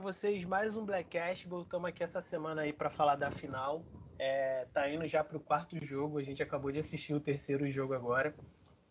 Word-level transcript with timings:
vocês 0.00 0.44
mais 0.44 0.76
um 0.76 0.84
Black 0.84 1.10
Cashball. 1.10 1.62
Estamos 1.62 1.88
aqui 1.88 2.02
essa 2.02 2.22
semana 2.22 2.62
aí 2.62 2.72
para 2.72 2.88
falar 2.88 3.16
da 3.16 3.30
final. 3.30 3.84
É, 4.18 4.66
tá 4.72 4.88
indo 4.88 5.06
já 5.06 5.22
para 5.22 5.36
o 5.36 5.40
quarto 5.40 5.76
jogo. 5.84 6.18
A 6.18 6.22
gente 6.22 6.42
acabou 6.42 6.72
de 6.72 6.78
assistir 6.78 7.12
o 7.12 7.20
terceiro 7.20 7.70
jogo 7.70 7.92
agora. 7.92 8.34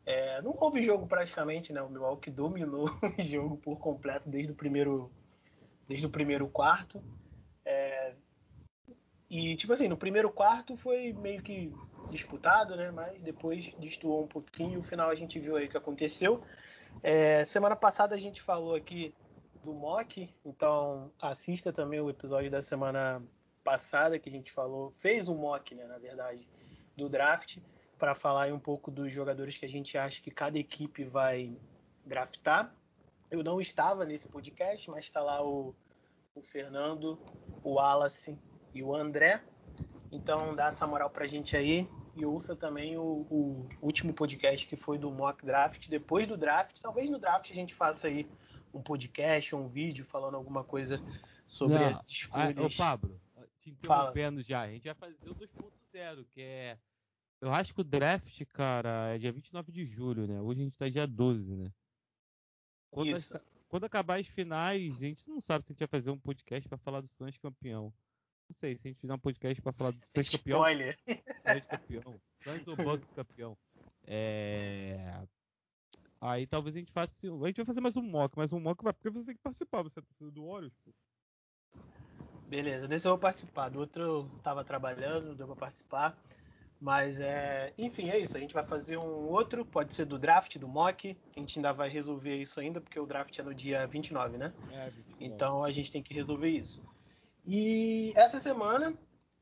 É, 0.05 0.39
não 0.41 0.55
houve 0.59 0.83
jogo 0.83 1.07
praticamente, 1.07 1.73
né? 1.73 1.81
O 1.81 1.89
Milwaukee 1.89 2.29
dominou 2.29 2.89
o 3.17 3.21
jogo 3.21 3.57
por 3.57 3.77
completo 3.79 4.29
desde 4.29 4.51
o 4.51 4.55
primeiro, 4.55 5.11
desde 5.87 6.05
o 6.05 6.09
primeiro 6.09 6.47
quarto. 6.47 7.03
É, 7.65 8.13
e 9.29 9.55
tipo 9.55 9.73
assim, 9.73 9.87
no 9.87 9.97
primeiro 9.97 10.29
quarto 10.29 10.77
foi 10.77 11.11
meio 11.11 11.41
que 11.41 11.73
disputado, 12.11 12.75
né? 12.75 12.91
Mas 12.91 13.19
depois 13.21 13.73
destoou 13.79 14.25
um 14.25 14.27
pouquinho. 14.27 14.79
O 14.79 14.83
final 14.83 15.09
a 15.09 15.15
gente 15.15 15.39
viu 15.39 15.55
aí 15.55 15.65
o 15.65 15.69
que 15.69 15.77
aconteceu. 15.77 16.43
É, 17.01 17.43
semana 17.45 17.75
passada 17.75 18.15
a 18.15 18.19
gente 18.19 18.41
falou 18.41 18.75
aqui 18.75 19.13
do 19.63 19.73
mock, 19.73 20.33
então 20.45 21.11
assista 21.21 21.71
também 21.71 21.99
o 21.99 22.09
episódio 22.09 22.49
da 22.49 22.61
semana 22.61 23.21
passada 23.63 24.17
que 24.17 24.29
a 24.29 24.31
gente 24.31 24.51
falou, 24.51 24.91
fez 24.97 25.27
um 25.27 25.35
mock, 25.35 25.75
né, 25.75 25.85
na 25.85 25.97
verdade, 25.97 26.47
do 26.95 27.09
draft 27.09 27.57
para 27.97 28.15
falar 28.15 28.51
um 28.53 28.59
pouco 28.59 28.89
dos 28.89 29.11
jogadores 29.11 29.57
que 29.57 29.65
a 29.65 29.69
gente 29.69 29.97
acha 29.97 30.21
que 30.21 30.31
cada 30.31 30.57
equipe 30.57 31.03
vai 31.03 31.57
draftar. 32.05 32.73
Eu 33.29 33.43
não 33.43 33.59
estava 33.59 34.05
nesse 34.05 34.27
podcast, 34.27 34.89
mas 34.89 35.05
está 35.05 35.21
lá 35.21 35.45
o, 35.45 35.75
o 36.33 36.41
Fernando, 36.41 37.19
o 37.63 37.73
Wallace 37.73 38.39
e 38.73 38.81
o 38.81 38.95
André. 38.95 39.43
Então 40.11 40.55
dá 40.55 40.67
essa 40.67 40.87
moral 40.87 41.09
pra 41.09 41.27
gente 41.27 41.55
aí 41.55 41.87
e 42.15 42.25
ouça 42.25 42.55
também 42.55 42.97
o, 42.97 43.27
o, 43.29 43.69
último 43.81 44.13
podcast 44.13 44.65
que 44.65 44.75
foi 44.75 44.97
do 44.97 45.11
mock 45.11 45.45
draft. 45.45 45.87
Depois 45.87 46.27
do 46.27 46.37
draft, 46.37 46.79
talvez 46.81 47.09
no 47.09 47.19
draft 47.19 47.51
a 47.51 47.53
gente 47.53 47.75
faça 47.75 48.07
aí 48.07 48.27
um 48.73 48.81
podcast 48.81 49.55
um 49.55 49.67
vídeo 49.67 50.05
falando 50.05 50.35
alguma 50.35 50.63
coisa 50.63 51.01
sobre 51.47 51.79
Não, 51.79 51.85
as 51.87 52.07
escolhas. 52.07 52.57
Ah, 52.57 52.63
ô 52.63 52.69
Pablo, 52.77 53.21
te 53.59 53.69
interrompendo 53.71 54.37
Fala. 54.37 54.43
já, 54.43 54.61
a 54.61 54.71
gente 54.71 54.85
vai 54.85 54.95
fazer 54.95 55.29
o 55.29 55.35
2.0, 55.35 56.25
que 56.31 56.41
é. 56.41 56.77
Eu 57.41 57.53
acho 57.53 57.73
que 57.73 57.81
o 57.81 57.85
draft, 57.85 58.43
cara, 58.53 59.15
é 59.15 59.17
dia 59.17 59.31
29 59.31 59.71
de 59.71 59.85
julho, 59.85 60.27
né? 60.27 60.41
Hoje 60.41 60.61
a 60.61 60.63
gente 60.63 60.77
tá 60.77 60.89
dia 60.89 61.07
12, 61.07 61.55
né? 61.55 61.71
Quando. 62.91 63.15
A, 63.15 63.41
quando 63.69 63.85
acabar 63.85 64.19
as 64.19 64.27
finais, 64.27 64.95
a 64.95 65.05
gente 65.05 65.27
não 65.29 65.39
sabe 65.39 65.63
se 65.63 65.71
a 65.71 65.73
gente 65.73 65.79
vai 65.79 65.87
fazer 65.87 66.09
um 66.09 66.19
podcast 66.19 66.67
para 66.67 66.77
falar 66.79 67.01
do 67.01 67.07
Suns 67.07 67.37
campeão. 67.37 67.93
Não 68.49 68.55
sei, 68.55 68.75
se 68.75 68.87
a 68.87 68.89
gente 68.89 68.99
fizer 68.99 69.13
um 69.13 69.19
podcast 69.19 69.61
para 69.61 69.71
falar 69.71 69.91
do 69.91 70.03
Suns 70.03 70.29
campeão. 70.29 70.57
Spoiler! 70.57 70.97
Suns 71.05 71.65
campeão. 71.65 72.21
Suns 72.43 72.67
ou 72.67 72.75
Bucks 72.75 73.09
campeão. 73.11 73.57
É... 74.07 75.23
Aí 76.21 76.45
talvez 76.45 76.75
a 76.75 76.79
gente 76.79 76.91
faça. 76.91 77.13
A 77.23 77.47
gente 77.47 77.57
vai 77.57 77.65
fazer 77.65 77.79
mais 77.79 77.95
um 77.95 78.01
mock, 78.01 78.37
mas 78.37 78.51
um 78.51 78.59
mock 78.59 78.83
vai 78.83 78.93
porque 78.93 79.09
você 79.09 79.27
tem 79.27 79.35
que 79.35 79.41
participar. 79.41 79.83
Você 79.83 79.99
é 79.99 80.03
torcedor 80.03 80.31
do 80.31 80.47
Warriors, 80.47 80.73
pô. 80.83 80.91
Beleza, 82.47 82.87
desse 82.87 83.07
eu 83.07 83.11
vou 83.11 83.19
participar. 83.19 83.69
Do 83.69 83.79
outro 83.79 84.03
eu 84.03 84.31
tava 84.43 84.63
trabalhando, 84.63 85.27
não 85.27 85.35
deu 85.35 85.47
pra 85.47 85.55
participar. 85.55 86.17
Mas 86.81 87.19
é. 87.21 87.73
Enfim, 87.77 88.09
é 88.09 88.17
isso. 88.17 88.35
A 88.35 88.39
gente 88.39 88.53
vai 88.53 88.65
fazer 88.65 88.97
um 88.97 89.27
outro, 89.27 89.65
pode 89.65 89.93
ser 89.93 90.05
do 90.05 90.17
draft, 90.17 90.57
do 90.57 90.67
mock. 90.67 91.15
A 91.35 91.39
gente 91.39 91.59
ainda 91.59 91.71
vai 91.71 91.89
resolver 91.89 92.35
isso 92.35 92.59
ainda, 92.59 92.81
porque 92.81 92.99
o 92.99 93.05
draft 93.05 93.37
é 93.37 93.43
no 93.43 93.53
dia 93.53 93.85
29, 93.87 94.37
né? 94.37 94.53
É, 94.71 94.89
29. 94.89 95.25
Então 95.25 95.63
a 95.63 95.71
gente 95.71 95.91
tem 95.91 96.01
que 96.01 96.13
resolver 96.13 96.49
isso. 96.49 96.81
E 97.45 98.11
essa 98.15 98.39
semana 98.39 98.93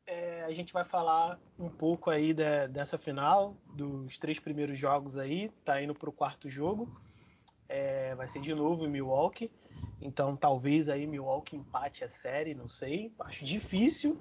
é, 0.08 0.46
a 0.46 0.52
gente 0.54 0.72
vai 0.72 0.86
falar 0.86 1.38
um 1.60 1.70
pouco 1.70 2.10
aí 2.10 2.34
dessa 2.34 2.98
final, 2.98 3.58
dos 3.74 4.18
três 4.18 4.40
primeiros 4.40 4.80
jogos 4.80 5.18
aí, 5.18 5.52
tá 5.66 5.82
indo 5.82 5.94
pro 5.94 6.14
quarto 6.14 6.50
jogo. 6.50 6.90
É, 7.68 8.16
vai 8.16 8.26
ser 8.26 8.40
de 8.40 8.56
novo 8.56 8.86
em 8.86 8.90
Milwaukee. 8.90 9.52
Então 10.02 10.38
talvez 10.38 10.88
aí 10.88 11.06
Milwaukee 11.06 11.58
empate 11.58 12.06
a 12.06 12.10
série, 12.10 12.56
não 12.56 12.70
sei. 12.70 13.12
Acho 13.20 13.44
difícil, 13.44 14.18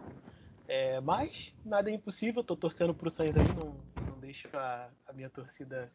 é, 0.67 1.01
mas 1.01 1.55
nada 1.65 1.89
é 1.89 1.95
impossível. 1.95 2.43
Tô 2.43 2.57
torcendo 2.57 2.93
pro 2.93 3.09
Suns 3.09 3.37
aí, 3.37 3.47
não, 3.55 3.77
não 4.11 4.19
deixo 4.19 4.49
a, 4.55 4.91
a, 5.07 5.13
minha 5.13 5.31
torcida 5.31 5.91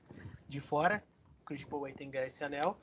de 0.48 0.62
fora. 0.62 1.04
O 1.42 1.46
Chris 1.46 1.66
Paul 1.66 1.84
aí 1.84 1.94
tem 1.94 2.08
que 2.08 2.14
ganhar 2.14 2.28
esse 2.28 2.44
anel. 2.46 2.78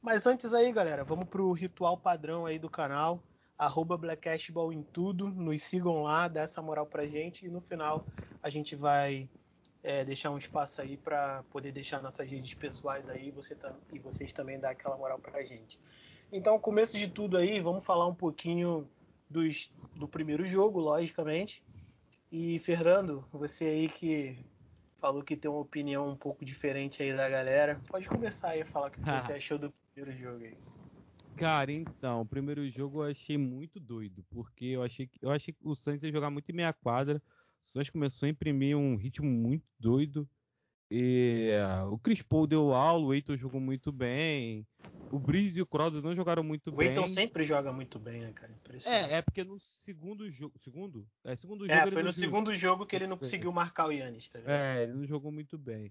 Mas 0.00 0.26
antes 0.26 0.54
aí, 0.54 0.70
galera, 0.70 1.02
vamos 1.02 1.28
pro 1.28 1.50
ritual 1.52 1.96
padrão 1.96 2.46
aí 2.46 2.58
do 2.58 2.70
canal 2.70 3.20
arroba 3.58 3.96
Blackcashball 3.96 4.72
em 4.72 4.82
tudo, 4.82 5.28
nos 5.28 5.62
sigam 5.62 6.02
lá, 6.02 6.28
dá 6.28 6.42
essa 6.42 6.60
moral 6.60 6.86
pra 6.86 7.06
gente 7.06 7.46
e 7.46 7.48
no 7.48 7.60
final 7.60 8.04
a 8.42 8.50
gente 8.50 8.74
vai 8.74 9.28
é, 9.82 10.04
deixar 10.04 10.30
um 10.30 10.38
espaço 10.38 10.80
aí 10.80 10.96
para 10.96 11.42
poder 11.50 11.72
deixar 11.72 12.02
nossas 12.02 12.28
redes 12.28 12.54
pessoais 12.54 13.08
aí 13.08 13.30
você 13.30 13.54
tá, 13.54 13.72
e 13.92 13.98
vocês 13.98 14.32
também 14.32 14.58
dar 14.58 14.70
aquela 14.70 14.96
moral 14.96 15.18
pra 15.18 15.44
gente. 15.44 15.78
Então, 16.30 16.58
começo 16.58 16.96
de 16.96 17.08
tudo 17.08 17.36
aí, 17.36 17.60
vamos 17.60 17.84
falar 17.84 18.06
um 18.06 18.14
pouquinho 18.14 18.88
dos, 19.28 19.70
do 19.94 20.08
primeiro 20.08 20.46
jogo, 20.46 20.80
logicamente. 20.80 21.62
E 22.30 22.58
Fernando, 22.60 23.26
você 23.30 23.64
aí 23.64 23.88
que 23.88 24.38
falou 24.98 25.22
que 25.22 25.36
tem 25.36 25.50
uma 25.50 25.60
opinião 25.60 26.08
um 26.08 26.16
pouco 26.16 26.44
diferente 26.44 27.02
aí 27.02 27.14
da 27.14 27.28
galera, 27.28 27.80
pode 27.88 28.08
começar 28.08 28.50
aí 28.50 28.62
a 28.62 28.66
falar 28.66 28.86
o 28.86 28.90
que 28.92 29.00
você 29.20 29.34
achou 29.34 29.58
do 29.58 29.72
primeiro 29.92 30.18
jogo 30.18 30.44
aí. 30.44 30.56
Cara, 31.36 31.72
então, 31.72 32.20
o 32.20 32.26
primeiro 32.26 32.68
jogo 32.68 33.04
eu 33.04 33.10
achei 33.10 33.36
muito 33.36 33.80
doido, 33.80 34.24
porque 34.30 34.66
eu 34.66 34.82
achei, 34.82 35.08
eu 35.20 35.30
achei 35.30 35.52
que 35.54 35.60
o 35.62 35.74
Santos 35.74 36.04
ia 36.04 36.12
jogar 36.12 36.30
muito 36.30 36.48
em 36.50 36.54
meia 36.54 36.72
quadra. 36.72 37.22
O 37.68 37.72
Santos 37.72 37.90
começou 37.90 38.26
a 38.26 38.30
imprimir 38.30 38.76
um 38.76 38.96
ritmo 38.96 39.28
muito 39.28 39.64
doido. 39.78 40.28
E, 40.90 41.50
uh, 41.84 41.90
o 41.90 41.98
Chris 41.98 42.20
Paul 42.20 42.46
deu 42.46 42.74
aula, 42.74 43.06
o 43.06 43.14
Eiton 43.14 43.36
jogou 43.36 43.60
muito 43.60 43.90
bem. 43.90 44.66
O 45.10 45.18
Breeze 45.18 45.58
e 45.58 45.62
o 45.62 45.66
Crowder 45.66 46.02
não 46.02 46.14
jogaram 46.14 46.42
muito 46.42 46.68
o 46.68 46.72
bem. 46.72 46.88
O 46.88 46.90
Eiton 46.90 47.06
sempre 47.06 47.44
joga 47.44 47.72
muito 47.72 47.98
bem, 47.98 48.20
né, 48.20 48.32
cara? 48.32 48.52
É, 48.84 49.16
é 49.16 49.22
porque 49.22 49.42
no 49.42 49.58
segundo 49.58 50.30
jogo. 50.30 50.54
Segundo? 50.58 51.08
É, 51.24 51.34
segundo 51.34 51.64
é, 51.64 51.76
jogo. 51.76 51.88
É, 51.88 51.90
foi 51.90 52.02
no 52.02 52.12
segundo 52.12 52.54
jogo 52.54 52.86
que 52.86 52.94
ele 52.94 53.06
não 53.06 53.16
conseguiu 53.16 53.50
marcar 53.52 53.88
o 53.88 53.92
Yannis, 53.92 54.28
tá 54.28 54.38
É, 54.46 54.82
ele 54.84 54.92
não 54.92 55.06
jogou 55.06 55.32
muito 55.32 55.56
bem. 55.56 55.90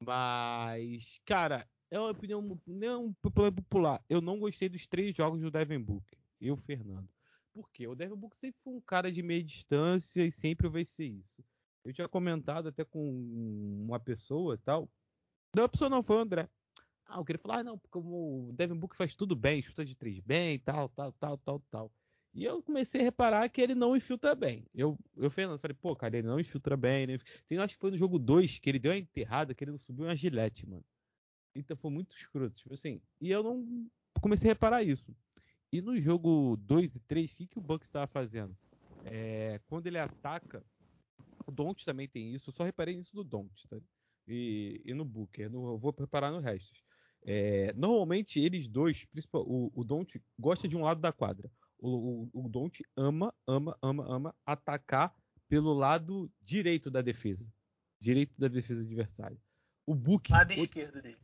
Mas, 0.00 1.20
cara, 1.24 1.66
é 1.90 1.98
uma 1.98 2.10
opinião 2.10 2.42
não 2.66 3.12
popular. 3.14 4.02
Eu 4.08 4.20
não 4.20 4.38
gostei 4.38 4.68
dos 4.68 4.86
três 4.86 5.16
jogos 5.16 5.40
do 5.40 5.50
Devin 5.50 5.80
Booker. 5.80 6.18
Eu, 6.40 6.56
Fernando. 6.56 7.08
Por 7.52 7.70
quê? 7.70 7.86
O 7.86 7.94
Devin 7.94 8.14
Booker 8.14 8.38
sempre 8.38 8.60
foi 8.62 8.74
um 8.74 8.80
cara 8.80 9.10
de 9.10 9.22
meia 9.22 9.42
distância 9.42 10.24
e 10.24 10.30
sempre 10.30 10.68
vai 10.68 10.84
ser 10.84 11.06
isso. 11.06 11.44
Eu 11.84 11.92
tinha 11.92 12.08
comentado 12.08 12.68
até 12.68 12.84
com 12.84 13.00
uma 13.84 13.98
pessoa 13.98 14.54
e 14.54 14.58
tal. 14.58 14.88
Não, 15.54 15.64
a 15.64 15.68
pessoa 15.68 15.88
não 15.88 16.02
foi 16.02 16.16
o 16.16 16.20
André. 16.20 16.48
Ah, 17.06 17.18
eu 17.18 17.24
queria 17.24 17.40
falar, 17.40 17.60
ah, 17.60 17.64
não, 17.64 17.78
porque 17.78 17.96
o 17.98 18.52
Devin 18.52 18.76
Booker 18.76 18.96
faz 18.96 19.14
tudo 19.14 19.34
bem, 19.34 19.62
chuta 19.62 19.84
de 19.84 19.96
três 19.96 20.20
bem, 20.20 20.58
tal, 20.58 20.90
tal, 20.90 21.10
tal, 21.12 21.38
tal, 21.38 21.60
tal. 21.70 21.92
E 22.34 22.44
eu 22.44 22.62
comecei 22.62 23.00
a 23.00 23.04
reparar 23.04 23.48
que 23.48 23.60
ele 23.60 23.74
não 23.74 23.96
infiltra 23.96 24.34
bem. 24.34 24.66
Eu, 24.74 24.98
eu 25.16 25.30
Fernando, 25.30 25.58
falei, 25.58 25.74
pô, 25.80 25.96
cara, 25.96 26.18
ele 26.18 26.26
não 26.26 26.38
infiltra 26.38 26.76
bem. 26.76 27.04
Ele... 27.04 27.18
Tem, 27.48 27.58
acho 27.58 27.74
que 27.74 27.80
foi 27.80 27.90
no 27.90 27.96
jogo 27.96 28.18
2 28.18 28.58
que 28.58 28.68
ele 28.68 28.78
deu 28.78 28.92
a 28.92 28.96
enterrada, 28.96 29.54
que 29.54 29.64
ele 29.64 29.72
não 29.72 29.78
subiu 29.78 30.04
uma 30.04 30.14
gilete, 30.14 30.68
mano. 30.68 30.84
Então 31.54 31.76
foi 31.76 31.90
muito 31.90 32.16
escroto. 32.16 32.56
Tipo 32.56 32.74
assim. 32.74 33.00
E 33.20 33.30
eu 33.30 33.42
não 33.42 33.88
comecei 34.20 34.50
a 34.50 34.52
reparar 34.52 34.82
isso. 34.82 35.14
E 35.72 35.82
no 35.82 35.98
jogo 36.00 36.56
2 36.56 36.94
e 36.94 37.00
3, 37.00 37.32
o 37.32 37.36
que, 37.36 37.46
que 37.46 37.58
o 37.58 37.62
Bucks 37.62 37.88
estava 37.88 38.06
fazendo? 38.06 38.56
É, 39.04 39.60
quando 39.66 39.86
ele 39.86 39.98
ataca, 39.98 40.64
o 41.46 41.50
Don't 41.50 41.84
também 41.84 42.08
tem 42.08 42.34
isso. 42.34 42.48
Eu 42.48 42.54
só 42.54 42.64
reparei 42.64 42.96
nisso 42.96 43.14
do 43.14 43.24
Don't, 43.24 43.68
tá? 43.68 43.78
E, 44.26 44.80
e 44.84 44.94
no 44.94 45.04
Booker. 45.04 45.50
No, 45.50 45.68
eu 45.68 45.78
vou 45.78 45.94
reparar 45.98 46.30
no 46.30 46.40
resto. 46.40 46.80
É, 47.24 47.72
normalmente 47.74 48.38
eles 48.38 48.68
dois, 48.68 49.04
principal, 49.06 49.42
o, 49.46 49.72
o 49.74 49.84
Don't 49.84 50.22
gosta 50.38 50.68
de 50.68 50.76
um 50.76 50.82
lado 50.82 51.00
da 51.00 51.12
quadra. 51.12 51.50
O, 51.78 52.28
o, 52.32 52.44
o 52.44 52.48
Don't 52.48 52.82
ama, 52.96 53.32
ama, 53.46 53.76
ama, 53.82 54.04
ama 54.08 54.34
atacar 54.44 55.14
pelo 55.48 55.72
lado 55.72 56.30
direito 56.42 56.90
da 56.90 57.00
defesa. 57.00 57.46
Direito 58.00 58.34
da 58.38 58.48
defesa 58.48 58.80
adversária. 58.82 59.38
O 59.86 59.94
Booker. 59.94 60.34
Lado 60.34 60.52
o, 60.52 60.54
esquerdo 60.54 61.00
dele. 61.00 61.18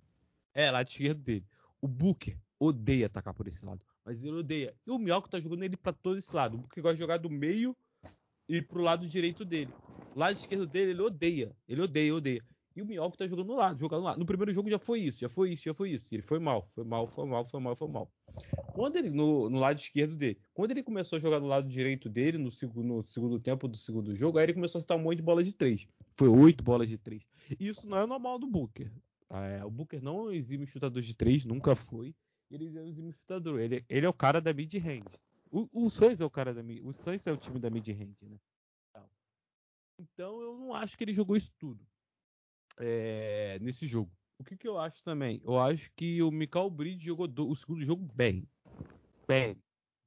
É, 0.54 0.70
lado 0.70 0.88
esquerdo 0.88 1.20
dele. 1.20 1.44
O 1.80 1.88
Booker 1.88 2.38
odeia 2.58 3.06
atacar 3.06 3.34
por 3.34 3.48
esse 3.48 3.64
lado. 3.64 3.84
Mas 4.04 4.22
ele 4.22 4.36
odeia. 4.36 4.74
E 4.86 4.90
o 4.90 4.98
Miyako 4.98 5.28
tá 5.28 5.40
jogando 5.40 5.64
ele 5.64 5.76
para 5.76 5.92
todo 5.92 6.16
esse 6.16 6.34
lado. 6.34 6.54
O 6.54 6.58
Booker 6.58 6.82
gosta 6.82 6.94
de 6.94 7.00
jogar 7.00 7.18
do 7.18 7.28
meio 7.28 7.76
e 8.48 8.62
pro 8.62 8.82
lado 8.82 9.06
direito 9.08 9.44
dele. 9.44 9.72
O 10.14 10.18
lado 10.18 10.36
esquerdo 10.36 10.66
dele, 10.66 10.92
ele 10.92 11.02
odeia. 11.02 11.56
Ele 11.68 11.82
odeia, 11.82 12.14
odeia. 12.14 12.42
E 12.76 12.82
o 12.82 12.86
Miyako 12.86 13.16
tá 13.16 13.26
jogando 13.26 13.46
no 13.46 13.54
lado, 13.54 13.78
jogando 13.78 14.00
no 14.00 14.06
lado. 14.06 14.18
No 14.18 14.26
primeiro 14.26 14.52
jogo 14.52 14.68
já 14.68 14.80
foi 14.80 15.00
isso, 15.00 15.20
já 15.20 15.28
foi 15.28 15.52
isso, 15.52 15.64
já 15.64 15.72
foi 15.72 15.90
isso. 15.90 16.12
Ele 16.12 16.22
foi 16.22 16.40
mal, 16.40 16.68
foi 16.74 16.84
mal, 16.84 17.06
foi 17.06 17.26
mal, 17.26 17.44
foi 17.44 17.60
mal, 17.60 17.76
foi 17.76 17.88
mal. 17.88 18.10
Quando 18.72 18.96
ele, 18.96 19.10
no, 19.10 19.48
no 19.48 19.60
lado 19.60 19.78
esquerdo 19.78 20.16
dele, 20.16 20.36
quando 20.52 20.72
ele 20.72 20.82
começou 20.82 21.16
a 21.16 21.20
jogar 21.20 21.38
no 21.38 21.46
lado 21.46 21.68
direito 21.68 22.08
dele, 22.08 22.36
no 22.36 22.50
segundo, 22.50 22.84
no 22.84 23.04
segundo 23.04 23.38
tempo 23.38 23.68
do 23.68 23.76
segundo 23.76 24.12
jogo, 24.16 24.38
aí 24.38 24.46
ele 24.46 24.54
começou 24.54 24.80
a 24.80 24.82
citar 24.82 24.96
um 24.96 25.02
monte 25.02 25.18
de 25.18 25.22
bola 25.22 25.44
de 25.44 25.52
três. 25.52 25.86
Foi 26.16 26.28
oito 26.28 26.64
bolas 26.64 26.88
de 26.88 26.98
três. 26.98 27.22
E 27.60 27.68
isso 27.68 27.88
não 27.88 27.98
é 27.98 28.06
normal 28.06 28.40
do 28.40 28.46
Booker. 28.48 28.90
É, 29.42 29.64
o 29.64 29.70
Booker 29.70 30.00
não 30.00 30.30
exime 30.30 30.66
chutador 30.66 31.02
de 31.02 31.14
três, 31.14 31.44
nunca 31.44 31.74
foi. 31.74 32.14
Ele 32.50 32.66
exime 32.78 33.12
chutador. 33.12 33.60
Ele, 33.60 33.84
ele 33.88 34.06
é 34.06 34.08
o 34.08 34.14
cara 34.14 34.40
da 34.40 34.52
mid-range. 34.52 35.04
O, 35.50 35.68
o 35.72 35.90
Suns 35.90 36.20
é 36.20 36.24
o 36.24 36.30
cara 36.30 36.52
da 36.52 36.62
mid 36.62 36.84
O 36.84 36.92
Suns 36.92 37.26
é 37.26 37.32
o 37.32 37.36
time 37.36 37.58
da 37.58 37.70
mid-range, 37.70 38.16
né? 38.22 38.38
Então 39.98 40.40
eu 40.40 40.56
não 40.58 40.74
acho 40.74 40.96
que 40.96 41.04
ele 41.04 41.14
jogou 41.14 41.36
isso 41.36 41.52
tudo 41.58 41.84
é, 42.78 43.58
nesse 43.60 43.86
jogo. 43.86 44.10
O 44.38 44.44
que, 44.44 44.56
que, 44.56 44.66
eu 44.66 44.78
acho 44.78 45.02
também? 45.02 45.40
Eu 45.44 45.58
acho 45.60 45.90
que 45.94 46.20
o 46.22 46.30
Michael 46.30 46.70
Bridge 46.70 47.04
jogou 47.04 47.28
do, 47.28 47.48
o 47.48 47.54
segundo 47.54 47.84
jogo 47.84 48.04
bem. 48.14 48.48
Bem. 49.26 49.56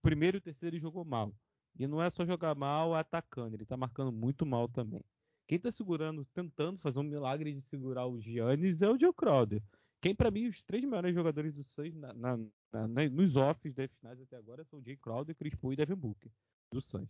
primeiro 0.02 0.38
e 0.38 0.40
o 0.40 0.42
terceiro 0.42 0.76
ele 0.76 0.82
jogou 0.82 1.06
mal. 1.06 1.34
E 1.80 1.88
não 1.88 2.02
é 2.02 2.10
só 2.10 2.26
jogar 2.26 2.56
mal 2.56 2.94
atacando, 2.94 3.56
ele 3.56 3.66
tá 3.66 3.78
marcando 3.78 4.12
muito 4.12 4.46
mal 4.46 4.68
também. 4.68 5.04
Quem 5.48 5.58
tá 5.58 5.72
segurando, 5.72 6.26
tentando 6.34 6.78
fazer 6.78 7.00
um 7.00 7.04
milagre 7.04 7.54
de 7.54 7.62
segurar 7.62 8.06
o 8.06 8.20
Giannis 8.20 8.82
é 8.82 8.90
o 8.90 9.00
Joe 9.00 9.14
Crowder. 9.14 9.64
Quem, 10.02 10.14
para 10.14 10.30
mim, 10.30 10.46
os 10.46 10.62
três 10.62 10.84
melhores 10.84 11.16
jogadores 11.16 11.54
do 11.54 11.64
Suns 11.64 11.96
na, 11.96 12.14
na, 12.14 12.38
na, 12.74 13.10
nos 13.10 13.38
offs 13.38 13.74
das 13.74 13.90
finais 13.94 14.20
até 14.22 14.36
agora 14.36 14.66
são 14.66 14.80
o 14.80 14.84
Jay 14.84 14.98
Crowder, 14.98 15.34
Chris 15.36 15.56
Paul 15.56 15.72
e 15.72 15.78
Devin 15.78 15.96
Booker, 15.96 16.30
do 16.72 16.82
Suns. 16.82 17.10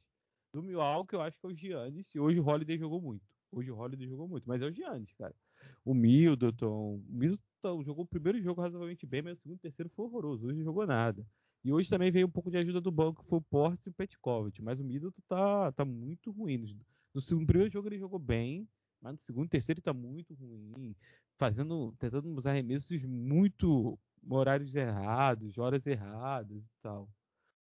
Do 0.54 0.62
Milwaukee, 0.62 1.16
eu 1.16 1.22
acho 1.22 1.38
que 1.40 1.46
é 1.48 1.50
o 1.50 1.54
Giannis, 1.54 2.14
e 2.14 2.20
hoje 2.20 2.40
o 2.40 2.46
Holiday 2.46 2.78
jogou 2.78 3.02
muito. 3.02 3.26
Hoje 3.52 3.72
o 3.72 3.78
Holiday 3.78 4.08
jogou 4.08 4.28
muito, 4.28 4.48
mas 4.48 4.62
é 4.62 4.66
o 4.66 4.72
Giannis, 4.72 5.12
cara. 5.14 5.36
O 5.84 5.94
Middleton, 5.96 6.96
o 6.96 7.04
Middleton 7.10 7.84
jogou 7.84 8.04
o 8.04 8.08
primeiro 8.08 8.40
jogo 8.40 8.62
razoavelmente 8.62 9.06
bem, 9.06 9.24
mas 9.24 9.38
o 9.38 9.42
segundo 9.42 9.58
e 9.58 9.62
terceiro 9.62 9.90
foi 9.90 10.06
horroroso. 10.06 10.46
Hoje 10.46 10.58
não 10.58 10.64
jogou 10.64 10.86
nada. 10.86 11.26
E 11.64 11.74
hoje 11.74 11.90
também 11.90 12.12
veio 12.12 12.28
um 12.28 12.32
pouco 12.32 12.52
de 12.52 12.58
ajuda 12.58 12.80
do 12.80 12.92
banco, 12.92 13.24
foi 13.24 13.40
o 13.40 13.42
Portes 13.42 13.86
e 13.88 13.90
o 13.90 13.94
Petkovic. 13.94 14.62
Mas 14.62 14.80
o 14.80 14.84
Middleton 14.84 15.22
tá, 15.28 15.72
tá 15.72 15.84
muito 15.84 16.32
ruim. 16.32 16.80
No, 17.18 17.22
segundo, 17.22 17.42
no 17.42 17.48
primeiro 17.48 17.74
jogo 17.74 17.88
ele 17.88 17.98
jogou 17.98 18.20
bem, 18.20 18.70
mas 19.02 19.14
no 19.14 19.18
segundo 19.18 19.48
e 19.48 19.50
terceiro 19.50 19.80
ele 19.80 19.84
tá 19.84 19.92
muito 19.92 20.36
ruim. 20.36 20.96
Fazendo, 21.36 21.92
tentando 21.98 22.30
usar 22.38 22.52
arremessos 22.52 23.04
muito 23.06 23.98
horários 24.30 24.76
errados, 24.76 25.58
horas 25.58 25.88
erradas 25.88 26.68
e 26.68 26.72
tal. 26.80 27.10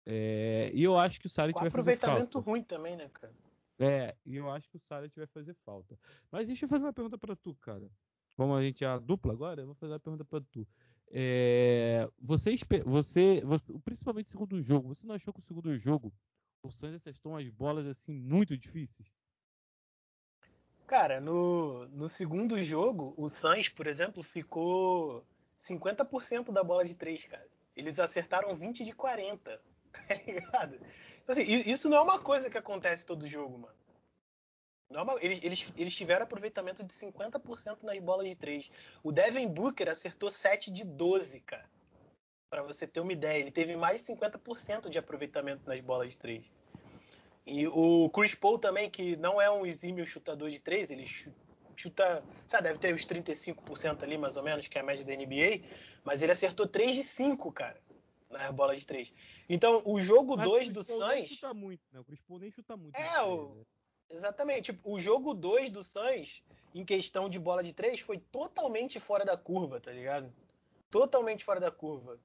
É, 0.06 0.70
e 0.74 0.84
eu 0.84 0.98
acho 0.98 1.22
que 1.22 1.28
o 1.28 1.30
Saric 1.30 1.58
vai 1.58 1.70
aproveitamento 1.70 2.38
ruim 2.42 2.62
também, 2.62 2.98
né, 2.98 3.08
cara? 3.14 3.34
É, 3.80 4.14
e 4.26 4.36
eu 4.36 4.52
acho 4.52 4.70
que 4.70 4.76
o 4.76 4.80
Saric 4.80 5.16
vai 5.16 5.28
fazer 5.28 5.54
falta. 5.66 5.98
Mas 6.30 6.48
deixa 6.48 6.66
eu 6.66 6.70
fazer 6.70 6.84
uma 6.84 6.92
pergunta 6.92 7.18
para 7.18 7.34
tu, 7.34 7.56
cara. 7.62 7.90
Como 8.36 8.54
a 8.54 8.62
gente 8.62 8.84
é 8.84 8.88
a 8.88 9.00
dupla 9.00 9.32
agora, 9.32 9.62
eu 9.62 9.68
vou 9.68 9.76
fazer 9.76 9.94
uma 9.94 10.00
pergunta 10.02 10.26
para 10.26 10.44
tu. 10.52 10.68
É, 11.12 12.06
você, 12.20 12.58
você, 12.86 13.42
você, 13.46 13.80
principalmente 13.86 14.28
o 14.28 14.32
segundo 14.32 14.62
jogo, 14.62 14.90
você 14.90 15.08
não 15.08 15.16
achou 15.16 15.34
que 15.34 15.40
o 15.40 15.44
segundo 15.44 15.78
jogo 15.78 16.14
o 16.62 16.70
Suns 16.72 16.96
acertou 16.96 17.32
umas 17.32 17.50
bolas 17.50 17.88
assim 17.88 18.14
muito 18.14 18.58
difíceis? 18.58 19.19
Cara, 20.90 21.22
no, 21.22 21.86
no 21.90 22.10
segundo 22.10 22.64
jogo, 22.64 23.14
o 23.16 23.30
Suns, 23.30 23.70
por 23.70 23.86
exemplo, 23.86 24.24
ficou 24.24 25.24
50% 25.56 26.52
da 26.52 26.64
bola 26.64 26.84
de 26.84 26.96
3, 26.96 27.26
cara. 27.26 27.48
Eles 27.76 28.00
acertaram 28.00 28.56
20 28.56 28.84
de 28.84 28.92
40, 28.92 29.62
tá 29.94 30.16
ligado? 30.26 30.80
Então, 31.22 31.34
assim, 31.34 31.44
isso 31.44 31.88
não 31.90 31.98
é 31.98 32.02
uma 32.02 32.20
coisa 32.20 32.50
que 32.50 32.58
acontece 32.58 33.06
todo 33.06 33.28
jogo, 33.28 33.60
mano. 33.60 33.76
É 34.92 35.00
uma, 35.00 35.24
eles, 35.24 35.40
eles, 35.44 35.74
eles 35.78 35.96
tiveram 35.96 36.24
aproveitamento 36.24 36.84
de 36.84 36.92
50% 36.92 37.84
nas 37.84 38.00
bolas 38.00 38.28
de 38.28 38.36
3. 38.36 38.72
O 39.04 39.12
Devin 39.12 39.48
Booker 39.48 39.90
acertou 39.90 40.32
7 40.32 40.72
de 40.72 40.84
12, 40.84 41.42
cara. 41.42 41.70
Para 42.50 42.64
você 42.64 42.88
ter 42.88 43.00
uma 43.00 43.14
ideia, 43.14 43.40
ele 43.40 43.52
teve 43.52 43.78
mais 43.78 44.04
de 44.04 44.12
50% 44.12 44.90
de 44.90 44.98
aproveitamento 44.98 45.62
nas 45.68 45.80
bolas 45.82 46.10
de 46.10 46.18
3. 46.18 46.52
E 47.46 47.68
o 47.68 48.10
Chris 48.10 48.36
Paul 48.36 48.60
também, 48.60 48.90
que 48.90 49.16
não 49.16 49.42
é 49.42 49.50
um 49.50 49.66
exímio 49.66 50.06
chutador 50.06 50.50
de 50.50 50.60
3, 50.60 50.92
ele 50.92 51.06
chuta, 51.76 52.24
sabe, 52.48 52.64
deve 52.64 52.80
ter 52.80 52.94
uns 52.94 53.06
35% 53.06 54.04
ali, 54.04 54.18
mais 54.18 54.38
ou 54.38 54.44
menos, 54.44 54.68
que 54.68 54.78
é 54.78 54.82
a 54.82 54.84
média 54.84 55.06
da 55.06 55.16
NBA, 55.16 55.66
mas 56.04 56.22
ele 56.22 56.32
acertou 56.32 56.68
3 56.68 56.96
de 56.96 57.04
5, 57.04 57.52
cara, 57.52 57.82
nas 58.30 58.52
bolas 58.52 58.80
de 58.80 58.86
3. 58.86 59.14
Então, 59.48 59.82
o 59.86 60.00
jogo 60.00 60.36
2 60.36 60.70
do 60.70 60.84
Suns... 60.84 61.00
nem 61.08 61.26
chuta 61.26 61.54
muito, 61.54 61.82
né? 61.92 62.00
O 62.00 62.04
Chris 62.04 62.22
Paul 62.22 62.40
nem 62.40 62.52
chuta 62.52 62.78
muito. 62.78 62.96
É, 62.96 63.22
o... 63.24 63.56
Né? 63.56 63.64
Exatamente. 64.12 64.72
Tipo, 64.72 64.94
o 64.94 65.00
jogo 65.00 65.34
2 65.34 65.72
do 65.72 65.84
Suns, 65.84 66.44
em 66.74 66.84
questão 66.84 67.30
de 67.30 67.40
bola 67.40 67.64
de 67.64 67.74
3, 67.74 68.00
foi 68.00 68.18
totalmente 68.18 69.00
fora 69.00 69.24
da 69.24 69.38
curva, 69.38 69.80
tá 69.80 69.92
ligado? 69.92 70.34
Totalmente 70.90 71.44
fora 71.46 71.60
da 71.60 71.72
curva. 71.72 72.20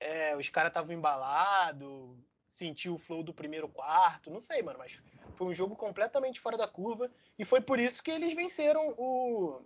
É, 0.00 0.36
os 0.36 0.48
caras 0.48 0.70
estavam 0.70 0.92
embalados, 0.92 2.16
sentiu 2.58 2.94
o 2.94 2.98
flow 2.98 3.22
do 3.22 3.32
primeiro 3.32 3.68
quarto, 3.68 4.30
não 4.30 4.40
sei, 4.40 4.62
mano, 4.62 4.78
mas 4.78 5.00
foi 5.36 5.46
um 5.46 5.54
jogo 5.54 5.76
completamente 5.76 6.40
fora 6.40 6.56
da 6.56 6.66
curva 6.66 7.10
e 7.38 7.44
foi 7.44 7.60
por 7.60 7.78
isso 7.78 8.02
que 8.02 8.10
eles 8.10 8.34
venceram 8.34 8.94
o. 8.98 9.62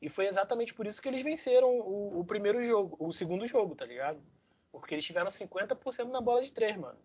E 0.00 0.08
foi 0.08 0.26
exatamente 0.26 0.72
por 0.72 0.86
isso 0.86 1.02
que 1.02 1.08
eles 1.08 1.22
venceram 1.22 1.68
o, 1.68 2.20
o 2.20 2.24
primeiro 2.24 2.64
jogo, 2.64 2.96
o 3.00 3.12
segundo 3.12 3.46
jogo, 3.46 3.74
tá 3.74 3.84
ligado? 3.84 4.22
Porque 4.70 4.94
eles 4.94 5.04
tiveram 5.04 5.28
50% 5.28 6.04
na 6.04 6.20
bola 6.20 6.40
de 6.40 6.52
três, 6.52 6.76
mano. 6.76 6.98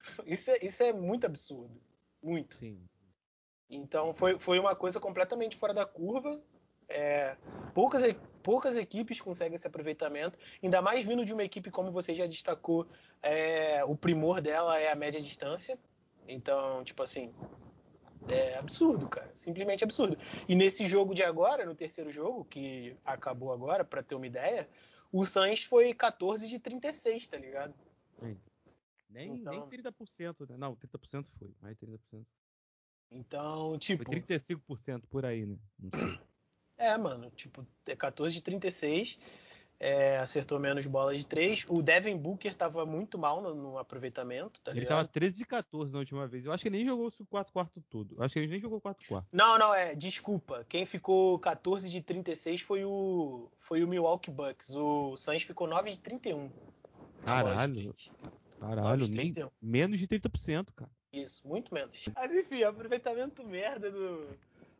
Isso 0.26 0.50
é, 0.50 0.58
isso 0.64 0.80
é 0.82 0.92
muito 0.92 1.26
absurdo. 1.26 1.80
Muito. 2.22 2.56
Sim. 2.56 2.80
Então 3.68 4.14
foi, 4.14 4.38
foi 4.38 4.58
uma 4.60 4.76
coisa 4.76 5.00
completamente 5.00 5.56
fora 5.56 5.74
da 5.74 5.84
curva. 5.84 6.40
É, 6.88 7.36
poucas, 7.74 8.02
poucas 8.48 8.76
equipes 8.76 9.20
conseguem 9.20 9.56
esse 9.56 9.66
aproveitamento, 9.66 10.38
ainda 10.62 10.80
mais 10.80 11.04
vindo 11.04 11.22
de 11.22 11.34
uma 11.34 11.44
equipe, 11.44 11.70
como 11.70 11.92
você 11.92 12.14
já 12.14 12.24
destacou, 12.24 12.88
é, 13.22 13.84
o 13.84 13.94
primor 13.94 14.40
dela 14.40 14.78
é 14.80 14.90
a 14.90 14.94
média 14.94 15.20
distância. 15.20 15.78
Então, 16.26 16.82
tipo 16.82 17.02
assim, 17.02 17.30
é 18.26 18.56
absurdo, 18.56 19.06
cara. 19.06 19.30
Simplesmente 19.34 19.84
absurdo. 19.84 20.16
E 20.48 20.54
nesse 20.54 20.86
jogo 20.86 21.14
de 21.14 21.22
agora, 21.22 21.66
no 21.66 21.74
terceiro 21.74 22.10
jogo, 22.10 22.42
que 22.46 22.96
acabou 23.04 23.52
agora, 23.52 23.84
para 23.84 24.02
ter 24.02 24.14
uma 24.14 24.26
ideia, 24.26 24.66
o 25.12 25.26
Suns 25.26 25.64
foi 25.64 25.92
14 25.92 26.48
de 26.48 26.58
36, 26.58 27.28
tá 27.28 27.36
ligado? 27.36 27.74
Nem, 29.10 29.40
então... 29.40 29.52
nem 29.52 29.82
30%, 29.82 30.48
né? 30.48 30.56
Não, 30.56 30.74
30% 30.74 31.26
foi, 31.38 31.54
mais 31.60 31.76
30%. 31.76 32.24
Então, 33.10 33.78
tipo. 33.78 34.06
Foi 34.06 34.22
35% 34.22 35.02
por 35.10 35.26
aí, 35.26 35.44
né? 35.44 35.58
É, 36.78 36.96
mano, 36.96 37.30
tipo, 37.34 37.66
14 37.98 38.34
de 38.34 38.40
36. 38.40 39.18
É, 39.80 40.18
acertou 40.18 40.58
menos 40.58 40.86
bolas 40.86 41.18
de 41.18 41.26
3. 41.26 41.66
O 41.68 41.80
Devin 41.82 42.16
Booker 42.16 42.52
tava 42.52 42.84
muito 42.84 43.16
mal 43.16 43.40
no, 43.40 43.54
no 43.54 43.78
aproveitamento, 43.78 44.60
tá 44.60 44.72
Ele 44.72 44.80
ligado? 44.80 44.98
tava 44.98 45.08
13 45.08 45.38
de 45.38 45.44
14 45.46 45.92
na 45.92 46.00
última 46.00 46.26
vez. 46.26 46.44
Eu 46.44 46.52
acho 46.52 46.62
que 46.62 46.68
ele 46.68 46.78
nem 46.78 46.86
jogou 46.86 47.06
o 47.06 47.26
4 47.26 47.52
quarto 47.52 47.80
todo. 47.88 48.16
Eu 48.16 48.22
acho 48.24 48.32
que 48.32 48.40
ele 48.40 48.48
nem 48.48 48.58
jogou 48.58 48.78
o 48.78 48.80
4 48.80 49.06
quarto. 49.06 49.28
Não, 49.32 49.56
não, 49.56 49.72
é, 49.72 49.94
desculpa. 49.94 50.66
Quem 50.68 50.84
ficou 50.84 51.38
14 51.38 51.88
de 51.88 52.02
36 52.02 52.60
foi 52.60 52.84
o 52.84 53.48
foi 53.56 53.84
o 53.84 53.88
Milwaukee 53.88 54.32
Bucks. 54.32 54.74
O 54.74 55.16
Suns 55.16 55.44
ficou 55.44 55.68
9 55.68 55.92
de 55.92 56.00
31. 56.00 56.50
Caralho. 57.22 57.94
Caralho, 58.58 59.06
nem, 59.06 59.32
menos 59.62 60.00
de 60.00 60.08
30%, 60.08 60.72
cara. 60.74 60.90
Isso, 61.12 61.46
muito 61.46 61.72
menos. 61.72 62.04
Mas 62.14 62.32
enfim, 62.32 62.64
aproveitamento 62.64 63.44
merda 63.44 63.90
do, 63.90 64.26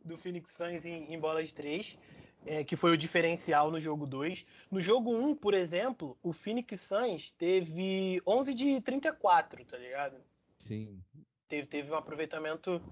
do 0.04 0.16
Phoenix 0.16 0.52
Suns 0.52 0.84
em, 0.84 1.12
em 1.12 1.18
bola 1.18 1.42
de 1.44 1.54
3, 1.54 1.98
é, 2.46 2.64
que 2.64 2.76
foi 2.76 2.92
o 2.92 2.96
diferencial 2.96 3.70
no 3.70 3.80
jogo 3.80 4.06
2. 4.06 4.46
No 4.70 4.80
jogo 4.80 5.14
1, 5.14 5.34
por 5.34 5.54
exemplo, 5.54 6.16
o 6.22 6.32
Phoenix 6.32 6.80
Suns 6.80 7.32
teve 7.32 8.22
11 8.26 8.54
de 8.54 8.80
34, 8.80 9.64
tá 9.64 9.76
ligado? 9.76 10.16
Sim. 10.60 11.00
Teve, 11.48 11.66
teve 11.66 11.90
um 11.90 11.96
aproveitamento. 11.96 12.82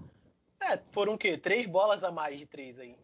É, 0.61 0.79
foram 0.91 1.15
o 1.15 1.19
quê? 1.19 1.37
Três 1.37 1.67
bolas 1.67 2.03
a 2.03 2.11
mais 2.11 2.39
de 2.39 2.47
3 2.47 2.81
aí. 2.81 2.97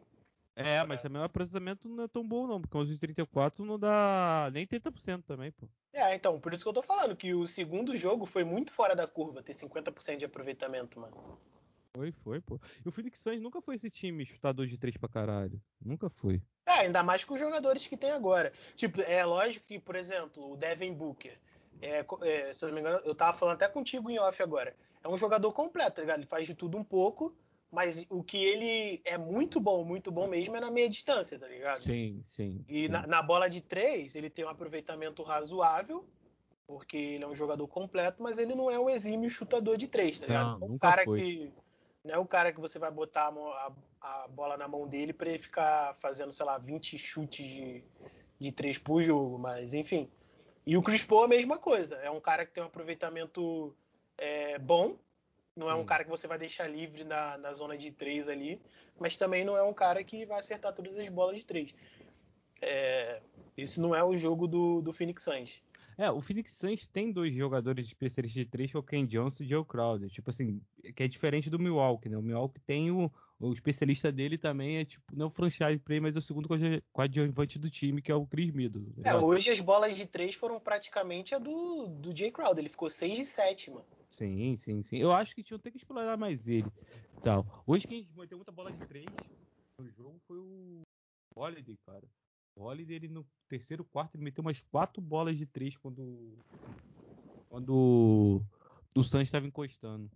É, 0.54 0.84
mas 0.84 1.00
também 1.00 1.20
o 1.20 1.24
aproveitamento 1.24 1.88
não 1.88 2.04
é 2.04 2.08
tão 2.08 2.26
bom, 2.26 2.46
não, 2.46 2.60
porque 2.60 2.76
11 2.76 2.92
de 2.92 3.00
34 3.00 3.64
não 3.64 3.78
dá 3.78 4.50
nem 4.52 4.66
30% 4.66 5.22
também, 5.24 5.50
pô. 5.50 5.66
É, 5.94 6.14
então, 6.14 6.38
por 6.40 6.52
isso 6.52 6.62
que 6.62 6.68
eu 6.68 6.74
tô 6.74 6.82
falando, 6.82 7.16
que 7.16 7.34
o 7.34 7.46
segundo 7.46 7.96
jogo 7.96 8.26
foi 8.26 8.44
muito 8.44 8.72
fora 8.72 8.94
da 8.94 9.06
curva, 9.06 9.42
ter 9.42 9.54
50% 9.54 10.18
de 10.18 10.24
aproveitamento, 10.24 11.00
mano. 11.00 11.38
Foi, 11.94 12.10
foi, 12.10 12.40
pô. 12.40 12.58
E 12.84 12.88
o 12.88 12.92
Phoenix 12.92 13.20
Suns 13.20 13.40
nunca 13.40 13.60
foi 13.60 13.74
esse 13.74 13.90
time 13.90 14.24
chutador 14.24 14.66
de 14.66 14.78
três 14.78 14.96
pra 14.96 15.08
caralho. 15.08 15.60
Nunca 15.84 16.08
foi. 16.08 16.40
É, 16.66 16.80
ainda 16.80 17.02
mais 17.02 17.22
com 17.22 17.34
os 17.34 17.40
jogadores 17.40 17.86
que 17.86 17.96
tem 17.98 18.10
agora. 18.10 18.52
Tipo, 18.74 19.02
é 19.02 19.24
lógico 19.24 19.66
que, 19.66 19.78
por 19.78 19.94
exemplo, 19.94 20.52
o 20.52 20.56
Devin 20.56 20.94
Booker. 20.94 21.38
É, 21.82 22.04
é, 22.22 22.52
se 22.54 22.64
eu 22.64 22.68
não 22.68 22.74
me 22.74 22.80
engano, 22.80 23.00
eu 23.04 23.14
tava 23.14 23.36
falando 23.36 23.56
até 23.56 23.68
contigo 23.68 24.08
em 24.08 24.18
off 24.18 24.42
agora. 24.42 24.74
É 25.04 25.08
um 25.08 25.16
jogador 25.16 25.52
completo, 25.52 25.96
tá 25.96 26.02
ligado? 26.02 26.20
Ele 26.20 26.26
faz 26.26 26.46
de 26.46 26.54
tudo 26.54 26.78
um 26.78 26.84
pouco, 26.84 27.36
mas 27.70 28.06
o 28.08 28.22
que 28.22 28.42
ele 28.42 29.02
é 29.04 29.18
muito 29.18 29.60
bom, 29.60 29.84
muito 29.84 30.10
bom 30.10 30.26
mesmo, 30.26 30.56
é 30.56 30.60
na 30.60 30.70
meia 30.70 30.88
distância, 30.88 31.38
tá 31.38 31.48
ligado? 31.48 31.82
Sim, 31.82 32.24
sim. 32.28 32.64
E 32.68 32.84
sim. 32.84 32.88
Na, 32.88 33.06
na, 33.06 33.22
bola 33.22 33.50
de 33.50 33.60
três, 33.60 34.14
ele 34.14 34.30
tem 34.30 34.44
um 34.44 34.48
aproveitamento 34.48 35.22
razoável, 35.22 36.06
porque 36.66 36.96
ele 36.96 37.24
é 37.24 37.26
um 37.26 37.34
jogador 37.34 37.66
completo, 37.66 38.22
mas 38.22 38.38
ele 38.38 38.54
não 38.54 38.70
é 38.70 38.78
um 38.78 38.88
exímio 38.88 39.28
chutador 39.28 39.76
de 39.76 39.88
três, 39.88 40.20
tá 40.20 40.26
ligado? 40.26 40.44
Não, 40.44 40.52
é 40.52 40.64
um 40.64 40.72
nunca 40.72 40.88
cara 40.88 41.04
foi. 41.04 41.20
que. 41.20 41.52
Não 42.04 42.14
é 42.14 42.18
o 42.18 42.26
cara 42.26 42.52
que 42.52 42.60
você 42.60 42.78
vai 42.78 42.90
botar 42.90 43.28
a, 43.28 43.72
a, 44.00 44.24
a, 44.24 44.28
bola 44.28 44.56
na 44.56 44.66
mão 44.66 44.88
dele 44.88 45.12
para 45.12 45.28
ele 45.28 45.42
ficar 45.42 45.94
fazendo, 46.00 46.32
sei 46.32 46.44
lá, 46.44 46.58
20 46.58 46.98
chutes 46.98 47.46
de, 47.46 47.84
de 48.38 48.52
três 48.52 48.76
por 48.78 49.02
jogo, 49.02 49.38
mas 49.38 49.72
enfim. 49.72 50.10
E 50.66 50.76
o 50.76 50.82
Chris 50.82 51.04
Paul 51.04 51.22
é 51.22 51.24
a 51.26 51.28
mesma 51.28 51.58
coisa. 51.58 51.96
É 51.96 52.10
um 52.10 52.20
cara 52.20 52.44
que 52.44 52.52
tem 52.52 52.62
um 52.62 52.66
aproveitamento 52.66 53.74
é, 54.18 54.58
bom, 54.58 54.96
não 55.54 55.68
é 55.68 55.74
um 55.74 55.84
cara 55.84 56.02
que 56.02 56.10
você 56.10 56.26
vai 56.26 56.38
deixar 56.38 56.66
livre 56.66 57.04
na, 57.04 57.36
na 57.36 57.52
zona 57.52 57.76
de 57.76 57.90
três 57.90 58.28
ali, 58.28 58.60
mas 58.98 59.16
também 59.16 59.44
não 59.44 59.56
é 59.56 59.62
um 59.62 59.74
cara 59.74 60.02
que 60.02 60.24
vai 60.24 60.40
acertar 60.40 60.72
todas 60.72 60.98
as 60.98 61.08
bolas 61.08 61.36
de 61.36 61.44
três. 61.44 61.74
É, 62.60 63.20
esse 63.56 63.80
não 63.80 63.94
é 63.94 64.02
o 64.02 64.16
jogo 64.16 64.46
do, 64.46 64.80
do 64.80 64.92
Phoenix 64.92 65.22
Suns. 65.22 65.60
É, 65.96 66.10
o 66.10 66.20
Phoenix 66.20 66.52
Suns 66.52 66.86
tem 66.86 67.12
dois 67.12 67.34
jogadores 67.34 67.86
especialistas 67.86 68.44
de 68.44 68.50
três, 68.50 68.70
que 68.70 68.76
é 68.76 68.80
o 68.80 68.82
Ken 68.82 69.06
Johnson 69.06 69.42
e 69.42 69.46
o 69.46 69.48
Joe 69.48 69.64
Crowder. 69.64 70.08
Tipo 70.08 70.30
assim, 70.30 70.60
que 70.94 71.02
é 71.02 71.08
diferente 71.08 71.50
do 71.50 71.58
Milwaukee, 71.58 72.08
né? 72.08 72.16
O 72.16 72.22
Milwaukee 72.22 72.60
tem 72.60 72.90
o, 72.90 73.10
o 73.38 73.52
especialista 73.52 74.10
dele 74.10 74.38
também, 74.38 74.78
é 74.78 74.84
tipo, 74.84 75.04
não 75.14 75.30
franchise 75.30 75.78
play, 75.78 76.00
mas 76.00 76.16
é 76.16 76.18
o 76.18 76.22
segundo 76.22 76.48
coadjuvante 76.92 77.58
do 77.58 77.68
time, 77.70 78.00
que 78.00 78.10
é 78.10 78.14
o 78.14 78.26
Chris 78.26 78.52
Middleton. 78.52 79.02
Tá 79.02 79.10
é, 79.10 79.16
hoje 79.16 79.50
as 79.50 79.60
bolas 79.60 79.94
de 79.96 80.06
três 80.06 80.34
foram 80.34 80.58
praticamente 80.58 81.34
a 81.34 81.38
do, 81.38 81.88
do 81.88 82.16
Jay 82.16 82.30
Crowder. 82.30 82.58
Ele 82.58 82.68
ficou 82.68 82.88
6 82.88 83.16
de 83.16 83.26
7, 83.26 83.70
mano. 83.70 83.84
Sim, 84.10 84.56
sim, 84.56 84.82
sim. 84.82 84.98
Eu 84.98 85.10
acho 85.10 85.34
que 85.34 85.42
tinham 85.42 85.58
que 85.58 85.76
explorar 85.76 86.16
mais 86.18 86.46
ele. 86.46 86.70
Tal. 87.22 87.46
Hoje 87.66 87.86
quem 87.86 88.06
meteu 88.16 88.36
muita 88.36 88.52
bola 88.52 88.70
de 88.70 88.86
três 88.86 89.06
no 89.78 89.90
jogo 89.90 90.20
foi 90.26 90.38
o 90.38 90.82
Holiday, 91.34 91.76
cara. 91.86 92.06
Holiday, 92.56 92.96
ele 92.96 93.08
no 93.08 93.26
terceiro 93.48 93.84
quarto, 93.84 94.14
ele 94.16 94.24
meteu 94.24 94.42
umas 94.42 94.60
quatro 94.60 95.00
bolas 95.00 95.38
de 95.38 95.46
três 95.46 95.76
quando, 95.76 96.38
quando 97.48 98.42
o 98.96 99.02
Santos 99.02 99.28
estava 99.28 99.46
encostando. 99.46 100.10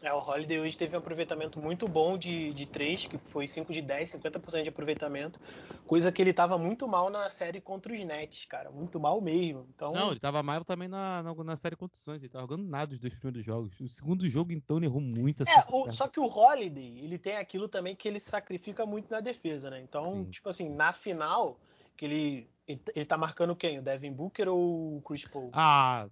É, 0.00 0.12
o 0.12 0.18
Holiday 0.18 0.60
hoje 0.60 0.78
teve 0.78 0.94
um 0.94 0.98
aproveitamento 0.98 1.60
muito 1.60 1.88
bom 1.88 2.16
de, 2.16 2.52
de 2.54 2.66
3, 2.66 3.08
que 3.08 3.18
foi 3.18 3.48
5 3.48 3.72
de 3.72 3.82
10, 3.82 4.14
50% 4.14 4.62
de 4.62 4.68
aproveitamento. 4.68 5.40
Coisa 5.86 6.12
que 6.12 6.22
ele 6.22 6.30
estava 6.30 6.56
muito 6.56 6.86
mal 6.86 7.10
na 7.10 7.28
série 7.30 7.60
contra 7.60 7.92
os 7.92 8.00
Nets, 8.00 8.44
cara. 8.44 8.70
Muito 8.70 9.00
mal 9.00 9.20
mesmo. 9.20 9.66
Então... 9.74 9.92
Não, 9.92 10.08
ele 10.08 10.16
estava 10.16 10.42
mal 10.42 10.64
também 10.64 10.86
na, 10.86 11.22
na, 11.22 11.34
na, 11.34 11.56
série 11.56 11.74
contra 11.74 11.96
os 11.96 12.02
Suns. 12.02 12.18
Ele 12.18 12.26
estava 12.26 12.44
jogando 12.44 12.68
nada 12.68 12.94
os 12.94 13.00
dois 13.00 13.12
primeiros 13.14 13.44
jogos. 13.44 13.80
O 13.80 13.88
segundo 13.88 14.28
jogo, 14.28 14.52
então, 14.52 14.76
ele 14.76 14.86
errou 14.86 15.00
muito. 15.00 15.42
É, 15.42 15.64
o, 15.68 15.90
só 15.90 16.06
que 16.06 16.20
o 16.20 16.26
Holiday, 16.26 17.00
ele 17.00 17.18
tem 17.18 17.36
aquilo 17.36 17.68
também 17.68 17.96
que 17.96 18.06
ele 18.06 18.20
sacrifica 18.20 18.86
muito 18.86 19.10
na 19.10 19.20
defesa, 19.20 19.68
né? 19.68 19.80
Então, 19.80 20.04
Sim. 20.04 20.30
tipo 20.30 20.48
assim, 20.48 20.68
na 20.68 20.92
final, 20.92 21.58
que 21.96 22.04
ele, 22.04 22.50
ele, 22.68 22.80
ele 22.94 23.04
tá 23.04 23.18
marcando 23.18 23.56
quem? 23.56 23.80
O 23.80 23.82
Devin 23.82 24.12
Booker 24.12 24.48
ou 24.48 24.98
o 24.98 25.02
Chris 25.02 25.26
Paul? 25.26 25.50
Ah, 25.52 26.08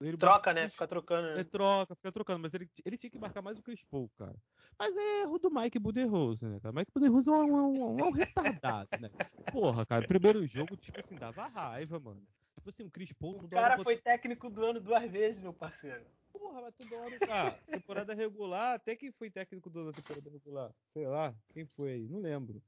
ele 0.00 0.16
troca, 0.16 0.52
né? 0.52 0.68
Fica 0.68 0.86
trocando. 0.86 1.28
Né? 1.28 1.34
Ele 1.34 1.44
troca, 1.44 1.94
fica 1.94 2.12
trocando, 2.12 2.40
mas 2.40 2.54
ele, 2.54 2.68
ele 2.84 2.96
tinha 2.96 3.10
que 3.10 3.18
marcar 3.18 3.42
mais 3.42 3.58
o 3.58 3.62
Chris 3.62 3.82
Paul, 3.84 4.10
cara. 4.18 4.34
Mas 4.78 4.96
é 4.96 5.22
erro 5.22 5.38
do 5.38 5.50
Mike 5.50 5.78
Budenholzer, 5.78 6.48
né, 6.48 6.60
cara? 6.60 6.74
Mike 6.74 6.90
Budenholzer 6.92 7.32
é 7.32 7.36
um, 7.36 7.54
um, 7.54 7.96
um, 7.96 8.06
um 8.06 8.10
retardado, 8.10 8.88
né? 9.00 9.08
Porra, 9.52 9.86
cara, 9.86 10.06
primeiro 10.06 10.44
jogo, 10.46 10.76
tipo 10.76 10.98
assim, 10.98 11.14
dava 11.14 11.46
raiva, 11.46 12.00
mano. 12.00 12.22
Tipo 12.56 12.70
assim, 12.70 12.84
o 12.84 12.90
Chris 12.90 13.12
Paul... 13.12 13.36
O 13.36 13.48
cara 13.48 13.82
foi 13.82 13.96
técnico 13.96 14.50
do 14.50 14.64
ano 14.64 14.80
duas 14.80 15.10
vezes, 15.10 15.40
meu 15.40 15.52
parceiro. 15.52 16.04
Porra, 16.32 16.62
mas 16.62 16.74
toda 16.74 16.96
hora, 16.96 17.18
cara. 17.20 17.50
Temporada 17.66 18.14
regular, 18.14 18.74
até 18.74 18.96
quem 18.96 19.12
foi 19.12 19.30
técnico 19.30 19.70
do 19.70 19.80
ano 19.80 19.92
da 19.92 20.02
temporada 20.02 20.30
regular? 20.30 20.74
Sei 20.92 21.06
lá, 21.06 21.34
quem 21.52 21.64
foi 21.64 21.92
aí? 21.92 22.08
Não 22.08 22.20
lembro. 22.20 22.60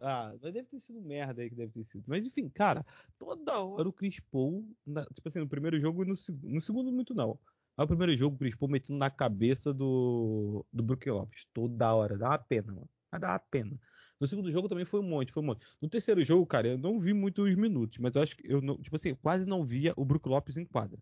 Ah, 0.00 0.34
mas 0.42 0.52
deve 0.52 0.68
ter 0.68 0.80
sido 0.80 1.00
merda 1.00 1.42
aí 1.42 1.48
que 1.48 1.56
deve 1.56 1.72
ter 1.72 1.84
sido. 1.84 2.04
Mas 2.06 2.26
enfim, 2.26 2.48
cara, 2.48 2.84
toda 3.18 3.58
hora 3.58 3.88
o 3.88 3.92
Chris 3.92 4.20
Paul, 4.30 4.64
na, 4.86 5.04
tipo 5.06 5.28
assim, 5.28 5.40
no 5.40 5.48
primeiro 5.48 5.78
jogo 5.80 6.04
e 6.04 6.06
no, 6.06 6.14
no, 6.42 6.60
segundo 6.60 6.92
muito 6.92 7.14
não. 7.14 7.38
Mas 7.76 7.84
o 7.84 7.88
primeiro 7.88 8.16
jogo 8.16 8.36
o 8.36 8.38
Chris 8.38 8.54
Paul 8.54 8.70
metendo 8.70 8.98
na 8.98 9.10
cabeça 9.10 9.72
do, 9.72 10.64
do 10.72 10.82
Brook 10.82 11.08
Lopes. 11.08 11.46
Toda 11.52 11.94
hora. 11.94 12.16
Dá 12.16 12.28
uma 12.28 12.38
pena, 12.38 12.72
mano. 12.72 12.88
Mas 13.10 13.20
dá 13.20 13.32
uma 13.32 13.38
pena. 13.38 13.78
No 14.20 14.26
segundo 14.26 14.50
jogo 14.50 14.68
também 14.68 14.84
foi 14.84 15.00
um 15.00 15.04
monte, 15.04 15.32
foi 15.32 15.42
um 15.42 15.46
monte. 15.46 15.64
No 15.80 15.88
terceiro 15.88 16.24
jogo, 16.24 16.44
cara, 16.44 16.68
eu 16.68 16.78
não 16.78 16.98
vi 16.98 17.12
muitos 17.12 17.54
minutos, 17.54 17.98
mas 17.98 18.16
eu 18.16 18.22
acho 18.22 18.36
que 18.36 18.50
eu 18.50 18.60
não, 18.60 18.76
tipo 18.76 18.96
assim, 18.96 19.14
quase 19.14 19.48
não 19.48 19.64
via 19.64 19.94
o 19.96 20.04
Brook 20.04 20.28
Lopes 20.28 20.56
em 20.56 20.64
quadra. 20.64 20.98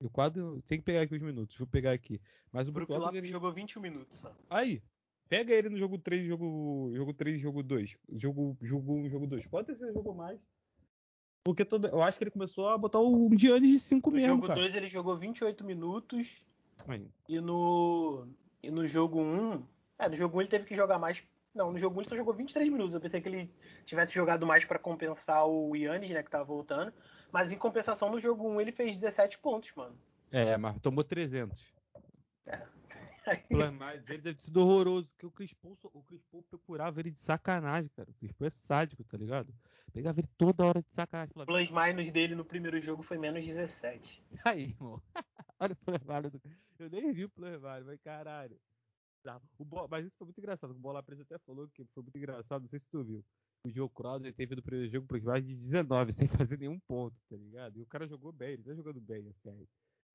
Eu 0.00 0.10
quase 0.10 0.34
tem 0.66 0.78
que 0.78 0.84
pegar 0.84 1.02
aqui 1.02 1.14
os 1.14 1.22
minutos, 1.22 1.56
vou 1.56 1.68
pegar 1.68 1.92
aqui. 1.92 2.20
Mas 2.52 2.68
o 2.68 2.72
Brook, 2.72 2.88
Brook 2.88 3.00
Lopes, 3.00 3.16
Lopes 3.16 3.30
jogou 3.30 3.52
21 3.52 3.80
minutos 3.80 4.18
só. 4.18 4.36
Aí, 4.50 4.82
Pega 5.28 5.54
ele 5.54 5.68
no 5.68 5.76
jogo 5.76 5.98
3, 5.98 6.26
jogo, 6.26 6.92
jogo 6.94 7.12
3, 7.14 7.40
jogo 7.40 7.62
2. 7.62 7.96
Jogo, 8.12 8.56
jogo 8.60 8.94
1, 8.94 9.08
jogo 9.08 9.26
2. 9.26 9.46
Pode 9.46 9.68
ter 9.68 9.76
sido 9.76 9.92
jogo 9.92 10.14
mais. 10.14 10.38
Porque 11.44 11.64
todo, 11.64 11.86
eu 11.88 12.02
acho 12.02 12.16
que 12.16 12.24
ele 12.24 12.30
começou 12.30 12.68
a 12.68 12.78
botar 12.78 13.00
o 13.00 13.30
Giannis 13.36 13.70
de 13.70 13.78
5 13.78 14.10
mesmo. 14.10 14.36
No 14.36 14.46
jogo 14.46 14.54
2 14.54 14.74
ele 14.74 14.86
jogou 14.86 15.16
28 15.16 15.64
minutos. 15.64 16.42
Aí. 16.88 17.06
E 17.28 17.40
no, 17.40 18.26
e 18.62 18.70
no 18.70 18.86
jogo 18.86 19.20
1. 19.20 19.62
É, 19.98 20.08
no 20.08 20.16
jogo 20.16 20.38
1 20.38 20.40
ele 20.40 20.50
teve 20.50 20.64
que 20.64 20.74
jogar 20.74 20.98
mais. 20.98 21.22
Não, 21.54 21.70
no 21.70 21.78
jogo 21.78 21.98
1 21.98 22.00
ele 22.00 22.08
só 22.08 22.16
jogou 22.16 22.34
23 22.34 22.70
minutos. 22.70 22.94
Eu 22.94 23.00
pensei 23.00 23.20
que 23.20 23.28
ele 23.28 23.50
tivesse 23.84 24.14
jogado 24.14 24.46
mais 24.46 24.64
para 24.64 24.78
compensar 24.78 25.46
o 25.46 25.76
Yannis, 25.76 26.10
né, 26.10 26.22
que 26.22 26.30
tava 26.30 26.44
voltando. 26.44 26.92
Mas 27.30 27.52
em 27.52 27.58
compensação, 27.58 28.10
no 28.10 28.18
jogo 28.18 28.48
1 28.48 28.60
ele 28.60 28.72
fez 28.72 28.96
17 28.96 29.38
pontos, 29.38 29.70
mano. 29.76 29.94
É, 30.30 30.56
mas 30.56 30.78
tomou 30.80 31.04
300. 31.04 31.60
É. 32.46 32.62
Mas 33.78 34.04
dele 34.04 34.22
deve 34.22 34.36
ter 34.36 34.42
sido 34.42 34.58
horroroso, 34.58 35.08
porque 35.12 35.26
o 35.26 35.30
Chris 35.30 35.52
Paul, 35.54 35.78
o 35.82 36.02
Chris 36.02 36.22
Paul 36.30 36.42
procurava 36.42 37.00
ele 37.00 37.10
de 37.10 37.18
sacanagem, 37.18 37.90
cara. 37.96 38.10
O 38.10 38.14
Chris 38.14 38.32
Paul 38.32 38.46
é 38.46 38.50
sádico, 38.50 39.04
tá 39.04 39.16
ligado? 39.16 39.54
Pegava 39.92 40.20
ele 40.20 40.28
toda 40.36 40.64
hora 40.64 40.82
de 40.82 40.92
sacanagem. 40.92 41.32
O 41.36 41.46
plus 41.46 41.70
minus 41.70 42.10
dele 42.10 42.34
no 42.34 42.44
primeiro 42.44 42.80
jogo 42.80 43.02
foi 43.02 43.16
menos 43.16 43.44
17. 43.44 44.22
Aí, 44.44 44.64
irmão. 44.64 45.00
Olha 45.60 45.72
o 45.72 45.76
plus 45.76 46.00
minus. 46.02 46.32
Eu 46.78 46.90
nem 46.90 47.12
vi 47.12 47.24
o 47.24 47.30
plus 47.30 47.50
minus, 47.50 47.84
mas 47.86 48.00
caralho. 48.00 48.58
Tá. 49.22 49.40
O 49.58 49.64
Bo... 49.64 49.88
Mas 49.88 50.04
isso 50.04 50.18
foi 50.18 50.26
muito 50.26 50.38
engraçado. 50.38 50.72
O 50.72 50.78
Bola 50.78 51.02
Presa 51.02 51.22
até 51.22 51.38
falou 51.38 51.66
que 51.68 51.84
foi 51.94 52.02
muito 52.02 52.18
engraçado, 52.18 52.62
não 52.62 52.68
sei 52.68 52.78
se 52.78 52.88
tu 52.88 53.02
viu. 53.02 53.24
O 53.66 53.70
Joe 53.70 53.88
Crowder 53.88 54.34
teve 54.34 54.54
no 54.54 54.62
primeiro 54.62 54.92
jogo 54.92 55.06
plus 55.06 55.22
minus 55.22 55.46
de 55.46 55.56
19, 55.56 56.12
sem 56.12 56.28
fazer 56.28 56.58
nenhum 56.58 56.78
ponto, 56.80 57.16
tá 57.30 57.36
ligado? 57.36 57.78
E 57.78 57.82
o 57.82 57.86
cara 57.86 58.06
jogou 58.06 58.30
bem, 58.30 58.50
ele 58.50 58.62
tá 58.62 58.74
jogando 58.74 59.00
bem, 59.00 59.26
assim. 59.28 59.66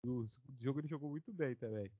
No 0.05 0.23
jogo 0.59 0.79
ele 0.79 0.87
jogou 0.87 1.09
muito 1.09 1.33
bem 1.33 1.55
também. 1.55 1.91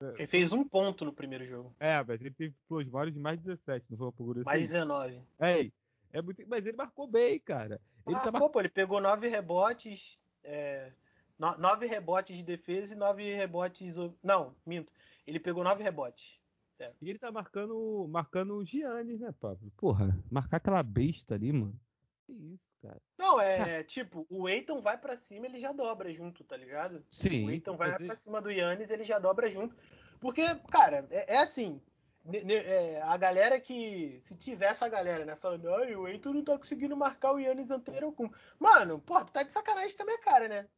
É, 0.00 0.14
ele 0.18 0.26
fez 0.26 0.52
um 0.52 0.62
ponto 0.62 1.04
no 1.04 1.12
primeiro 1.12 1.46
jogo. 1.46 1.74
É, 1.80 2.02
mas 2.04 2.20
ele 2.20 2.30
teve 2.30 2.54
plasmários 2.68 3.14
de 3.14 3.20
mais 3.20 3.40
17, 3.40 3.86
não 3.90 3.98
foi 3.98 4.06
uma 4.06 4.12
procura 4.12 4.42
Mais 4.44 4.68
19. 4.68 5.20
É, 5.38 5.70
é 6.12 6.22
muito, 6.22 6.42
mas 6.46 6.66
ele 6.66 6.76
marcou 6.76 7.06
bem, 7.06 7.38
cara. 7.40 7.80
Ele 8.06 8.14
marcou, 8.14 8.32
tá 8.32 8.38
mar... 8.38 8.48
pô, 8.50 8.60
ele 8.60 8.68
pegou 8.68 9.00
nove 9.00 9.28
rebotes, 9.28 10.18
é, 10.44 10.92
no, 11.38 11.56
nove 11.58 11.86
rebotes 11.86 12.36
de 12.36 12.42
defesa 12.42 12.94
e 12.94 12.96
nove 12.96 13.34
rebotes. 13.34 13.94
Não, 14.22 14.54
minto. 14.64 14.92
Ele 15.26 15.40
pegou 15.40 15.64
nove 15.64 15.82
rebotes. 15.82 16.38
É. 16.78 16.92
E 17.00 17.08
ele 17.08 17.18
tá 17.18 17.32
marcando, 17.32 18.06
marcando 18.10 18.54
o 18.54 18.64
Giannis, 18.64 19.20
né, 19.20 19.32
Pablo? 19.40 19.72
Porra, 19.78 20.16
marcar 20.30 20.58
aquela 20.58 20.82
besta 20.82 21.34
ali, 21.34 21.50
mano. 21.52 21.78
Que 22.26 22.32
isso, 22.32 22.76
cara. 22.82 23.00
Não, 23.16 23.40
é 23.40 23.84
tipo, 23.84 24.26
o 24.28 24.48
Eiton 24.48 24.80
vai 24.80 24.98
para 24.98 25.16
cima, 25.16 25.46
ele 25.46 25.58
já 25.58 25.70
dobra 25.70 26.12
junto, 26.12 26.42
tá 26.42 26.56
ligado? 26.56 27.04
Sim. 27.08 27.46
O 27.46 27.50
Eiton 27.50 27.76
vai 27.76 27.96
para 27.96 28.16
cima 28.16 28.42
do 28.42 28.50
Yannis, 28.50 28.90
ele 28.90 29.04
já 29.04 29.20
dobra 29.20 29.48
junto. 29.48 29.76
Porque, 30.20 30.42
cara, 30.70 31.06
é, 31.10 31.34
é 31.34 31.38
assim. 31.38 31.80
É, 32.28 33.00
a 33.02 33.16
galera 33.16 33.60
que. 33.60 34.18
Se 34.22 34.34
tiver 34.36 34.66
essa 34.66 34.88
galera, 34.88 35.24
né, 35.24 35.36
falando, 35.36 35.72
ai, 35.72 35.94
o 35.94 36.08
Eiton 36.08 36.32
não 36.32 36.42
tá 36.42 36.58
conseguindo 36.58 36.96
marcar 36.96 37.32
o 37.32 37.38
Yannis 37.38 37.70
anterior 37.70 38.12
com. 38.12 38.28
Mano, 38.58 38.98
pô, 38.98 39.24
tu 39.24 39.30
tá 39.30 39.44
de 39.44 39.52
sacanagem 39.52 39.96
com 39.96 40.02
a 40.02 40.06
minha 40.06 40.18
cara, 40.18 40.48
né? 40.48 40.68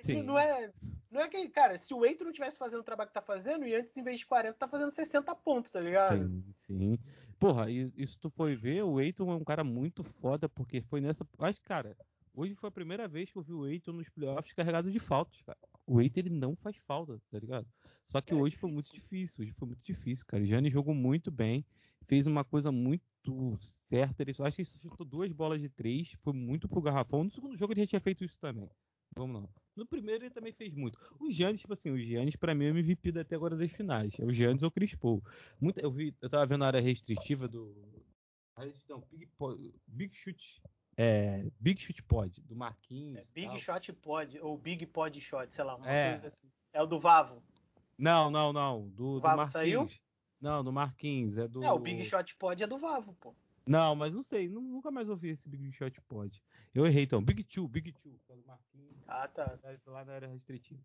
Sim. 0.00 0.22
Não 0.22 0.38
é. 0.38 0.72
Não 1.10 1.20
é 1.20 1.28
que, 1.28 1.46
cara, 1.50 1.76
se 1.76 1.92
o 1.92 2.06
Eiton 2.06 2.24
não 2.24 2.32
tivesse 2.32 2.56
fazendo 2.56 2.80
o 2.80 2.84
trabalho 2.84 3.08
que 3.08 3.14
tá 3.14 3.20
fazendo, 3.20 3.62
o 3.62 3.66
Yannis, 3.66 3.94
em 3.94 4.02
vez 4.02 4.20
de 4.20 4.26
40, 4.26 4.56
tá 4.56 4.68
fazendo 4.68 4.90
60 4.90 5.34
pontos, 5.36 5.70
tá 5.70 5.80
ligado? 5.80 6.26
Sim, 6.26 6.44
sim. 6.54 6.98
Porra, 7.38 7.70
isso 7.70 8.18
tu 8.18 8.28
foi 8.30 8.56
ver, 8.56 8.82
o 8.82 9.00
Eiton 9.00 9.30
é 9.30 9.34
um 9.36 9.44
cara 9.44 9.62
muito 9.62 10.02
foda, 10.02 10.48
porque 10.48 10.82
foi 10.82 11.00
nessa. 11.00 11.26
Acho, 11.38 11.62
cara, 11.62 11.96
hoje 12.34 12.54
foi 12.54 12.68
a 12.68 12.72
primeira 12.72 13.06
vez 13.06 13.30
que 13.30 13.38
eu 13.38 13.42
vi 13.42 13.52
o 13.52 13.66
Eiton 13.66 13.92
nos 13.92 14.08
playoffs 14.08 14.52
carregado 14.52 14.90
de 14.90 14.98
faltas, 14.98 15.40
cara. 15.42 15.58
O 15.86 16.00
Eiton 16.00 16.20
ele 16.20 16.30
não 16.30 16.56
faz 16.56 16.76
falta, 16.78 17.20
tá 17.30 17.38
ligado? 17.38 17.66
Só 18.08 18.20
que 18.20 18.32
é 18.32 18.36
hoje 18.36 18.56
difícil. 18.56 18.60
foi 18.60 18.70
muito 18.70 18.90
difícil, 18.92 19.42
hoje 19.42 19.52
foi 19.52 19.68
muito 19.68 19.82
difícil, 19.84 20.26
cara. 20.26 20.42
O 20.42 20.46
Gianni 20.46 20.70
jogou 20.70 20.94
muito 20.94 21.30
bem, 21.30 21.64
fez 22.06 22.26
uma 22.26 22.44
coisa 22.44 22.72
muito 22.72 23.56
certa. 23.60 24.22
Ele, 24.22 24.32
acho 24.38 24.56
que 24.56 24.62
ele 24.62 24.68
chutou 24.68 25.06
duas 25.06 25.30
bolas 25.32 25.60
de 25.60 25.68
três, 25.68 26.12
foi 26.22 26.32
muito 26.32 26.68
pro 26.68 26.82
garrafão. 26.82 27.22
No 27.24 27.30
segundo 27.30 27.56
jogo 27.56 27.72
ele 27.72 27.82
já 27.82 27.86
tinha 27.86 28.00
feito 28.00 28.24
isso 28.24 28.38
também. 28.40 28.68
Vamos 29.14 29.42
lá. 29.42 29.48
No 29.78 29.86
primeiro 29.86 30.24
ele 30.24 30.34
também 30.34 30.52
fez 30.52 30.74
muito. 30.74 30.98
O 31.20 31.30
Giannis, 31.30 31.60
tipo 31.60 31.72
assim, 31.72 31.90
o 31.90 31.96
Giannis 31.96 32.34
pra 32.34 32.52
mim 32.52 32.64
é 32.64 32.68
o 32.68 32.76
MVP 32.76 33.16
até 33.16 33.36
agora 33.36 33.56
das 33.56 33.70
finais. 33.70 34.18
É 34.18 34.24
o 34.24 34.32
Giannis 34.32 34.64
ou 34.64 34.68
o 34.68 34.72
Chris 34.72 34.92
Paul. 34.96 35.22
Muito, 35.60 35.78
eu, 35.78 35.88
vi, 35.88 36.12
eu 36.20 36.28
tava 36.28 36.44
vendo 36.46 36.64
a 36.64 36.66
área 36.66 36.80
restritiva 36.80 37.46
do... 37.46 37.72
Não, 38.88 39.00
Big, 39.12 39.30
Big 39.86 40.16
Shoot... 40.16 40.60
É, 40.96 41.46
Big 41.60 41.80
Shoot 41.80 42.02
Pod, 42.02 42.40
do 42.40 42.56
Marquinhos. 42.56 43.18
É, 43.18 43.24
Big 43.32 43.46
tal. 43.46 43.58
Shot 43.58 43.92
Pod, 43.92 44.36
ou 44.40 44.58
Big 44.58 44.84
Pod 44.84 45.20
Shot, 45.20 45.54
sei 45.54 45.62
lá. 45.62 45.76
Uma 45.76 45.88
é. 45.88 46.10
coisa 46.14 46.26
assim. 46.26 46.50
É 46.72 46.82
o 46.82 46.86
do 46.86 46.98
Vavo. 46.98 47.40
Não, 47.96 48.28
não, 48.32 48.52
não. 48.52 48.88
Do, 48.88 49.04
o 49.04 49.20
Vavo 49.20 49.44
do 49.44 49.48
saiu? 49.48 49.88
Não, 50.40 50.64
do 50.64 50.72
Marquinhos. 50.72 51.38
É 51.38 51.46
do. 51.46 51.62
É, 51.62 51.70
o 51.70 51.78
Big 51.78 52.04
Shot 52.04 52.34
Pod 52.34 52.60
é 52.60 52.66
do 52.66 52.78
Vavo, 52.78 53.14
pô. 53.20 53.32
Não, 53.68 53.94
mas 53.94 54.14
não 54.14 54.22
sei, 54.22 54.48
nunca 54.48 54.90
mais 54.90 55.08
ouvi 55.10 55.28
esse 55.28 55.46
Big 55.48 55.70
Shot 55.72 56.00
Pod. 56.08 56.42
Eu 56.74 56.86
errei 56.86 57.04
então. 57.04 57.22
Big 57.22 57.44
Two, 57.44 57.68
Big 57.68 57.92
Two, 57.92 58.18
é 58.30 58.34
do 58.34 58.46
Marquinhos. 58.46 58.96
Ah, 59.06 59.28
tá. 59.28 59.58
Lá 59.86 60.04
na 60.04 60.14
área 60.14 60.28
restritiva. 60.28 60.80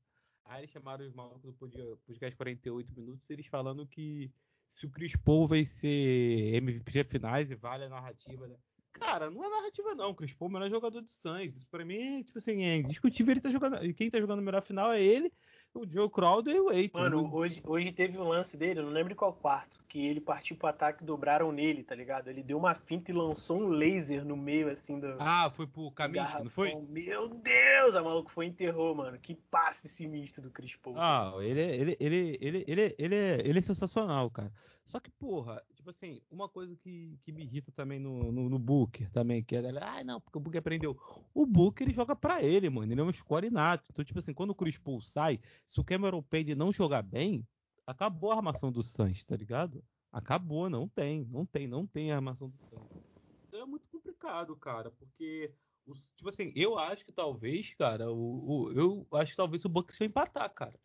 Aí 0.46 0.62
eles 0.62 0.72
chamaram 0.72 1.06
os 1.06 1.14
malucos 1.14 1.42
do 1.42 1.98
podcast 2.06 2.36
48 2.36 2.94
minutos, 2.94 3.30
eles 3.30 3.48
falando 3.48 3.88
que 3.88 4.30
se 4.68 4.86
o 4.86 4.90
Chris 4.90 5.16
Paul 5.16 5.48
vai 5.48 5.64
ser 5.64 6.56
MVP 6.56 7.06
finais 7.06 7.50
e 7.50 7.56
vale 7.56 7.86
a 7.86 7.90
narrativa, 7.90 8.48
né? 8.48 8.58
Cara, 8.92 9.30
não 9.30 9.44
é 9.44 9.50
narrativa 9.50 9.96
não. 9.96 10.10
O 10.10 10.16
Chris 10.16 10.34
Paul 10.34 10.50
é 10.50 10.52
o 10.52 10.54
melhor 10.54 10.70
jogador 10.70 11.02
de 11.02 11.12
Suns. 11.12 11.56
Isso 11.56 11.68
pra 11.68 11.86
mim, 11.86 12.22
tipo 12.24 12.38
assim, 12.38 12.64
é 12.64 12.78
indiscutível. 12.78 13.32
Ele 13.32 13.42
tá 13.42 13.50
jogando. 13.50 13.94
Quem 13.94 14.10
tá 14.10 14.20
jogando 14.20 14.40
o 14.40 14.44
melhor 14.44 14.62
final 14.62 14.92
é 14.92 15.02
ele, 15.02 15.32
o 15.74 15.86
Joe 15.90 16.10
Crowder 16.10 16.56
e 16.56 16.60
o 16.60 16.72
Eiton. 16.72 17.00
Mano, 17.00 17.34
hoje, 17.34 17.62
hoje 17.66 17.92
teve 17.92 18.18
um 18.18 18.28
lance 18.28 18.56
dele, 18.56 18.80
eu 18.80 18.84
não 18.84 18.92
lembro 18.92 19.16
qual 19.16 19.34
quarto, 19.34 19.80
porque 19.80 19.98
ele 19.98 20.22
partiu 20.22 20.56
pro 20.56 20.68
ataque 20.68 21.04
e 21.04 21.06
dobraram 21.06 21.52
nele, 21.52 21.84
tá 21.84 21.96
ligado? 21.96 22.30
Ele 22.30 22.44
deu 22.44 22.58
uma 22.58 22.76
finta 22.76 23.12
e 23.12 23.14
lançou 23.14 23.60
um 23.60 23.70
laser 23.70 24.24
no 24.24 24.38
meio, 24.38 24.70
assim, 24.70 25.00
do. 25.00 25.16
Ah, 25.20 25.52
foi 25.56 25.66
pro 25.66 25.92
Kaminsky, 25.92 26.44
não 26.44 26.50
foi? 26.50 26.76
Meu 26.90 27.28
Deus, 27.28 27.96
a 27.96 28.04
maluco 28.04 28.32
foi 28.32 28.46
enterrou, 28.46 28.94
mano. 28.94 29.18
Que 29.18 29.36
passe 29.36 29.90
sinistro 29.90 30.44
do 30.44 30.52
Chris 30.52 30.76
Paul. 30.76 30.96
Ah, 30.98 31.34
ele, 31.40 31.62
ele, 31.62 31.98
ele, 32.00 32.38
ele, 32.40 32.66
ele, 32.68 32.96
ele, 32.98 33.16
é, 33.16 33.42
ele 33.44 33.60
é 33.60 33.62
sensacional, 33.62 34.30
cara. 34.30 34.52
Só 34.86 35.00
que, 35.00 35.10
porra, 35.10 35.64
tipo 35.84 35.90
assim, 35.90 36.22
uma 36.32 36.48
coisa 36.48 36.74
que, 36.78 37.20
que 37.24 37.32
me 37.34 37.44
irrita 37.44 37.72
também 37.74 38.00
no, 38.00 38.32
no, 38.32 38.50
no 38.50 38.58
Booker, 38.58 39.12
também, 39.12 39.44
que 39.44 39.56
a 39.56 39.62
galera, 39.62 40.00
ah, 40.00 40.04
não, 40.04 40.22
porque 40.22 40.38
o 40.38 40.42
Booker 40.42 40.60
aprendeu. 40.60 40.98
O 41.34 41.46
Booker, 41.46 41.86
ele 41.86 41.94
joga 41.94 42.16
pra 42.16 42.42
ele, 42.42 42.70
mano. 42.70 42.92
Ele 42.92 43.02
é 43.02 43.04
um 43.04 43.12
score 43.12 43.48
inato. 43.48 43.84
Então, 43.92 44.06
tipo 44.06 44.18
assim, 44.18 44.34
quando 44.34 44.52
o 44.52 44.56
Chris 44.56 44.78
Paul 44.78 45.02
sai, 45.02 45.42
se 45.68 45.82
o 45.82 45.84
Cameron 45.84 46.24
Payne 46.24 46.56
não 46.56 46.72
jogar 46.72 47.02
bem, 47.02 47.46
acabou 47.86 48.32
a 48.32 48.38
armação 48.38 48.72
do 48.72 48.82
Suns, 48.82 49.26
tá 49.26 49.36
ligado? 49.36 49.84
Acabou, 50.10 50.70
não 50.70 50.88
tem, 50.88 51.26
não 51.26 51.46
tem, 51.46 51.68
não 51.68 51.86
tem 51.86 52.14
a 52.14 52.16
armação 52.16 52.50
do 52.50 52.58
Suns. 52.70 53.04
Então 53.48 53.62
é 53.62 53.66
muito 53.66 53.86
complicado, 53.92 54.56
cara, 54.56 54.90
porque 54.92 55.54
os, 55.86 56.08
tipo 56.16 56.30
assim, 56.30 56.54
eu 56.56 56.80
acho 56.80 57.04
que 57.04 57.12
talvez, 57.12 57.74
cara, 57.74 58.10
o, 58.10 58.70
o 58.70 58.72
eu 58.72 59.08
acho 59.14 59.32
que 59.32 59.38
talvez 59.38 59.66
o 59.66 59.70
Bucks 59.70 59.98
vai 60.00 60.08
empatar, 60.08 60.50
cara. 60.54 60.80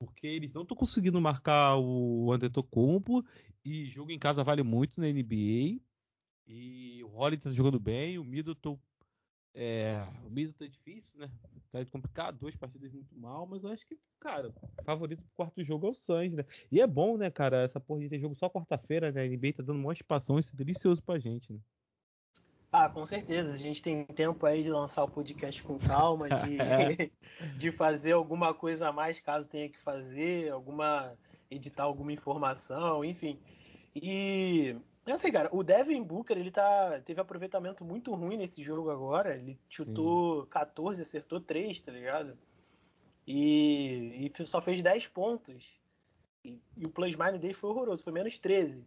Porque 0.00 0.26
eles 0.26 0.52
não 0.54 0.62
estão 0.62 0.74
conseguindo 0.74 1.20
marcar 1.20 1.76
o 1.76 2.32
Antetokounmpo 2.32 3.22
e 3.64 3.86
jogo 3.86 4.10
em 4.10 4.18
casa 4.18 4.44
vale 4.44 4.62
muito 4.62 5.00
na 5.00 5.06
NBA. 5.06 5.80
E 6.46 7.02
o 7.04 7.16
Holiday 7.16 7.44
tá 7.44 7.50
jogando 7.50 7.78
bem, 7.78 8.18
o 8.18 8.24
Middleton 8.24 8.78
é, 9.54 10.06
o 10.24 10.30
Middleton 10.30 10.64
é 10.64 10.68
difícil, 10.68 11.18
né? 11.18 11.30
Tá 11.72 11.84
complicado, 11.86 12.38
duas 12.38 12.54
partidas 12.56 12.92
muito 12.92 13.16
mal, 13.16 13.46
mas 13.46 13.62
eu 13.62 13.70
acho 13.70 13.86
que, 13.86 13.98
cara, 14.18 14.52
favorito 14.84 15.20
do 15.20 15.30
quarto 15.36 15.62
jogo 15.62 15.86
é 15.86 15.90
o 15.90 15.94
Suns, 15.94 16.34
né? 16.34 16.44
E 16.70 16.80
é 16.80 16.86
bom, 16.86 17.16
né, 17.16 17.30
cara, 17.30 17.62
essa 17.62 17.80
porra 17.80 18.00
de 18.00 18.08
ter 18.08 18.20
jogo 18.20 18.36
só 18.36 18.48
quarta-feira, 18.48 19.10
né? 19.10 19.22
A 19.22 19.28
NBA 19.28 19.54
tá 19.56 19.62
dando 19.62 19.80
uma 19.80 19.92
espação, 19.92 20.38
isso 20.38 20.52
é 20.52 20.56
delicioso 20.56 21.02
pra 21.02 21.18
gente, 21.18 21.52
né? 21.52 21.58
Ah, 22.72 22.88
com 22.88 23.04
certeza. 23.04 23.52
A 23.52 23.56
gente 23.56 23.82
tem 23.82 24.04
tempo 24.04 24.46
aí 24.46 24.62
de 24.62 24.70
lançar 24.70 25.02
o 25.02 25.08
podcast 25.08 25.60
com 25.64 25.76
calma, 25.76 26.28
de, 26.28 26.60
é. 26.60 27.10
de 27.58 27.72
fazer 27.72 28.12
alguma 28.12 28.54
coisa 28.54 28.88
a 28.88 28.92
mais 28.92 29.20
caso 29.20 29.48
tenha 29.48 29.68
que 29.68 29.78
fazer, 29.78 30.50
alguma 30.52 31.16
editar 31.50 31.84
alguma 31.84 32.12
informação, 32.12 33.04
enfim. 33.04 33.38
E 33.94 34.76
eu 35.06 35.18
sei, 35.18 35.32
cara, 35.32 35.48
o 35.52 35.64
Devin 35.64 36.02
Booker, 36.02 36.38
ele 36.38 36.50
tá, 36.50 37.00
teve 37.00 37.20
aproveitamento 37.20 37.84
muito 37.84 38.14
ruim 38.14 38.36
nesse 38.36 38.62
jogo 38.62 38.90
agora. 38.90 39.34
Ele 39.34 39.58
chutou 39.68 40.44
Sim. 40.44 40.50
14, 40.50 41.02
acertou 41.02 41.40
3, 41.40 41.80
tá 41.80 41.90
ligado? 41.90 42.38
E, 43.26 44.30
e 44.38 44.46
só 44.46 44.60
fez 44.60 44.82
10 44.82 45.08
pontos. 45.08 45.64
E, 46.44 46.60
e 46.76 46.86
o 46.86 46.90
plus 46.90 47.16
minus 47.16 47.40
dele 47.40 47.54
foi 47.54 47.70
horroroso, 47.70 48.02
foi 48.02 48.12
menos 48.12 48.38
13. 48.38 48.86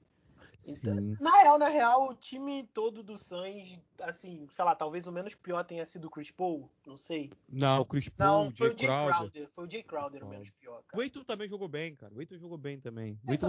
Então, 0.68 0.96
na 1.20 1.42
real, 1.42 1.58
na 1.58 1.68
real, 1.68 2.10
o 2.10 2.16
time 2.16 2.64
todo 2.74 3.04
do 3.04 3.18
Suns, 3.18 3.80
assim, 4.00 4.48
sei 4.50 4.66
lá, 4.66 4.76
talvez 4.76 5.08
o 5.08 5.12
menos 5.12 5.36
pior 5.36 5.64
tenha 5.64 5.86
sido 5.86 6.06
o 6.06 6.10
Chris 6.10 6.32
Paul, 6.32 6.70
não 6.86 6.98
sei. 6.98 7.32
Não, 7.50 7.82
o 7.82 7.86
Chris 7.86 8.10
Paul, 8.10 8.46
não, 8.46 8.48
o 8.48 8.56
Jay, 8.56 8.76
Crowder. 8.76 9.16
Crowder. 9.16 9.50
Foi 9.54 9.66
o 9.66 9.70
Jay 9.70 9.84
Crowder 9.84 10.24
o 10.24 10.30
menos 10.30 10.50
pior, 10.52 10.82
cara. 10.84 11.00
O 11.00 11.02
Aiton 11.02 11.24
também 11.24 11.50
jogou 11.50 11.68
bem, 11.68 11.96
cara. 11.96 12.14
O 12.14 12.20
Aiton 12.20 12.38
jogou 12.38 12.58
bem 12.58 12.80
também. 12.80 13.20
É, 13.28 13.36
só, 13.36 13.48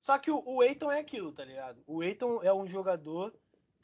só, 0.00 0.18
que 0.18 0.30
o, 0.30 0.42
o 0.46 0.60
Aiton 0.60 0.90
é 0.90 1.00
aquilo, 1.00 1.32
tá 1.32 1.44
ligado? 1.44 1.82
O 1.86 2.00
Aiton 2.00 2.40
é 2.42 2.52
um 2.52 2.66
jogador 2.66 3.34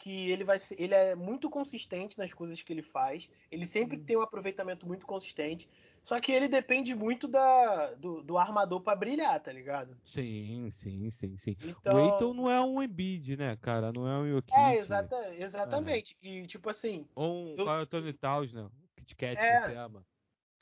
que 0.00 0.30
ele 0.30 0.44
vai 0.44 0.58
ser, 0.58 0.80
ele 0.80 0.94
é 0.94 1.14
muito 1.14 1.50
consistente 1.50 2.18
nas 2.18 2.32
coisas 2.32 2.62
que 2.62 2.72
ele 2.72 2.82
faz. 2.82 3.28
Ele 3.50 3.66
sempre 3.66 3.98
tem 3.98 4.16
um 4.16 4.22
aproveitamento 4.22 4.86
muito 4.86 5.04
consistente. 5.04 5.68
Só 6.02 6.18
que 6.20 6.32
ele 6.32 6.48
depende 6.48 6.94
muito 6.94 7.28
da, 7.28 7.94
do, 7.94 8.22
do 8.22 8.38
armador 8.38 8.80
para 8.80 8.96
brilhar, 8.96 9.38
tá 9.40 9.52
ligado? 9.52 9.96
Sim, 10.02 10.68
sim, 10.70 11.10
sim, 11.10 11.36
sim. 11.36 11.56
Então... 11.62 11.94
O 11.94 12.00
Eiton 12.00 12.34
não 12.34 12.50
é 12.50 12.60
um 12.60 12.82
Embiid, 12.82 13.36
né, 13.36 13.56
cara? 13.56 13.92
Não 13.92 14.08
é 14.08 14.18
um 14.18 14.28
Jokic. 14.28 14.58
É, 14.58 14.76
exata, 14.76 15.34
exatamente. 15.34 16.16
É. 16.22 16.28
E 16.28 16.46
tipo 16.46 16.70
assim... 16.70 17.06
Ou 17.14 17.46
um 17.46 17.56
eu... 17.56 17.86
Tony 17.86 18.12
Towns, 18.12 18.52
né? 18.52 18.68
Kit 18.96 19.16
Kat 19.16 19.40
é... 19.40 19.60
que 19.60 19.66
você 19.66 19.74
ama. 19.74 20.04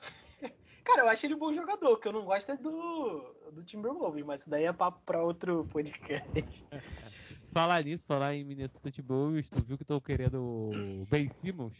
Cara, 0.83 1.01
eu 1.03 1.07
acho 1.09 1.25
ele 1.25 1.35
um 1.35 1.39
bom 1.39 1.53
jogador, 1.53 1.97
que 1.97 2.07
eu 2.07 2.13
não 2.13 2.25
gosto 2.25 2.51
é 2.51 2.57
do, 2.57 3.35
do 3.51 3.63
Timberwolves, 3.63 4.25
mas 4.25 4.41
isso 4.41 4.49
daí 4.49 4.65
é 4.65 4.73
papo 4.73 5.01
pra 5.05 5.23
outro 5.23 5.65
podcast. 5.71 6.65
falar 7.51 7.83
nisso, 7.83 8.05
falar 8.05 8.35
em 8.35 8.43
Minnesota 8.43 8.91
Timberwolves, 8.91 9.49
tu 9.49 9.63
viu 9.63 9.77
que 9.77 9.85
tô 9.85 10.01
querendo 10.01 10.41
o 10.41 11.05
Ben 11.09 11.27
Simmons? 11.27 11.77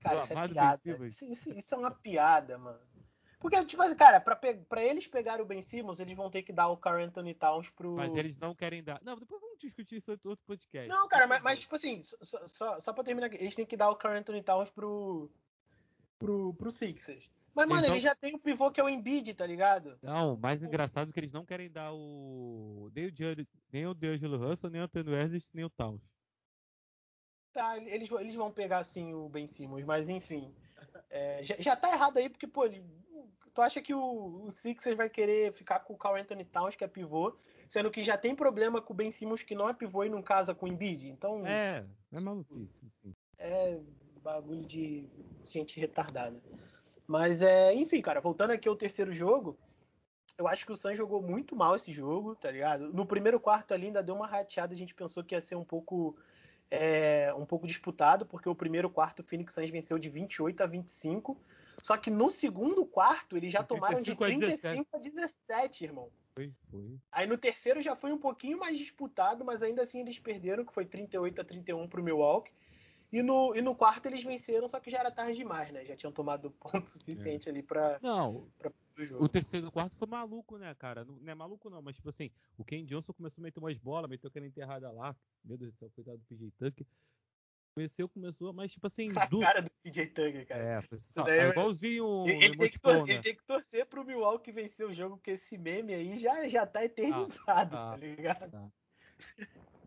Cara, 0.00 0.20
isso 0.20 0.32
é 0.32 0.48
piada. 0.48 1.06
Isso, 1.06 1.24
isso, 1.24 1.50
isso, 1.50 1.74
é 1.74 1.78
uma 1.78 1.90
piada, 1.90 2.58
mano. 2.58 2.78
Porque, 3.38 3.64
tipo 3.64 3.82
assim, 3.82 3.94
cara, 3.94 4.20
pra, 4.20 4.34
pe 4.34 4.54
pra 4.54 4.82
eles 4.82 5.06
pegarem 5.06 5.44
o 5.44 5.46
Ben 5.46 5.62
Simmons, 5.62 6.00
eles 6.00 6.16
vão 6.16 6.30
ter 6.30 6.42
que 6.42 6.52
dar 6.52 6.68
o 6.68 6.76
Carl 6.76 7.02
Anthony 7.02 7.34
Towns 7.34 7.68
pro. 7.70 7.94
Mas 7.94 8.16
eles 8.16 8.36
não 8.38 8.54
querem 8.54 8.82
dar. 8.82 9.00
Não, 9.02 9.16
depois 9.16 9.40
vamos 9.40 9.58
discutir 9.58 9.96
isso 9.96 10.10
em 10.10 10.28
outro 10.28 10.44
podcast. 10.46 10.88
Não, 10.88 11.06
cara, 11.06 11.26
mas, 11.26 11.42
mas 11.42 11.60
tipo 11.60 11.76
assim, 11.76 12.02
só, 12.02 12.48
só, 12.48 12.80
só 12.80 12.92
pra 12.92 13.04
terminar 13.04 13.26
aqui, 13.26 13.36
eles 13.36 13.54
têm 13.54 13.66
que 13.66 13.76
dar 13.76 13.90
o 13.90 13.96
Carl 13.96 14.16
Anthony 14.16 14.42
Towns 14.42 14.70
pro. 14.70 15.30
pro, 16.18 16.54
pro 16.54 16.70
Sixers. 16.70 17.30
Mas, 17.54 17.68
mano, 17.68 17.86
eles, 17.86 17.90
não... 17.90 17.98
já 18.10 18.14
tem 18.14 18.34
o 18.34 18.38
pivô 18.38 18.70
que 18.70 18.80
é 18.80 18.84
o 18.84 18.88
Embiid, 18.88 19.32
tá 19.32 19.46
ligado? 19.46 19.98
Não, 20.02 20.34
o 20.34 20.38
mais 20.38 20.62
engraçado 20.62 21.08
é 21.08 21.12
que 21.12 21.20
eles 21.20 21.32
não 21.32 21.44
querem 21.44 21.70
dar 21.70 21.92
o. 21.92 22.90
Nem 22.94 23.06
o, 23.06 23.10
nem 23.72 23.86
o 23.86 23.94
D'Angelo 23.94 24.36
Russell, 24.36 24.70
nem 24.70 24.80
o 24.80 24.84
Anthony 24.84 25.14
Edwards, 25.14 25.50
nem 25.54 25.64
o 25.64 25.70
Towns. 25.70 26.02
Tá, 27.56 27.78
eles, 27.78 28.10
eles 28.10 28.34
vão 28.34 28.52
pegar 28.52 28.84
sim 28.84 29.14
o 29.14 29.30
Ben 29.30 29.46
Simmons, 29.46 29.82
mas 29.82 30.10
enfim. 30.10 30.54
É, 31.08 31.42
já, 31.42 31.56
já 31.58 31.74
tá 31.74 31.90
errado 31.90 32.18
aí, 32.18 32.28
porque, 32.28 32.46
pô, 32.46 32.68
tu 33.54 33.62
acha 33.62 33.80
que 33.80 33.94
o, 33.94 34.44
o 34.44 34.52
Sixers 34.52 34.94
vai 34.94 35.08
querer 35.08 35.54
ficar 35.54 35.80
com 35.80 35.94
o 35.94 35.96
Carl 35.96 36.16
Anthony 36.16 36.44
Towns, 36.44 36.76
que 36.76 36.84
é 36.84 36.86
pivô, 36.86 37.34
sendo 37.70 37.90
que 37.90 38.04
já 38.04 38.18
tem 38.18 38.36
problema 38.36 38.82
com 38.82 38.92
o 38.92 38.96
Ben 38.96 39.10
Simmons, 39.10 39.42
que 39.42 39.54
não 39.54 39.70
é 39.70 39.72
pivô 39.72 40.04
e 40.04 40.10
não 40.10 40.20
casa 40.20 40.54
com 40.54 40.66
o 40.66 40.68
Embiid? 40.68 41.08
Então. 41.08 41.46
É, 41.46 41.82
é 42.12 42.20
maluquice. 42.20 42.92
É 43.38 43.80
bagulho 44.22 44.66
de 44.66 45.08
gente 45.46 45.80
retardada. 45.80 46.38
Mas, 47.06 47.40
é, 47.40 47.72
enfim, 47.72 48.02
cara, 48.02 48.20
voltando 48.20 48.50
aqui 48.50 48.68
ao 48.68 48.76
terceiro 48.76 49.14
jogo, 49.14 49.56
eu 50.36 50.46
acho 50.46 50.66
que 50.66 50.72
o 50.72 50.76
Suns 50.76 50.98
jogou 50.98 51.22
muito 51.22 51.56
mal 51.56 51.74
esse 51.74 51.90
jogo, 51.90 52.36
tá 52.36 52.50
ligado? 52.50 52.92
No 52.92 53.06
primeiro 53.06 53.40
quarto 53.40 53.72
ali 53.72 53.86
ainda 53.86 54.02
deu 54.02 54.14
uma 54.14 54.26
rateada, 54.26 54.74
a 54.74 54.76
gente 54.76 54.94
pensou 54.94 55.24
que 55.24 55.34
ia 55.34 55.40
ser 55.40 55.54
um 55.54 55.64
pouco 55.64 56.18
é, 56.70 57.32
um 57.36 57.44
pouco 57.44 57.66
disputado, 57.66 58.26
porque 58.26 58.48
o 58.48 58.54
primeiro 58.54 58.90
quarto 58.90 59.20
o 59.20 59.22
Phoenix 59.22 59.54
Suns 59.54 59.70
venceu 59.70 59.98
de 59.98 60.08
28 60.08 60.62
a 60.62 60.66
25. 60.66 61.36
Só 61.82 61.96
que 61.96 62.10
no 62.10 62.30
segundo 62.30 62.84
quarto 62.84 63.36
eles 63.36 63.52
já 63.52 63.62
tomaram 63.62 64.02
de 64.02 64.14
35 64.14 64.86
a 64.92 64.98
17, 64.98 65.84
irmão. 65.84 66.08
Foi, 66.34 66.52
foi. 66.70 66.98
Aí 67.12 67.26
no 67.26 67.38
terceiro 67.38 67.80
já 67.80 67.94
foi 67.94 68.12
um 68.12 68.18
pouquinho 68.18 68.58
mais 68.58 68.78
disputado, 68.78 69.44
mas 69.44 69.62
ainda 69.62 69.82
assim 69.82 70.00
eles 70.00 70.18
perderam, 70.18 70.64
que 70.64 70.72
foi 70.72 70.84
38 70.84 71.40
a 71.40 71.44
31 71.44 71.88
pro 71.88 72.02
Milwaukee. 72.02 72.52
E 73.16 73.22
no, 73.22 73.56
e 73.56 73.62
no 73.62 73.74
quarto 73.74 74.04
eles 74.04 74.22
venceram, 74.22 74.68
só 74.68 74.78
que 74.78 74.90
já 74.90 74.98
era 74.98 75.10
tarde 75.10 75.38
demais, 75.38 75.72
né? 75.72 75.86
Já 75.86 75.96
tinham 75.96 76.12
tomado 76.12 76.50
ponto 76.60 76.90
suficiente 76.90 77.48
é. 77.48 77.50
ali 77.50 77.62
pra, 77.62 77.98
Não, 78.02 78.46
pra 78.58 78.70
o 79.18 79.26
terceiro 79.26 79.72
quarto 79.72 79.96
foi 79.96 80.06
maluco, 80.06 80.58
né, 80.58 80.74
cara? 80.74 81.02
Não, 81.02 81.16
não, 81.16 81.32
é 81.32 81.34
maluco 81.34 81.70
não, 81.70 81.80
mas 81.80 81.96
tipo 81.96 82.10
assim, 82.10 82.30
o 82.58 82.64
Ken 82.64 82.84
Johnson 82.84 83.14
começou 83.14 83.40
a 83.40 83.44
meter 83.44 83.58
umas 83.58 83.78
bolas, 83.78 84.10
meteu 84.10 84.28
aquela 84.28 84.46
enterrada 84.46 84.90
lá. 84.90 85.16
Meu 85.42 85.56
Deus 85.56 85.72
do 85.72 85.78
céu, 85.78 85.90
coitado 85.94 86.18
do 86.18 86.24
PJ 86.26 86.50
Tucker. 86.58 86.86
Começou, 87.74 88.08
começou, 88.10 88.52
mas 88.52 88.72
tipo 88.72 88.86
assim. 88.86 89.10
A 89.16 89.24
do... 89.24 89.40
cara 89.40 89.62
do 89.62 89.70
PJ 89.82 90.06
Tucker, 90.08 90.46
cara. 90.46 90.62
É, 90.62 90.82
foi 90.82 90.98
é 91.28 91.48
igualzinho 91.48 92.28
ele, 92.28 92.44
ele, 92.44 92.56
tem 92.58 92.70
que 92.70 92.78
torcer, 92.78 93.14
ele 93.14 93.22
tem 93.22 93.34
que 93.34 93.44
torcer 93.44 93.86
pro 93.86 94.04
Milwaukee 94.04 94.52
vencer 94.52 94.86
o 94.86 94.92
jogo, 94.92 95.16
porque 95.16 95.30
esse 95.30 95.56
meme 95.56 95.94
aí 95.94 96.18
já, 96.18 96.46
já 96.48 96.66
tá 96.66 96.84
eternizado, 96.84 97.76
ah, 97.76 97.90
tá 97.92 97.96
ligado? 97.96 98.50
Tá. 98.50 98.68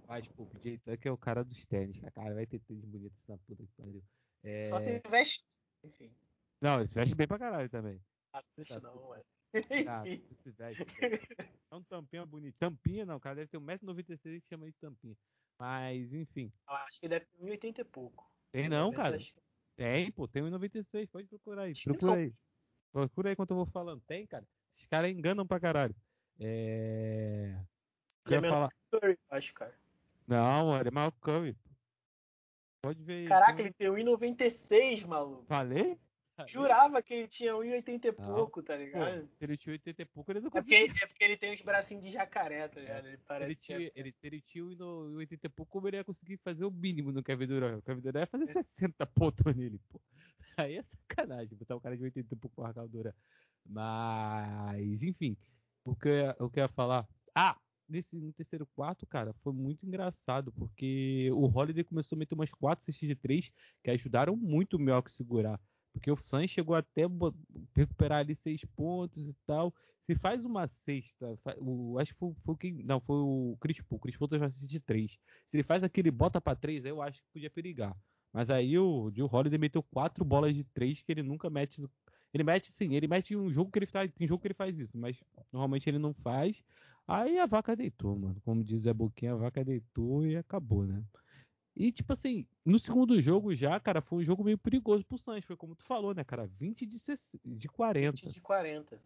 Mas, 0.09 0.27
pô, 0.29 0.41
o 0.41 0.47
PJ 0.47 0.79
Tucker 0.79 1.07
é 1.07 1.11
o 1.11 1.17
cara 1.17 1.43
dos 1.43 1.63
tênis, 1.67 1.99
cara. 1.99 2.33
Vai 2.33 2.47
ter 2.47 2.59
tênis 2.61 2.83
bonito 2.83 3.13
essa 3.21 3.37
puta 3.45 3.63
que 3.63 3.71
pariu. 3.77 4.03
É... 4.43 4.67
Só 4.67 4.79
se 4.79 4.99
veste. 5.07 5.45
Enfim. 5.83 6.11
Não, 6.59 6.79
ele 6.79 6.87
se 6.87 6.95
veste 6.95 7.13
bem 7.13 7.27
pra 7.27 7.37
caralho 7.37 7.69
também. 7.69 8.01
Ah, 8.33 8.43
deixa 8.57 8.81
tá 8.81 8.87
não, 8.87 9.09
ué. 9.09 9.23
Ah, 9.87 10.03
se 10.41 10.51
veste. 10.51 10.83
É 11.71 11.75
um 11.75 11.83
tampinha 11.83 12.25
bonito. 12.25 12.57
Tampinha 12.57 13.05
não, 13.05 13.19
cara 13.19 13.35
deve 13.35 13.49
ter 13.49 13.59
1,96m 13.59 14.37
e 14.37 14.41
chama 14.49 14.65
de 14.65 14.73
tampinha. 14.79 15.15
Mas, 15.59 16.11
enfim. 16.11 16.51
Eu 16.67 16.75
acho 16.75 16.99
que 16.99 17.07
deve 17.07 17.25
ter 17.27 17.37
1,80 17.37 17.79
e 17.79 17.83
pouco. 17.83 18.31
Tem 18.51 18.67
não, 18.67 18.91
cara. 18.91 19.15
Tem, 19.75 20.11
pô, 20.11 20.27
tem 20.27 20.41
1,96. 20.41 21.07
Pode 21.07 21.27
procurar 21.27 21.63
aí. 21.63 21.73
Procura 21.83 22.15
aí. 22.15 22.33
Procura 22.91 23.29
aí 23.29 23.33
enquanto 23.33 23.51
eu 23.51 23.57
vou 23.57 23.65
falando. 23.67 24.01
Tem, 24.07 24.25
cara. 24.25 24.47
Esses 24.73 24.87
caras 24.87 25.11
enganam 25.11 25.45
pra 25.45 25.59
caralho. 25.59 25.95
É. 26.39 27.63
Eu 28.25 28.33
ia 28.33 28.41
falar. 28.41 28.73
Curry, 28.91 29.19
acho, 29.29 29.53
cara. 29.53 29.88
Não, 30.29 30.79
ele 30.79 30.89
é 30.89 30.91
maior 30.91 31.11
Curry. 31.19 31.57
Pode 32.83 33.03
ver. 33.03 33.27
Caraca, 33.27 33.59
ele 33.61 33.73
tem 33.73 33.87
1,96, 33.89 35.05
maluco. 35.05 35.45
Falei? 35.45 35.99
Jurava 36.47 37.01
que 37.01 37.13
ele 37.13 37.27
tinha 37.27 37.53
1,80 37.53 38.05
e 38.05 38.11
pouco, 38.13 38.63
tá 38.63 38.77
ligado? 38.77 39.21
Pô, 39.21 39.27
se 39.27 39.43
ele 39.43 39.57
tinha 39.57 39.73
80 39.73 40.01
e 40.01 40.05
pouco, 40.05 40.31
ele 40.31 40.39
não 40.39 40.49
conseguia. 40.49 40.77
É 40.77 40.87
porque, 40.87 41.03
é 41.03 41.07
porque 41.07 41.23
ele 41.25 41.35
tem 41.35 41.53
os 41.53 41.61
bracinhos 41.61 42.05
de 42.05 42.11
jacaré, 42.11 42.67
tá 42.67 42.79
ligado? 42.79 43.07
Ele 43.07 43.17
parece. 43.27 43.51
Ele 43.51 43.55
tinha, 43.55 43.91
ele, 43.93 44.11
se 44.13 44.27
ele 44.27 44.41
tinha 44.41 44.63
1,80 44.63 45.39
e 45.43 45.49
pouco, 45.49 45.71
como 45.71 45.89
ele 45.89 45.97
ia 45.97 46.03
conseguir 46.05 46.37
fazer 46.37 46.63
o 46.63 46.71
mínimo 46.71 47.11
no 47.11 47.21
Kevin 47.21 47.47
Durant? 47.47 47.79
O 47.79 47.81
Kevin 47.81 48.01
Durant 48.01 48.21
ia 48.21 48.27
fazer 48.27 48.47
60 48.47 49.03
é. 49.03 49.05
pontos 49.05 49.55
nele, 49.55 49.81
pô. 49.89 49.99
Aí 50.55 50.77
é 50.77 50.83
sacanagem 50.83 51.57
botar 51.57 51.75
um 51.75 51.79
cara 51.81 51.97
de 51.97 52.03
80 52.03 52.33
e 52.33 52.37
pouco 52.37 52.55
pra 52.55 52.65
marcar 52.65 52.83
o 52.83 52.87
Durant. 52.87 53.15
Mas, 53.65 55.03
enfim. 55.03 55.35
O 55.83 55.95
que, 55.95 56.09
o 56.39 56.49
que 56.49 56.59
eu 56.59 56.63
ia 56.63 56.67
falar? 56.69 57.05
Ah! 57.35 57.57
Nesse, 57.89 58.15
no 58.15 58.31
terceiro 58.31 58.65
quarto, 58.75 59.05
cara, 59.05 59.33
foi 59.41 59.53
muito 59.53 59.85
engraçado, 59.85 60.51
porque 60.51 61.29
o 61.33 61.45
Holiday 61.45 61.83
começou 61.83 62.15
a 62.15 62.19
meter 62.19 62.35
umas 62.35 62.51
4 62.51 62.85
cestas 62.85 63.07
de 63.07 63.15
3 63.15 63.51
que 63.83 63.91
ajudaram 63.91 64.35
muito 64.35 64.77
o 64.77 64.79
Melk 64.79 65.11
segurar. 65.11 65.59
Porque 65.91 66.11
o 66.11 66.15
Suns 66.15 66.49
chegou 66.49 66.75
até 66.75 67.03
recuperar 67.75 68.19
ali 68.19 68.35
seis 68.35 68.63
pontos 68.63 69.27
e 69.27 69.33
tal. 69.45 69.73
Se 70.05 70.15
faz 70.15 70.43
uma 70.43 70.67
cesta, 70.67 71.37
o, 71.57 71.99
acho 71.99 72.13
que 72.13 72.19
foi, 72.19 72.33
foi 72.43 72.55
quem. 72.57 72.83
Não, 72.83 72.99
foi 72.99 73.17
o 73.17 73.57
Chris 73.59 73.81
Paul. 73.81 73.97
O 73.97 73.99
Chris 73.99 74.17
Paul 74.17 74.27
teve 74.27 74.43
uma 74.43 74.49
cesta 74.49 74.67
de 74.67 74.79
três. 74.79 75.19
Se 75.47 75.55
ele 75.55 75.63
faz 75.63 75.83
aquele 75.83 76.09
bota 76.09 76.39
para 76.41 76.55
três, 76.55 76.85
aí 76.85 76.91
eu 76.91 77.01
acho 77.01 77.21
que 77.21 77.27
podia 77.33 77.49
perigar. 77.49 77.95
Mas 78.31 78.49
aí 78.49 78.77
o 78.77 79.11
Joe 79.13 79.29
Holiday 79.31 79.59
meteu 79.59 79.83
quatro 79.83 80.23
bolas 80.23 80.55
de 80.55 80.63
três 80.63 81.01
que 81.01 81.11
ele 81.11 81.23
nunca 81.23 81.49
mete. 81.49 81.83
Ele 82.33 82.43
mete 82.43 82.71
sim, 82.71 82.95
ele 82.95 83.07
mete 83.07 83.35
um 83.35 83.51
jogo 83.51 83.71
que 83.71 83.79
ele 83.79 83.85
faz. 83.85 84.11
Tem 84.11 84.27
jogo 84.27 84.41
que 84.41 84.47
ele 84.47 84.53
faz 84.53 84.79
isso, 84.79 84.97
mas 84.97 85.23
normalmente 85.51 85.89
ele 85.89 85.99
não 85.99 86.13
faz. 86.13 86.63
Aí 87.09 87.39
a 87.39 87.45
vaca 87.47 87.75
deitou, 87.75 88.15
mano. 88.15 88.39
Como 88.41 88.63
diz 88.63 88.85
a 88.85 88.93
Boquinha, 88.93 89.33
a 89.33 89.37
vaca 89.37 89.65
deitou 89.65 90.25
e 90.25 90.37
acabou, 90.37 90.85
né? 90.85 91.03
E, 91.75 91.91
tipo 91.91 92.13
assim, 92.13 92.45
no 92.63 92.77
segundo 92.77 93.19
jogo 93.21 93.55
já, 93.55 93.79
cara, 93.79 94.01
foi 94.01 94.19
um 94.19 94.23
jogo 94.23 94.43
meio 94.43 94.57
perigoso 94.57 95.03
pro 95.05 95.17
Suns. 95.17 95.43
Foi 95.45 95.55
como 95.55 95.75
tu 95.75 95.83
falou, 95.83 96.13
né, 96.13 96.23
cara? 96.23 96.45
20 96.45 96.85
de, 96.85 96.97
de 97.45 97.67
40. 97.67 98.11
20 98.11 98.33
de 98.33 98.41
40. 98.41 99.01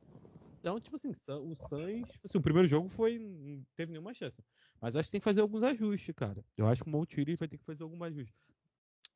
Então, 0.59 0.79
tipo 0.79 0.95
assim, 0.95 1.11
o 1.11 1.55
Suns. 1.55 2.09
Tipo 2.09 2.25
assim, 2.25 2.37
o 2.37 2.41
primeiro 2.41 2.67
jogo 2.67 2.89
foi. 2.89 3.19
Não 3.19 3.63
teve 3.75 3.91
nenhuma 3.91 4.13
chance. 4.13 4.43
Mas 4.81 4.95
eu 4.95 4.99
acho 4.99 5.07
que 5.07 5.11
tem 5.11 5.21
que 5.21 5.25
fazer 5.25 5.41
alguns 5.41 5.63
ajustes, 5.63 6.13
cara. 6.15 6.43
Eu 6.57 6.67
acho 6.67 6.83
que 6.83 6.89
o 6.89 6.91
Montilho 6.91 7.37
vai 7.37 7.47
ter 7.47 7.57
que 7.57 7.63
fazer 7.63 7.83
alguns 7.83 8.01
ajustes. 8.01 8.35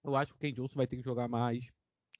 Eu 0.03 0.15
acho 0.15 0.31
que 0.33 0.37
o 0.37 0.39
Ken 0.39 0.53
Johnson 0.53 0.75
vai 0.75 0.87
ter 0.87 0.95
que 0.95 1.03
jogar 1.03 1.27
mais. 1.27 1.67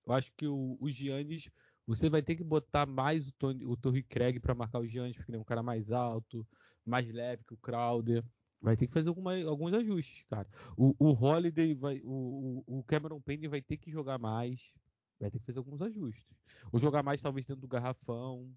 Eu 0.06 0.14
acho 0.14 0.34
que 0.36 0.48
o, 0.48 0.78
o 0.82 0.90
Giannis. 0.90 1.50
Você 1.88 2.10
vai 2.10 2.22
ter 2.22 2.36
que 2.36 2.44
botar 2.44 2.86
mais 2.86 3.30
o, 3.30 3.32
Tony, 3.34 3.66
o 3.66 3.78
Torrey 3.78 4.04
Craig 4.04 4.40
para 4.42 4.54
marcar 4.54 4.80
o 4.80 4.86
Giannis, 4.86 5.16
porque 5.16 5.32
ele 5.32 5.38
é 5.38 5.42
um 5.42 5.46
cara 5.46 5.64
mais 5.64 5.90
alto, 5.90 6.46
mais 6.86 7.10
leve 7.10 7.46
que 7.46 7.54
o 7.54 7.58
Crowder. 7.58 8.24
Vai 8.62 8.76
ter 8.76 8.88
que 8.88 8.94
fazer 8.94 9.08
alguma, 9.08 9.42
alguns 9.46 9.74
ajustes, 9.74 10.26
cara. 10.30 10.50
O, 10.76 10.94
o 11.00 11.14
Holiday 11.14 11.74
vai. 11.74 12.02
O, 12.04 12.64
o 12.68 12.84
Cameron 12.84 13.22
Payne 13.22 13.48
vai 13.48 13.62
ter 13.62 13.78
que 13.78 13.90
jogar 13.90 14.18
mais. 14.18 14.74
Vai 15.20 15.32
ter 15.32 15.40
que 15.40 15.46
fazer 15.46 15.60
alguns 15.60 15.82
ajustes. 15.82 16.28
Ou 16.72 16.80
jogar 16.80 17.04
mais, 17.04 17.22
talvez, 17.22 17.46
dentro 17.46 17.62
do 17.62 17.68
garrafão. 17.68 18.52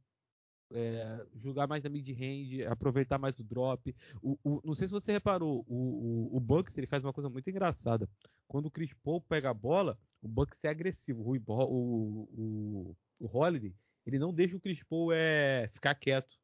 É, 0.73 1.27
jogar 1.35 1.67
mais 1.67 1.83
na 1.83 1.91
mid-range, 1.91 2.65
aproveitar 2.65 3.19
mais 3.19 3.39
o 3.39 3.45
drop. 3.45 3.95
O, 4.23 4.39
o, 4.43 4.61
não 4.65 4.75
sei 4.75 4.87
se 4.87 4.93
você 4.93 5.13
reparou, 5.13 5.65
o, 5.67 6.31
o, 6.33 6.37
o 6.37 6.41
Bucks 6.41 6.79
ele 6.79 6.87
faz 6.87 7.05
uma 7.05 7.13
coisa 7.13 7.29
muito 7.29 7.51
engraçada. 7.51 8.09
Quando 8.47 8.67
o 8.67 8.71
Chris 8.71 8.93
Paul 9.03 9.21
pega 9.21 9.51
a 9.51 9.55
bola, 9.55 9.99
o 10.23 10.29
Bucks 10.29 10.65
é 10.65 10.69
agressivo. 10.69 11.23
O, 11.23 11.37
o, 11.37 12.29
o, 12.33 12.97
o 13.21 13.39
Holiday, 13.39 13.77
ele 14.07 14.19
não 14.19 14.33
deixa 14.33 14.57
o 14.57 14.61
Chris 14.61 14.83
Paul 14.83 15.13
é, 15.13 15.69
ficar 15.73 15.95
quieto. 15.95 16.37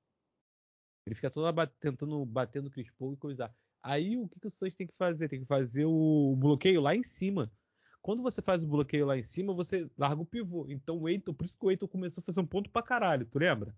Ele 1.06 1.14
fica 1.14 1.30
toda 1.30 1.52
bat 1.52 1.72
tentando 1.80 2.24
bater 2.24 2.62
no 2.62 2.70
Chris 2.70 2.90
Paul 2.98 3.14
e 3.14 3.16
coisar. 3.16 3.54
Aí 3.82 4.16
o 4.16 4.28
que, 4.28 4.40
que 4.40 4.46
o 4.46 4.50
Suns 4.50 4.74
tem 4.74 4.86
que 4.86 4.96
fazer? 4.96 5.28
Tem 5.28 5.40
que 5.40 5.46
fazer 5.46 5.84
o 5.84 6.36
bloqueio 6.36 6.80
lá 6.80 6.94
em 6.94 7.02
cima. 7.02 7.50
Quando 8.02 8.22
você 8.22 8.42
faz 8.42 8.62
o 8.62 8.68
bloqueio 8.68 9.06
lá 9.06 9.16
em 9.16 9.22
cima, 9.22 9.54
você 9.54 9.88
larga 9.96 10.20
o 10.20 10.26
pivô. 10.26 10.66
Então 10.68 10.98
o 10.98 11.08
Eiton, 11.08 11.32
por 11.32 11.44
isso 11.44 11.58
que 11.58 11.64
o 11.64 11.70
Eiton 11.70 11.88
começou 11.88 12.20
a 12.20 12.24
fazer 12.24 12.40
um 12.40 12.46
ponto 12.46 12.70
pra 12.70 12.82
caralho, 12.82 13.26
tu 13.26 13.38
lembra? 13.38 13.74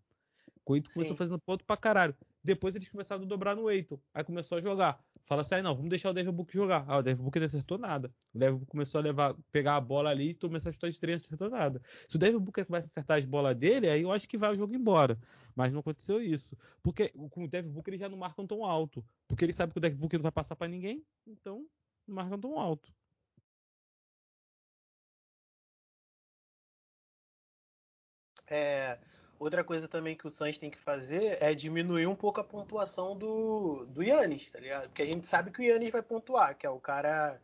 O 0.66 0.76
Eiton 0.76 0.90
começou 0.92 1.16
fazendo 1.16 1.38
ponto 1.38 1.64
pra 1.64 1.76
caralho. 1.76 2.14
Depois 2.42 2.74
eles 2.74 2.88
começaram 2.88 3.22
a 3.22 3.26
dobrar 3.26 3.54
no 3.54 3.70
Eiton. 3.70 3.98
Aí 4.12 4.24
começou 4.24 4.58
a 4.58 4.60
jogar. 4.60 5.02
Fala 5.28 5.42
assim, 5.42 5.56
ah, 5.56 5.62
não, 5.62 5.74
vamos 5.74 5.90
deixar 5.90 6.08
o 6.10 6.14
Devin 6.14 6.32
Book 6.32 6.54
jogar. 6.54 6.84
Ah, 6.88 6.96
o 6.98 7.02
Devin 7.02 7.22
Book 7.22 7.38
não 7.38 7.46
acertou 7.46 7.76
nada. 7.76 8.10
O 8.34 8.38
Devin 8.38 8.56
Book 8.56 8.70
começou 8.70 8.98
a 8.98 9.02
levar, 9.02 9.34
pegar 9.52 9.76
a 9.76 9.80
bola 9.80 10.08
ali 10.08 10.30
e 10.30 10.34
começar 10.34 10.70
a 10.70 10.72
chutar 10.72 10.90
de 10.90 10.98
três, 10.98 11.22
acertou 11.22 11.50
nada. 11.50 11.82
Se 12.08 12.16
o 12.16 12.18
Devin 12.18 12.38
Book 12.38 12.64
começa 12.64 12.88
a 12.88 12.90
acertar 12.90 13.18
as 13.18 13.26
bolas 13.26 13.54
dele, 13.54 13.90
aí 13.90 14.02
eu 14.02 14.10
acho 14.10 14.26
que 14.26 14.38
vai 14.38 14.50
o 14.52 14.56
jogo 14.56 14.74
embora. 14.74 15.18
Mas 15.54 15.70
não 15.70 15.80
aconteceu 15.80 16.22
isso. 16.22 16.56
Porque 16.82 17.10
com 17.30 17.44
o 17.44 17.48
Devin 17.48 17.68
Book 17.70 17.90
eles 17.90 18.00
já 18.00 18.08
não 18.08 18.16
marcam 18.16 18.46
tão 18.46 18.64
alto. 18.64 19.04
Porque 19.26 19.44
ele 19.44 19.52
sabe 19.52 19.72
que 19.72 19.78
o 19.78 19.80
Devin 19.82 19.98
Book 19.98 20.14
não 20.16 20.22
vai 20.22 20.32
passar 20.32 20.56
para 20.56 20.68
ninguém, 20.68 21.04
então 21.26 21.66
não 22.06 22.14
marcam 22.14 22.40
tão 22.40 22.58
alto. 22.58 22.90
É, 28.50 28.98
Outra 29.38 29.62
coisa 29.62 29.86
também 29.86 30.16
que 30.16 30.26
o 30.26 30.30
Suns 30.30 30.58
tem 30.58 30.70
que 30.70 30.78
fazer 30.78 31.38
é 31.40 31.54
diminuir 31.54 32.06
um 32.06 32.16
pouco 32.16 32.40
a 32.40 32.44
pontuação 32.44 33.16
do, 33.16 33.86
do 33.86 34.02
Yannis, 34.02 34.50
tá 34.50 34.58
ligado? 34.58 34.88
Porque 34.88 35.02
a 35.02 35.06
gente 35.06 35.26
sabe 35.26 35.52
que 35.52 35.60
o 35.60 35.64
Yannis 35.64 35.92
vai 35.92 36.02
pontuar, 36.02 36.56
que 36.56 36.66
é 36.66 36.70
o 36.70 36.80
cara 36.80 37.40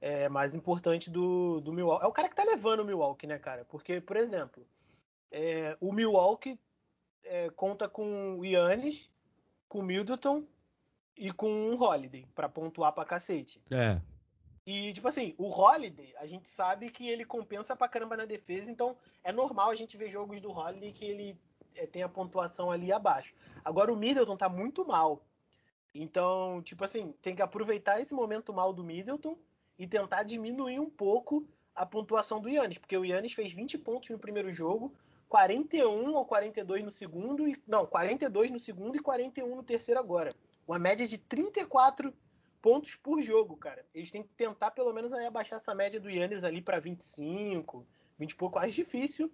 é, 0.00 0.28
mais 0.28 0.54
importante 0.54 1.08
do, 1.08 1.60
do 1.60 1.72
Milwaukee. 1.72 2.04
É 2.04 2.08
o 2.08 2.12
cara 2.12 2.28
que 2.28 2.34
tá 2.34 2.42
levando 2.42 2.80
o 2.80 2.84
Milwaukee, 2.84 3.28
né, 3.28 3.38
cara? 3.38 3.64
Porque, 3.64 4.00
por 4.00 4.16
exemplo, 4.16 4.66
é, 5.30 5.76
o 5.80 5.92
Milwaukee 5.92 6.58
é, 7.22 7.48
conta 7.50 7.88
com 7.88 8.36
o 8.38 8.44
Yannis, 8.44 9.08
com 9.68 9.78
o 9.78 9.84
Middleton 9.84 10.44
e 11.16 11.30
com 11.30 11.70
o 11.70 11.80
Holiday 11.80 12.26
para 12.34 12.48
pontuar 12.48 12.92
pra 12.92 13.04
cacete. 13.04 13.62
É. 13.70 14.00
E, 14.66 14.92
tipo 14.92 15.08
assim, 15.08 15.34
o 15.38 15.48
Holiday, 15.48 16.14
a 16.18 16.26
gente 16.26 16.48
sabe 16.48 16.90
que 16.90 17.08
ele 17.08 17.24
compensa 17.24 17.74
pra 17.74 17.88
caramba 17.88 18.16
na 18.16 18.24
defesa, 18.24 18.70
então 18.70 18.96
é 19.24 19.32
normal 19.32 19.70
a 19.70 19.74
gente 19.74 19.96
ver 19.96 20.10
jogos 20.10 20.40
do 20.40 20.50
Holiday 20.50 20.92
que 20.92 21.04
ele 21.04 21.36
é, 21.74 21.86
tem 21.86 22.02
a 22.02 22.08
pontuação 22.08 22.70
ali 22.70 22.92
abaixo. 22.92 23.34
Agora 23.64 23.92
o 23.92 23.96
Middleton 23.96 24.36
tá 24.36 24.48
muito 24.48 24.86
mal. 24.86 25.22
Então, 25.94 26.62
tipo 26.62 26.84
assim, 26.84 27.12
tem 27.20 27.34
que 27.34 27.42
aproveitar 27.42 28.00
esse 28.00 28.14
momento 28.14 28.52
mal 28.52 28.72
do 28.72 28.84
Middleton 28.84 29.36
e 29.78 29.86
tentar 29.86 30.22
diminuir 30.22 30.78
um 30.78 30.90
pouco 30.90 31.46
a 31.74 31.86
pontuação 31.86 32.40
do 32.40 32.48
Yannis, 32.48 32.78
porque 32.78 32.96
o 32.96 33.04
Yannis 33.04 33.32
fez 33.32 33.52
20 33.52 33.78
pontos 33.78 34.10
no 34.10 34.18
primeiro 34.18 34.52
jogo, 34.52 34.92
41 35.28 36.12
ou 36.14 36.24
42 36.26 36.84
no 36.84 36.90
segundo, 36.90 37.48
e, 37.48 37.60
não, 37.66 37.86
42 37.86 38.50
no 38.50 38.60
segundo 38.60 38.96
e 38.96 39.00
41 39.00 39.56
no 39.56 39.62
terceiro 39.62 39.98
agora. 39.98 40.32
Uma 40.66 40.78
média 40.78 41.08
de 41.08 41.16
34 41.16 42.12
pontos 42.12 42.29
por 43.02 43.22
jogo, 43.22 43.56
cara. 43.56 43.84
Eles 43.94 44.10
têm 44.10 44.22
que 44.22 44.34
tentar 44.34 44.70
pelo 44.70 44.92
menos 44.92 45.12
aí 45.12 45.26
abaixar 45.26 45.58
essa 45.58 45.74
média 45.74 46.00
do 46.00 46.10
Yannis 46.10 46.44
ali 46.44 46.60
para 46.60 46.78
25, 46.78 47.86
20 48.18 48.30
e 48.30 48.36
pouco. 48.36 48.58
Quase 48.58 48.72
difícil, 48.72 49.32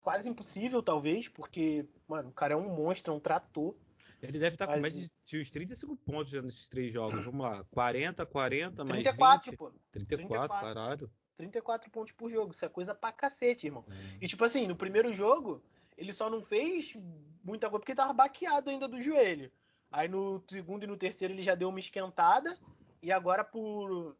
quase 0.00 0.28
impossível 0.28 0.82
talvez, 0.82 1.28
porque, 1.28 1.86
mano, 2.08 2.30
o 2.30 2.32
cara 2.32 2.54
é 2.54 2.56
um 2.56 2.74
monstro, 2.74 3.12
é 3.12 3.16
um 3.16 3.20
trator. 3.20 3.74
Ele 4.22 4.38
deve 4.38 4.54
estar 4.54 4.66
tá 4.66 4.74
com 4.74 4.80
média 4.80 5.08
de 5.24 5.38
uns 5.38 5.50
35 5.50 5.96
pontos 5.96 6.30
já 6.32 6.40
nesses 6.40 6.68
três 6.68 6.92
jogos. 6.92 7.24
Vamos 7.24 7.44
lá, 7.44 7.64
40, 7.70 8.24
40, 8.24 8.84
mais 8.84 9.02
34, 9.02 9.50
20. 9.50 9.58
pô. 9.58 9.70
34, 9.92 10.28
34, 10.28 10.66
caralho. 10.66 11.10
34 11.36 11.90
pontos 11.90 12.12
por 12.12 12.30
jogo, 12.30 12.52
isso 12.52 12.64
é 12.64 12.68
coisa 12.68 12.94
pra 12.94 13.12
cacete, 13.12 13.66
irmão. 13.66 13.84
É. 13.90 14.24
E 14.24 14.28
tipo 14.28 14.42
assim, 14.42 14.66
no 14.66 14.74
primeiro 14.74 15.12
jogo, 15.12 15.62
ele 15.96 16.12
só 16.12 16.30
não 16.30 16.42
fez 16.42 16.94
muita 17.44 17.68
coisa 17.68 17.80
porque 17.80 17.94
tava 17.94 18.12
baqueado 18.12 18.70
ainda 18.70 18.88
do 18.88 19.00
joelho. 19.00 19.52
Aí 19.90 20.08
no 20.08 20.42
segundo 20.50 20.84
e 20.84 20.86
no 20.86 20.96
terceiro 20.96 21.32
ele 21.34 21.42
já 21.42 21.54
deu 21.54 21.68
uma 21.68 21.80
esquentada. 21.80 22.58
E 23.02 23.12
agora 23.12 23.44
por. 23.44 24.16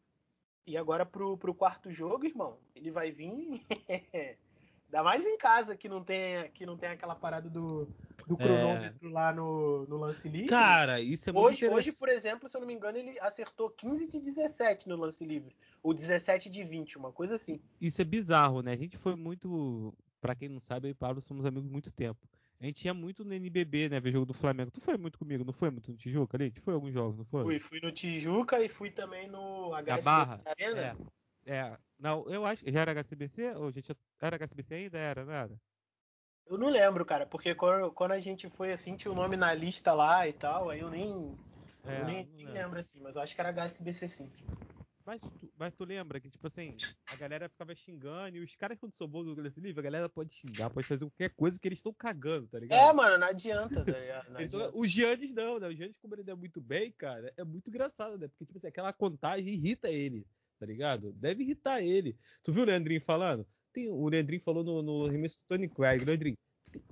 E 0.67 0.77
agora 0.77 1.07
pro, 1.07 1.37
pro 1.37 1.55
quarto 1.55 1.91
jogo, 1.91 2.27
irmão, 2.27 2.59
ele 2.75 2.91
vai 2.91 3.11
vir. 3.11 3.65
Ainda 4.87 5.03
mais 5.03 5.27
em 5.27 5.37
casa 5.37 5.77
que 5.77 5.89
não 5.89 6.03
tem, 6.03 6.49
que 6.53 6.65
não 6.65 6.77
tem 6.77 6.91
aquela 6.91 7.15
parada 7.15 7.51
do, 7.51 7.89
do 8.27 8.35
é. 8.35 8.37
cronômetro 8.37 9.09
é... 9.09 9.13
lá 9.13 9.33
no, 9.33 9.85
no 9.87 9.97
lance 9.97 10.29
livre. 10.29 10.49
Cara, 10.49 11.01
isso 11.01 11.29
é 11.29 11.33
muito 11.33 11.47
hoje, 11.47 11.69
hoje, 11.69 11.93
por 11.93 12.09
exemplo, 12.09 12.49
se 12.49 12.57
eu 12.57 12.61
não 12.61 12.69
me 12.69 12.75
engano, 12.75 12.97
ele 12.97 13.19
acertou 13.21 13.69
15 13.69 14.09
de 14.09 14.21
17 14.21 14.89
no 14.89 14.97
lance 14.97 15.25
livre. 15.25 15.57
Ou 15.83 15.93
17 15.93 16.49
de 16.49 16.63
20, 16.65 16.99
uma 16.99 17.13
coisa 17.13 17.35
assim. 17.35 17.61
Isso 17.81 18.01
é 18.01 18.05
bizarro, 18.05 18.63
né? 18.63 18.73
A 18.73 18.77
gente 18.77 18.97
foi 18.97 19.17
muito. 19.17 19.93
Para 20.21 20.35
quem 20.35 20.49
não 20.49 20.61
sabe, 20.61 20.89
eu 20.89 20.93
e 20.93 20.95
Pablo 20.95 21.21
somos 21.21 21.45
amigos 21.45 21.69
muito 21.69 21.93
tempo. 21.93 22.21
A 22.61 22.65
gente 22.65 22.85
ia 22.85 22.95
muito 22.95 23.25
no 23.25 23.35
NBB, 23.35 23.91
né? 23.91 24.01
Ver 24.01 24.13
jogo 24.13 24.27
do 24.27 24.33
Flamengo. 24.33 24.71
Tu 24.71 24.81
foi 24.81 24.97
muito 24.97 25.19
comigo, 25.19 25.45
não 25.45 25.53
foi 25.53 25.71
muito 25.71 25.91
no 25.91 25.97
Tijuca 25.97 26.37
ali? 26.37 26.51
Tu 26.51 26.63
foi 26.63 26.75
alguns 26.75 26.93
jogos, 26.93 27.19
não 27.19 27.25
foi? 27.25 27.45
Fui, 27.45 27.59
fui 27.59 27.81
no 27.81 27.93
Tijuca 27.93 28.63
e 28.65 28.69
fui 28.69 28.91
também 28.91 29.29
no 29.29 29.75
HSBC 29.75 30.03
Barra. 30.03 30.43
Arena. 30.47 30.97
É, 31.45 31.57
é. 31.57 31.79
Não, 31.99 32.29
eu 32.29 32.47
acho. 32.47 32.65
Já 32.71 32.81
era 32.81 32.93
HSBC? 32.93 33.55
Ou 33.57 33.71
já 33.71 33.83
tinha... 33.83 33.97
Era 34.21 34.37
HSBC 34.37 34.75
ainda? 34.75 34.99
Era, 34.99 35.25
não 35.25 35.33
era? 35.33 35.61
Eu 36.47 36.57
não 36.57 36.69
lembro, 36.69 37.05
cara, 37.05 37.27
porque 37.27 37.55
quando, 37.55 37.91
quando 37.91 38.13
a 38.13 38.21
gente 38.21 38.49
foi 38.49 38.73
assim, 38.73 38.97
tinha 38.97 39.11
o 39.11 39.17
nome 39.17 39.37
na 39.37 39.53
lista 39.53 39.93
lá 39.93 40.29
e 40.29 40.33
tal, 40.33 40.71
aí 40.71 40.81
eu 40.81 40.89
nem. 40.89 41.37
É, 41.85 42.01
eu 42.01 42.05
nem, 42.07 42.27
nem 42.35 42.47
lembro 42.47 42.79
assim, 42.79 43.01
mas 43.01 43.17
eu 43.17 43.23
acho 43.23 43.35
que 43.35 43.41
era 43.41 43.51
HSBC 43.51 44.09
sim. 44.09 44.33
Mas 45.05 45.21
tu, 45.21 45.53
mas 45.57 45.75
tu 45.75 45.85
lembra 45.85 46.21
que, 46.21 46.31
tipo 46.31 46.47
assim, 46.47 46.77
a 47.17 47.19
galera 47.19 47.49
ficava 47.49 47.75
xingando 47.75 48.37
e 48.37 48.41
os 48.41 48.55
caras, 48.55 48.79
quando 48.79 48.95
são 48.95 49.09
bons 49.09 49.25
no 49.25 49.35
lance 49.35 49.59
livre, 49.59 49.81
a 49.81 49.83
galera 49.83 50.09
pode 50.09 50.35
xingar, 50.35 50.71
pode 50.71 50.87
fazer 50.87 51.05
qualquer 51.05 51.31
coisa 51.31 51.59
que 51.59 51.67
eles 51.67 51.79
estão 51.79 51.93
cagando, 51.93 52.47
tá 52.47 52.59
ligado? 52.59 52.79
É, 52.79 52.93
mano, 52.93 53.19
não 53.19 53.27
adianta, 53.27 53.85
tá 53.85 53.99
ligado? 53.99 54.31
Não 54.31 54.37
adianta. 54.41 54.71
O 54.77 54.87
Giannis 54.87 55.33
não, 55.33 55.59
né? 55.59 55.69
O 55.69 55.75
Giannis, 55.75 55.97
como 55.99 56.15
ele 56.15 56.31
é 56.31 56.35
muito 56.35 56.61
bem, 56.61 56.93
cara, 56.93 57.33
é 57.37 57.43
muito 57.43 57.69
engraçado, 57.69 58.19
né? 58.19 58.29
Porque, 58.29 58.45
tipo 58.45 58.59
assim, 58.59 58.69
aquela 58.69 58.93
contagem 58.93 59.49
irrita 59.49 59.89
ele, 59.89 60.27
tá 60.59 60.67
ligado? 60.67 61.13
Deve 61.15 61.43
irritar 61.43 61.83
ele. 61.83 62.17
Tu 62.43 62.53
viu 62.53 62.63
o 62.63 62.67
Leandrinho 62.67 63.01
falando? 63.01 63.47
Tem, 63.73 63.89
o 63.89 64.09
Leandrinho 64.09 64.43
falou 64.43 64.63
no, 64.63 64.83
no 64.83 65.07
remesso 65.07 65.39
do 65.39 65.45
Tony 65.49 65.69
Craig. 65.69 66.05
Leandrinho, 66.05 66.37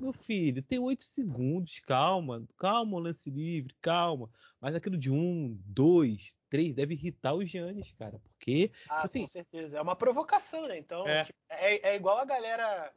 meu 0.01 0.13
filho, 0.13 0.63
tem 0.63 0.79
oito 0.79 1.03
segundos, 1.03 1.81
calma, 1.81 2.47
calma, 2.57 2.99
lance 2.99 3.31
livre, 3.31 3.75
calma. 3.81 4.31
Mas 4.61 4.75
aquilo 4.75 4.97
de 4.97 5.11
um, 5.11 5.59
dois, 5.67 6.37
três 6.55 6.73
deve 6.73 6.95
irritar 6.95 7.35
os 7.35 7.51
Giannis, 7.51 7.91
cara, 7.99 8.21
porque 8.23 8.71
ah, 8.89 9.03
assim, 9.03 9.23
com 9.23 9.27
certeza, 9.27 9.77
é 9.77 9.83
uma 9.83 9.97
provocação, 9.97 10.69
né? 10.69 10.79
Então 10.79 11.05
é, 11.05 11.25
tipo, 11.25 11.39
é, 11.51 11.91
é 11.91 11.97
igual 11.97 12.17
a 12.17 12.25
galera 12.25 12.93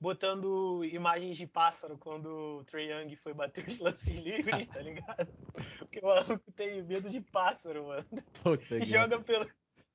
botando 0.00 0.84
imagens 0.84 1.36
de 1.36 1.44
pássaro 1.44 1.98
quando 1.98 2.60
o 2.60 2.64
Trae 2.64 2.88
Young 2.88 3.16
foi 3.16 3.34
bater 3.34 3.66
os 3.66 3.80
lances 3.80 4.16
livres, 4.22 4.68
tá 4.68 4.80
ligado? 4.80 5.26
Porque 5.80 5.98
o 5.98 6.06
maluco 6.06 6.52
tem 6.52 6.84
medo 6.84 7.10
de 7.10 7.20
pássaro, 7.20 7.88
mano. 7.88 8.06
Puta 8.44 8.76
E 8.76 8.84
joga 8.84 9.18
pelo, 9.18 9.50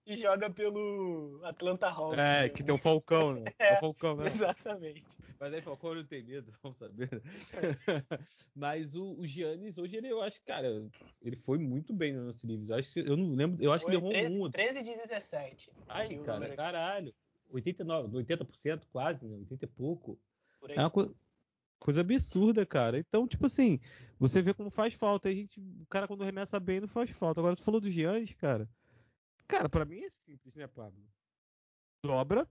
e 0.05 0.17
joga 0.17 0.49
pelo 0.49 1.39
Atlanta 1.45 1.87
Hawks. 1.87 2.19
É, 2.19 2.41
né? 2.41 2.49
que 2.49 2.65
tem 2.65 2.75
um 2.75 2.77
Falcão, 2.77 3.33
né? 3.33 3.45
É, 3.57 3.75
É. 3.75 3.77
o 3.77 3.79
Falcão, 3.79 4.17
né? 4.17 4.27
Exatamente. 4.27 5.05
Mas 5.39 5.53
aí 5.53 5.61
Falcão 5.61 5.93
não 5.93 6.05
tem 6.05 6.23
medo, 6.23 6.51
vamos 6.63 6.77
saber. 6.77 7.09
Mas 8.55 8.95
o, 8.95 9.19
o 9.19 9.25
Giannis, 9.25 9.77
hoje, 9.77 9.97
ele, 9.97 10.07
eu 10.07 10.21
acho 10.21 10.39
que, 10.39 10.45
cara, 10.45 10.89
ele 11.21 11.35
foi 11.35 11.57
muito 11.57 11.93
bem 11.93 12.13
no 12.13 12.25
lance 12.27 12.45
livre. 12.47 12.69
Eu 12.69 12.75
acho 12.75 12.93
que 12.93 12.99
eu 12.99 13.17
não 13.17 13.33
lembro, 13.35 13.63
eu 13.63 13.71
acho 13.73 13.85
que 13.85 13.91
Foi 13.91 13.99
errou 13.99 14.11
13, 14.11 14.41
um. 14.41 14.49
13 14.51 14.83
de 14.83 14.95
17. 14.95 15.71
Ai, 15.87 16.07
Aí 16.07 16.23
cara, 16.23 16.55
caralho. 16.55 17.13
89, 17.49 18.17
80% 18.17 18.87
quase, 18.91 19.27
né? 19.27 19.35
80 19.37 19.65
e 19.65 19.67
pouco. 19.67 20.19
É 20.69 20.79
uma 20.79 20.89
coi- 20.89 21.13
coisa 21.77 22.01
absurda, 22.01 22.65
cara. 22.65 22.97
Então, 22.97 23.27
tipo 23.27 23.45
assim, 23.45 23.79
você 24.17 24.41
vê 24.41 24.53
como 24.53 24.69
faz 24.69 24.93
falta. 24.93 25.29
A 25.29 25.33
gente, 25.33 25.59
o 25.59 25.85
cara 25.87 26.07
quando 26.07 26.23
remessa 26.23 26.59
bem 26.59 26.79
não 26.79 26.87
faz 26.87 27.09
falta. 27.11 27.39
Agora 27.39 27.55
tu 27.55 27.61
falou 27.61 27.79
do 27.79 27.89
Giannis, 27.89 28.33
cara. 28.33 28.67
Cara, 29.47 29.69
pra 29.69 29.85
mim 29.85 29.99
é 29.99 30.09
simples, 30.09 30.55
né, 30.55 30.65
Pablo? 30.65 31.05
Dobra 32.03 32.47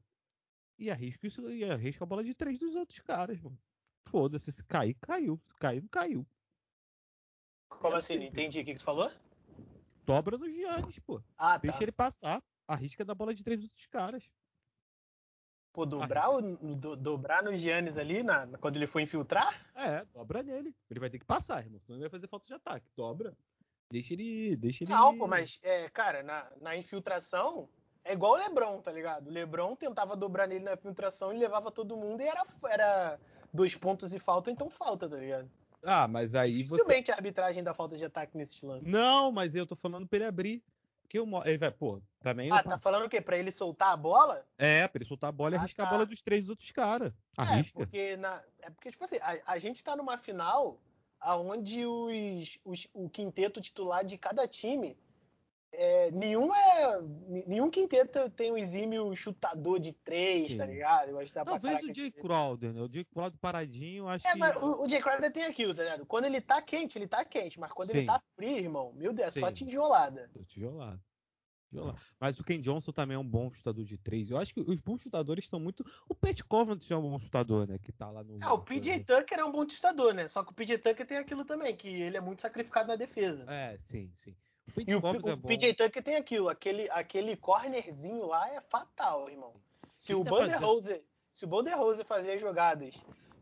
e 0.78 0.90
arrisca 0.90 1.26
isso 1.26 1.50
e 1.50 1.64
arrisca 1.64 2.04
a 2.04 2.06
bola 2.06 2.22
de 2.24 2.34
três 2.34 2.58
dos 2.58 2.74
outros 2.74 2.98
caras, 3.00 3.40
mano. 3.40 3.58
Foda-se, 4.02 4.52
se 4.52 4.64
cair, 4.64 4.94
caiu. 5.00 5.40
Se 5.46 5.54
cair, 5.58 5.80
não 5.80 5.88
caiu. 5.88 6.26
Como 7.68 7.94
é 7.94 7.98
assim? 7.98 8.16
Não 8.16 8.24
entendi 8.24 8.60
o 8.60 8.64
que 8.64 8.72
que 8.74 8.78
tu 8.80 8.84
falou? 8.84 9.10
Dobra 10.04 10.36
no 10.36 10.50
Giannis, 10.50 10.98
pô. 10.98 11.22
Ah, 11.36 11.54
tá. 11.54 11.58
Deixa 11.58 11.82
ele 11.82 11.92
passar. 11.92 12.42
Arrisca 12.68 13.04
da 13.04 13.14
bola 13.14 13.34
de 13.34 13.42
três 13.42 13.58
dos 13.60 13.68
outros 13.70 13.86
caras. 13.86 14.30
Pô, 15.72 15.84
dobrar, 15.84 16.30
o, 16.30 16.40
do- 16.76 16.96
dobrar 16.96 17.42
no 17.42 17.54
Giannis 17.56 17.98
ali 17.98 18.22
na, 18.22 18.46
quando 18.58 18.76
ele 18.76 18.86
for 18.86 19.00
infiltrar? 19.00 19.66
É, 19.74 20.04
dobra 20.04 20.42
nele. 20.42 20.74
Ele 20.88 21.00
vai 21.00 21.10
ter 21.10 21.18
que 21.18 21.24
passar, 21.24 21.64
irmão. 21.64 21.80
Senão 21.80 21.96
ele 21.96 22.02
vai 22.08 22.10
fazer 22.10 22.28
falta 22.28 22.46
de 22.46 22.54
ataque. 22.54 22.86
Dobra. 22.96 23.36
Deixa 23.90 24.12
ele. 24.12 24.56
Deixa 24.56 24.84
ele. 24.84 24.92
Não, 24.92 25.18
pô, 25.18 25.26
mas, 25.26 25.58
é, 25.62 25.88
cara, 25.88 26.22
na, 26.22 26.52
na 26.60 26.76
infiltração 26.76 27.68
é 28.04 28.12
igual 28.12 28.32
o 28.32 28.36
Lebron, 28.36 28.80
tá 28.80 28.92
ligado? 28.92 29.28
O 29.28 29.30
Lebron 29.30 29.74
tentava 29.74 30.14
dobrar 30.16 30.46
nele 30.46 30.64
na 30.64 30.74
infiltração 30.74 31.32
e 31.32 31.38
levava 31.38 31.70
todo 31.70 31.96
mundo 31.96 32.20
e 32.20 32.26
era, 32.26 32.44
era 32.68 33.20
dois 33.52 33.74
pontos 33.74 34.12
e 34.14 34.18
falta, 34.18 34.50
então 34.50 34.68
falta, 34.68 35.08
tá 35.08 35.16
ligado? 35.16 35.50
Ah, 35.82 36.08
mas 36.08 36.34
aí 36.34 36.62
você. 36.62 36.76
Dificilmente 36.76 37.10
a 37.10 37.14
arbitragem 37.14 37.62
dá 37.62 37.74
falta 37.74 37.96
de 37.96 38.04
ataque 38.04 38.36
nesse 38.36 38.64
lance. 38.64 38.88
Não, 38.90 39.30
mas 39.30 39.54
eu 39.54 39.66
tô 39.66 39.76
falando 39.76 40.06
pra 40.06 40.16
ele 40.18 40.26
abrir. 40.26 40.62
Porque 41.02 41.20
o 41.20 41.42
ele 41.46 41.58
vai, 41.58 41.70
pô, 41.70 42.00
também. 42.20 42.50
Ah, 42.50 42.62
eu- 42.64 42.70
tá 42.70 42.78
falando 42.78 43.04
o 43.04 43.08
quê? 43.08 43.20
Pra 43.20 43.36
ele 43.36 43.50
soltar 43.52 43.92
a 43.92 43.96
bola? 43.96 44.44
É, 44.56 44.88
pra 44.88 44.98
ele 44.98 45.04
soltar 45.04 45.28
a 45.28 45.32
bola 45.32 45.54
e 45.54 45.56
Ah, 45.56 45.60
arriscar 45.60 45.84
tá. 45.86 45.90
a 45.90 45.92
bola 45.94 46.06
dos 46.06 46.22
três 46.22 46.48
outros 46.48 46.70
caras. 46.72 47.12
É, 47.38 47.42
Arrisca. 47.42 47.72
porque, 47.78 48.16
na, 48.16 48.42
é 48.62 48.70
porque, 48.70 48.90
tipo 48.90 49.04
assim, 49.04 49.18
a, 49.20 49.38
a 49.52 49.58
gente 49.58 49.84
tá 49.84 49.94
numa 49.94 50.16
final 50.18 50.80
aonde 51.20 51.84
os, 51.86 52.58
os- 52.64 52.88
o 52.92 53.08
quinteto 53.08 53.60
titular 53.60 54.04
de 54.04 54.16
cada 54.18 54.48
time, 54.48 54.96
é, 55.76 56.10
nenhum 56.10 56.54
é. 56.54 57.02
Nenhum 57.46 57.70
quinteto 57.70 58.28
tem 58.30 58.52
um 58.52 58.56
exímio 58.56 59.14
chutador 59.16 59.78
de 59.78 59.92
três, 59.92 60.52
Sim. 60.52 60.58
tá 60.58 60.66
ligado? 60.66 61.08
Eu 61.10 61.18
acho 61.18 61.28
que 61.28 61.34
dá 61.34 61.44
Talvez 61.44 61.82
o 61.82 61.86
Jay 61.94 62.10
de- 62.10 62.12
Crowder, 62.12 62.72
né? 62.72 62.80
O 62.82 62.92
Jay 62.92 63.04
Crowder 63.04 63.38
paradinho, 63.40 64.08
acho 64.08 64.26
É, 64.26 64.32
que. 64.32 64.38
mas 64.38 64.56
o, 64.56 64.84
o 64.84 64.88
Jay 64.88 65.00
Crowder 65.02 65.32
tem 65.32 65.44
aquilo, 65.44 65.74
tá 65.74 65.82
ligado? 65.82 66.06
Quando 66.06 66.24
ele 66.24 66.40
tá 66.40 66.60
quente, 66.62 66.98
ele 66.98 67.06
tá 67.08 67.24
quente, 67.24 67.58
mas 67.58 67.72
quando 67.72 67.90
ele 67.90 68.00
Sim. 68.00 68.06
tá 68.06 68.22
frio, 68.36 68.56
irmão, 68.58 68.92
meu 68.94 69.12
Deus, 69.12 69.36
é 69.36 69.40
só 69.40 69.48
Sim. 69.48 69.54
tijolada. 69.54 70.30
Tô 70.32 70.42
Tijolado. 70.44 71.00
Tijolado. 71.70 71.98
Mas 72.20 72.38
o 72.38 72.44
Ken 72.44 72.60
Johnson 72.60 72.92
também 72.92 73.16
é 73.16 73.18
um 73.18 73.26
bom 73.26 73.50
chutador 73.52 73.84
de 73.84 73.98
três. 73.98 74.30
Eu 74.30 74.38
acho 74.38 74.54
que 74.54 74.60
os 74.60 74.80
bons 74.80 75.02
chutadores 75.02 75.44
estão 75.44 75.58
muito. 75.58 75.84
O 76.08 76.14
Pat 76.14 76.40
Covington 76.42 76.94
é 76.94 76.96
um 76.96 77.02
bom 77.10 77.18
chutador, 77.18 77.66
né? 77.66 77.78
Que 77.78 77.90
tá 77.90 78.08
lá 78.10 78.22
no. 78.22 78.38
Ah, 78.40 78.52
o 78.54 78.60
PJ 78.62 79.00
Tucker 79.02 79.40
é 79.40 79.44
um 79.44 79.50
bom 79.50 79.68
chutador, 79.68 80.14
né? 80.14 80.28
Só 80.28 80.44
que 80.44 80.52
o 80.52 80.54
PJ 80.54 80.78
Tucker 80.78 81.04
tem 81.04 81.18
aquilo 81.18 81.44
também, 81.44 81.74
que 81.74 81.88
ele 81.88 82.16
é 82.16 82.20
muito 82.20 82.42
sacrificado 82.42 82.86
na 82.88 82.94
defesa. 82.96 83.44
É, 83.50 83.76
sim, 83.78 84.12
sim. 84.16 84.36
O 84.76 84.80
E 84.80 84.94
o, 84.94 84.98
é 84.98 85.32
o. 85.34 85.38
PJ 85.38 85.74
Tucker 85.74 86.02
tem 86.02 86.16
aquilo, 86.16 86.48
aquele, 86.48 86.88
aquele 86.90 87.36
cornerzinho 87.36 88.26
lá 88.26 88.48
é 88.54 88.60
fatal, 88.60 89.28
irmão. 89.28 89.54
Se 89.96 90.08
Quem 90.08 90.16
o 90.16 90.24
tá 90.24 90.30
Banderhose, 90.30 91.02
se 91.32 91.44
o 91.44 91.48
Banderhose 91.48 92.04
fazer 92.04 92.38
jogadas 92.38 92.94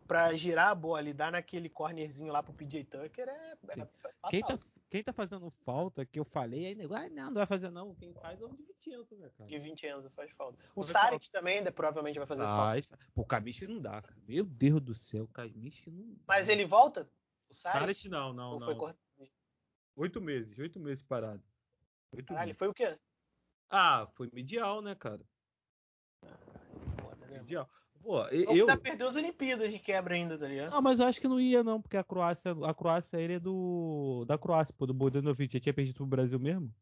pra 0.06 0.32
girar 0.34 0.68
a 0.68 0.74
bola 0.74 1.08
e 1.08 1.12
dar 1.12 1.32
naquele 1.32 1.68
cornerzinho 1.68 2.32
lá 2.32 2.42
pro 2.42 2.52
PJ 2.52 2.84
Tucker, 2.84 3.28
é, 3.28 3.56
é. 3.68 3.88
Quem 4.28 4.42
tá, 4.42 4.58
quem 4.90 5.02
tá 5.02 5.12
fazendo 5.12 5.50
falta, 5.64 6.04
que 6.04 6.18
eu 6.20 6.24
falei, 6.24 6.66
aí 6.66 6.74
nego, 6.74 6.92
ah, 6.94 7.08
não, 7.08 7.26
não 7.26 7.34
vai 7.34 7.46
fazer 7.46 7.70
não. 7.70 7.94
Quem 7.94 8.12
faz 8.12 8.40
é 8.40 8.44
o 8.44 8.48
de 8.50 8.62
Vicenzo, 8.62 9.16
né, 9.16 9.30
cara? 9.38 9.48
De 9.48 9.58
Vincenzo 9.58 10.10
faz 10.10 10.30
falta. 10.32 10.58
O 10.74 10.82
Vai 10.82 10.92
Saric 10.92 11.30
também 11.30 11.58
ainda 11.58 11.72
provavelmente 11.72 12.18
vai 12.18 12.26
fazer 12.26 12.42
falta. 12.42 12.62
Faz. 12.62 12.92
Pô, 13.14 13.22
o 13.22 13.26
Kaminsky 13.26 13.66
não 13.66 13.80
dá, 13.80 14.02
cara. 14.02 14.20
Meu 14.28 14.44
Deus 14.44 14.82
do 14.82 14.94
céu, 14.94 15.24
o 15.24 15.28
Kaminsky 15.28 15.90
não 15.90 16.10
dá. 16.10 16.20
Mas 16.26 16.50
ele 16.50 16.66
volta? 16.66 17.08
O 17.48 17.54
Saric? 17.54 17.80
Saric 17.80 18.08
não, 18.10 18.34
não, 18.34 18.52
Ou 18.52 18.60
não. 18.60 18.66
foi 18.66 18.76
cortado? 18.76 19.11
Oito 19.96 20.20
meses, 20.20 20.58
oito 20.58 20.80
meses 20.80 21.02
parado. 21.02 21.42
Oito 22.12 22.28
Caralho, 22.28 22.48
meses. 22.48 22.58
foi 22.58 22.68
o 22.68 22.74
quê? 22.74 22.98
Ah, 23.70 24.06
foi 24.14 24.30
medial, 24.32 24.80
né, 24.82 24.94
cara? 24.94 25.20
Foda, 27.00 27.26
né? 27.26 27.38
Medial. 27.38 27.68
Pô, 28.02 28.26
eu. 28.28 28.50
ainda 28.50 28.76
perdeu 28.76 29.08
as 29.08 29.16
Olimpíadas 29.16 29.70
de 29.70 29.78
quebra 29.78 30.14
ainda, 30.14 30.36
tá 30.36 30.48
ligado? 30.48 30.74
Ah, 30.74 30.80
mas 30.80 30.98
eu 30.98 31.06
acho 31.06 31.20
que 31.20 31.28
não 31.28 31.40
ia, 31.40 31.62
não, 31.62 31.80
porque 31.80 31.96
a 31.96 32.02
Croácia, 32.02 32.52
a 32.64 32.74
Croácia, 32.74 33.16
ele 33.16 33.34
é 33.34 33.40
do. 33.40 34.24
Da 34.26 34.36
Croácia, 34.36 34.74
pô, 34.76 34.86
do 34.86 34.94
Bodanovic. 34.94 35.52
Já 35.52 35.60
tinha 35.60 35.72
perdido 35.72 35.96
pro 35.96 36.06
Brasil 36.06 36.38
mesmo? 36.38 36.74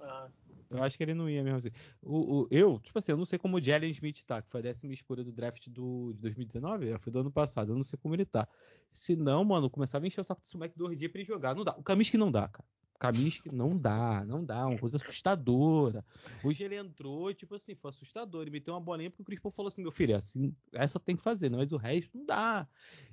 Ah, 0.00 0.28
Eu 0.72 0.82
acho 0.82 0.96
que 0.96 1.02
ele 1.02 1.14
não 1.14 1.28
ia 1.28 1.42
mesmo 1.42 1.58
assim. 1.58 1.70
O, 2.02 2.42
o- 2.42 2.48
eu, 2.50 2.78
tipo 2.80 2.98
assim, 2.98 3.12
eu 3.12 3.18
não 3.18 3.26
sei 3.26 3.38
como 3.38 3.56
o 3.58 3.62
Jalen 3.62 3.90
Smith 3.90 4.24
tá, 4.24 4.40
que 4.40 4.48
foi 4.50 4.60
a 4.60 4.62
décima 4.62 4.92
escolha 4.92 5.22
do 5.22 5.32
draft 5.32 5.68
do, 5.68 6.12
de 6.14 6.20
2019, 6.22 6.90
é, 6.90 6.98
foi 6.98 7.12
do 7.12 7.20
ano 7.20 7.30
passado, 7.30 7.72
eu 7.72 7.76
não 7.76 7.84
sei 7.84 7.98
como 8.00 8.14
ele 8.14 8.24
tá. 8.24 8.48
Se 8.90 9.14
não, 9.14 9.44
mano, 9.44 9.68
começava 9.68 10.04
a 10.04 10.08
encher 10.08 10.20
o 10.20 10.24
saco 10.24 10.40
desse 10.42 10.56
moleque 10.56 10.76
dois 10.78 10.96
dias 10.98 11.10
pra 11.10 11.20
ele 11.20 11.26
jogar. 11.28 11.54
Não 11.54 11.64
dá. 11.64 11.72
O 11.76 11.82
Kaminsky 11.82 12.16
não 12.16 12.30
dá, 12.30 12.48
cara. 12.48 12.66
Kaminsky 12.98 13.52
não 13.52 13.76
dá, 13.76 14.24
não 14.24 14.44
dá, 14.44 14.64
uma 14.66 14.78
coisa 14.78 14.96
assustadora. 14.96 16.04
Hoje 16.44 16.62
ele 16.62 16.76
entrou, 16.76 17.34
tipo 17.34 17.56
assim, 17.56 17.74
foi 17.74 17.90
assustador. 17.90 18.42
Ele 18.42 18.50
meteu 18.52 18.72
uma 18.74 18.80
bolinha 18.80 19.10
porque 19.10 19.22
o 19.22 19.24
Cris 19.24 19.40
Paul 19.40 19.50
falou 19.52 19.68
assim, 19.68 19.82
meu 19.82 19.90
filho, 19.90 20.14
assim, 20.14 20.54
essa 20.72 21.00
tem 21.00 21.16
que 21.16 21.22
fazer, 21.22 21.50
mas 21.50 21.72
o 21.72 21.76
resto 21.76 22.16
não 22.16 22.24
dá. 22.24 22.68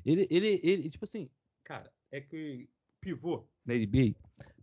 Ele, 0.05 0.27
ele, 0.29 0.59
ele, 0.63 0.89
tipo 0.91 1.05
assim, 1.05 1.27
cara, 1.63 1.91
é 2.11 2.21
que 2.21 2.69
pivô 3.01 3.47
na 3.65 3.73
NBA, 3.73 4.13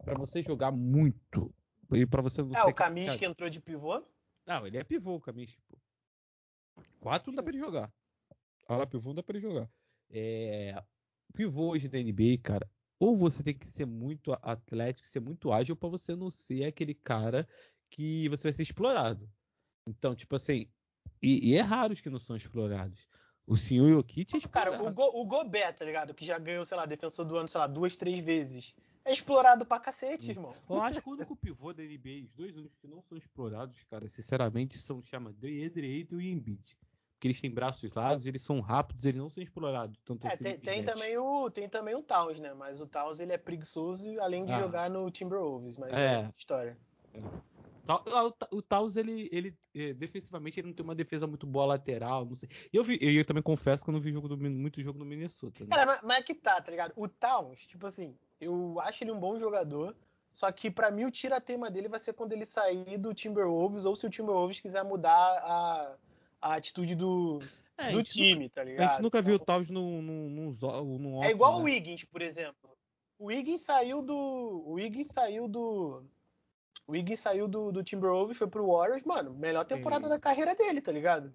pra 0.04 0.14
você 0.14 0.42
jogar 0.42 0.70
muito, 0.70 1.52
e 1.92 2.06
pra 2.06 2.22
você 2.22 2.42
não 2.42 2.54
É, 2.54 2.64
o 2.64 2.74
Kaminsky 2.74 3.18
cara, 3.18 3.30
entrou 3.30 3.50
de 3.50 3.60
pivô. 3.60 4.02
não, 4.46 4.66
ele 4.66 4.78
é 4.78 4.84
pivô, 4.84 5.16
o 5.16 5.20
Kaminsky, 5.20 5.60
pô. 5.68 5.78
Quatro 7.00 7.30
não 7.30 7.36
dá 7.36 7.42
pra 7.42 7.52
ele 7.52 7.58
jogar. 7.58 7.92
Ala 8.68 8.86
pivô 8.86 9.10
não 9.10 9.16
dá 9.16 9.22
pra 9.22 9.36
ele 9.36 9.46
jogar. 9.46 9.70
É, 10.10 10.82
pivô 11.34 11.70
hoje 11.70 11.88
da 11.88 11.98
NBA, 11.98 12.38
cara, 12.42 12.68
ou 12.98 13.16
você 13.16 13.42
tem 13.42 13.54
que 13.54 13.66
ser 13.66 13.86
muito 13.86 14.32
atlético, 14.42 15.06
ser 15.06 15.20
muito 15.20 15.52
ágil 15.52 15.76
pra 15.76 15.88
você 15.88 16.16
não 16.16 16.30
ser 16.30 16.64
aquele 16.64 16.94
cara 16.94 17.46
que 17.90 18.28
você 18.28 18.44
vai 18.44 18.52
ser 18.52 18.62
explorado. 18.62 19.30
Então, 19.86 20.14
tipo 20.14 20.34
assim, 20.34 20.68
e, 21.22 21.50
e 21.50 21.56
é 21.56 21.60
raro 21.60 21.92
os 21.92 22.00
que 22.00 22.10
não 22.10 22.18
são 22.18 22.36
explorados. 22.36 23.06
O 23.46 23.56
senhor 23.56 23.88
Jokic 23.90 24.34
é 24.34 24.38
explorado. 24.38 24.72
Cara, 24.72 24.90
o, 24.90 24.92
Go, 24.92 25.20
o 25.20 25.24
Gobert, 25.24 25.76
tá 25.76 25.84
ligado? 25.84 26.14
Que 26.14 26.24
já 26.24 26.38
ganhou, 26.38 26.64
sei 26.64 26.76
lá, 26.76 26.84
defensor 26.84 27.24
do 27.24 27.36
ano, 27.36 27.48
sei 27.48 27.60
lá, 27.60 27.66
duas, 27.66 27.96
três 27.96 28.18
vezes. 28.18 28.74
É 29.06 29.12
explorado 29.12 29.64
pra 29.64 29.78
cacete, 29.78 30.32
irmão. 30.32 30.52
Eu 30.68 30.82
acho 30.82 31.00
que 31.00 31.08
o 31.08 31.12
único 31.12 31.36
pivô 31.36 31.72
da 31.72 31.80
NBA, 31.80 32.24
os 32.24 32.32
dois 32.32 32.56
únicos 32.56 32.76
que 32.80 32.88
não 32.88 33.00
são 33.02 33.16
explorados, 33.16 33.80
cara, 33.88 34.08
sinceramente, 34.08 34.76
são 34.76 35.00
chama 35.00 35.30
Ayton 35.30 36.20
e 36.20 36.32
Embiid. 36.32 36.76
Porque 37.12 37.28
eles 37.28 37.40
têm 37.40 37.48
braços 37.50 37.94
largos, 37.94 38.26
eles 38.26 38.42
são 38.42 38.60
rápidos, 38.60 39.04
eles 39.06 39.20
não 39.20 39.30
são 39.30 39.40
explorados. 39.40 39.96
Tanto 40.04 40.26
É, 40.26 40.32
assim 40.32 40.42
tem, 40.42 40.58
tem 40.58 40.84
também 40.84 41.16
o, 41.16 41.48
tem 41.48 41.68
também 41.68 41.94
o 41.94 42.02
Towns, 42.02 42.40
né? 42.40 42.52
Mas 42.52 42.80
o 42.80 42.86
Towns 42.86 43.20
ele 43.20 43.32
é 43.32 43.38
preguiçoso 43.38 44.20
além 44.20 44.44
de 44.44 44.52
Ah. 44.52 44.58
jogar 44.58 44.90
no 44.90 45.08
Timberwolves, 45.08 45.76
mas 45.76 45.92
É. 45.92 46.22
é 46.22 46.30
história. 46.36 46.76
Ta- 47.86 48.02
ah, 48.12 48.24
O, 48.26 48.56
o 48.56 48.62
Taus, 48.62 48.96
ele, 48.96 49.28
ele 49.30 49.56
eh, 49.72 49.94
defensivamente, 49.94 50.58
ele 50.58 50.66
não 50.66 50.74
tem 50.74 50.82
uma 50.84 50.96
defesa 50.96 51.28
muito 51.28 51.46
boa 51.46 51.64
lateral, 51.66 52.24
não 52.24 52.34
sei. 52.34 52.48
E 52.72 52.76
eu, 52.76 52.82
vi, 52.82 52.98
eu 53.00 53.24
também 53.24 53.42
confesso 53.42 53.84
que 53.84 53.88
eu 53.90 53.92
não 53.94 54.00
vi 54.00 54.10
jogo 54.10 54.26
do, 54.28 54.36
muito 54.36 54.82
jogo 54.82 54.98
no 54.98 55.04
Minnesota. 55.04 55.64
né? 55.64 55.70
Cara, 55.70 55.86
mas, 55.86 56.00
mas 56.02 56.18
é 56.18 56.22
que 56.22 56.34
tá, 56.34 56.60
tá 56.60 56.70
ligado? 56.70 56.92
O 56.96 57.06
Towns, 57.06 57.64
tipo 57.66 57.86
assim, 57.86 58.18
eu 58.40 58.78
acho 58.80 59.02
ele 59.04 59.12
um 59.12 59.18
bom 59.18 59.38
jogador, 59.38 59.94
só 60.32 60.50
que 60.52 60.70
pra 60.70 60.90
mim 60.90 61.04
o 61.04 61.10
tira-tema 61.10 61.70
dele 61.70 61.88
vai 61.88 61.98
ser 61.98 62.12
quando 62.12 62.32
ele 62.32 62.44
sair 62.44 62.98
do 62.98 63.14
Timberwolves 63.14 63.84
ou 63.84 63.96
se 63.96 64.06
o 64.06 64.10
Timberwolves 64.10 64.60
quiser 64.60 64.84
mudar 64.84 65.10
a, 65.12 65.96
a 66.40 66.54
atitude 66.54 66.94
do, 66.94 67.40
É, 67.78 67.90
do 67.90 68.02
time, 68.02 68.48
tá 68.48 68.62
ligado? 68.62 68.88
A 68.88 68.92
gente 68.92 69.02
nunca 69.02 69.22
viu 69.22 69.36
o 69.36 69.38
Taus 69.38 69.70
num, 69.70 70.02
num, 70.02 71.24
É 71.24 71.30
igual 71.30 71.56
né? 71.56 71.60
o 71.60 71.64
Wiggins, 71.64 72.04
por 72.04 72.20
exemplo. 72.20 72.70
O 73.18 73.26
Wiggins 73.26 73.62
saiu 73.62 74.02
do. 74.02 74.14
O 74.14 74.72
Wiggins 74.72 75.08
saiu 75.08 75.48
do. 75.48 76.04
O 76.86 76.92
Wiggins 76.92 77.18
saiu 77.18 77.48
do, 77.48 77.72
do 77.72 77.82
Timberwolves, 77.82 78.36
foi 78.36 78.46
pro 78.46 78.66
Warriors, 78.66 79.02
mano. 79.04 79.34
Melhor 79.34 79.64
temporada 79.64 80.04
Sim. 80.04 80.10
da 80.10 80.20
carreira 80.20 80.54
dele, 80.54 80.80
tá 80.80 80.92
ligado? 80.92 81.32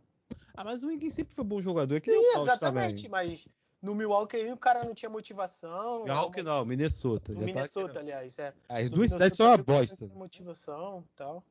Ah, 0.54 0.64
mas 0.64 0.84
o 0.84 0.88
Wiggins 0.88 1.14
sempre 1.14 1.34
foi 1.34 1.44
bom 1.44 1.60
jogador, 1.60 1.96
é 1.96 2.00
que 2.00 2.12
nem 2.12 2.22
Sim, 2.22 2.30
o 2.30 2.34
Taus 2.34 2.46
exatamente. 2.46 3.04
também. 3.04 3.10
Mas 3.10 3.48
no 3.82 3.96
Milwaukee 3.96 4.38
aí 4.38 4.52
o 4.52 4.58
cara 4.58 4.82
não 4.86 4.94
tinha 4.94 5.10
motivação. 5.10 6.04
Milwaukee 6.04 6.42
não, 6.44 6.64
Minnesota. 6.66 7.34
No 7.34 7.40
tá 7.40 7.46
Minnesota, 7.46 7.88
querendo- 7.94 7.98
aliás. 8.00 8.38
É. 8.40 8.54
As 8.70 8.90
No 8.90 8.96
duas 8.98 9.12
Minnesota 9.12 9.14
cidades 9.14 9.38
são 9.38 9.48
uma 9.48 9.58
bosta. 9.58 10.08
Motivação 10.14 11.04
tal. 11.16 11.44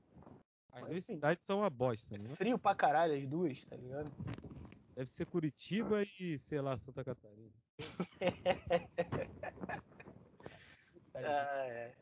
As 0.72 0.80
Mas 0.82 0.90
duas 0.90 1.04
assim, 1.04 1.14
cidades 1.14 1.44
são 1.44 1.58
uma 1.58 1.70
bosta, 1.70 2.16
né? 2.16 2.34
Frio 2.36 2.58
pra 2.58 2.74
caralho 2.74 3.14
as 3.14 3.26
duas, 3.26 3.64
tá 3.64 3.76
ligado? 3.76 4.10
Deve 4.94 5.10
ser 5.10 5.26
Curitiba 5.26 6.02
e, 6.20 6.38
sei 6.38 6.60
lá, 6.60 6.76
Santa 6.78 7.02
Catarina. 7.04 7.50
Ah, 11.14 11.66
é. 11.66 11.92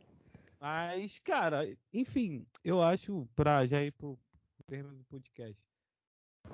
Mas, 0.61 1.19
cara, 1.19 1.67
enfim, 1.93 2.47
eu 2.65 2.83
acho, 2.83 3.29
pra 3.35 3.67
já 3.67 3.83
ir 3.83 3.93
pro 3.93 4.19
termo 4.67 4.95
do 4.95 5.05
podcast. 5.05 5.61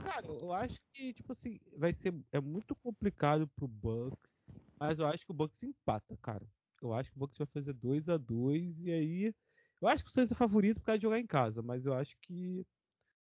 Cara, 0.02 0.26
eu 0.40 0.52
acho 0.52 0.80
que, 0.92 1.12
tipo 1.12 1.32
assim, 1.32 1.58
vai 1.76 1.92
ser. 1.92 2.14
É 2.32 2.40
muito 2.40 2.74
complicado 2.76 3.48
pro 3.48 3.68
Bucks. 3.68 4.34
Mas 4.78 4.98
eu 4.98 5.06
acho 5.06 5.24
que 5.24 5.32
o 5.32 5.34
Bucks 5.34 5.62
empata, 5.62 6.16
cara. 6.18 6.46
Eu 6.82 6.92
acho 6.92 7.10
que 7.10 7.16
o 7.16 7.20
Bucks 7.20 7.38
vai 7.38 7.46
fazer 7.46 7.72
2 7.72 8.08
a 8.08 8.16
2 8.16 8.80
e 8.80 8.92
aí. 8.92 9.34
Eu 9.80 9.88
acho 9.88 10.04
que 10.04 10.10
o 10.10 10.12
Suns 10.12 10.30
é 10.30 10.34
favorito 10.34 10.80
por 10.80 10.86
causa 10.86 10.98
de 10.98 11.02
jogar 11.02 11.18
em 11.18 11.26
casa, 11.26 11.62
mas 11.62 11.84
eu 11.84 11.94
acho 11.94 12.16
que 12.22 12.66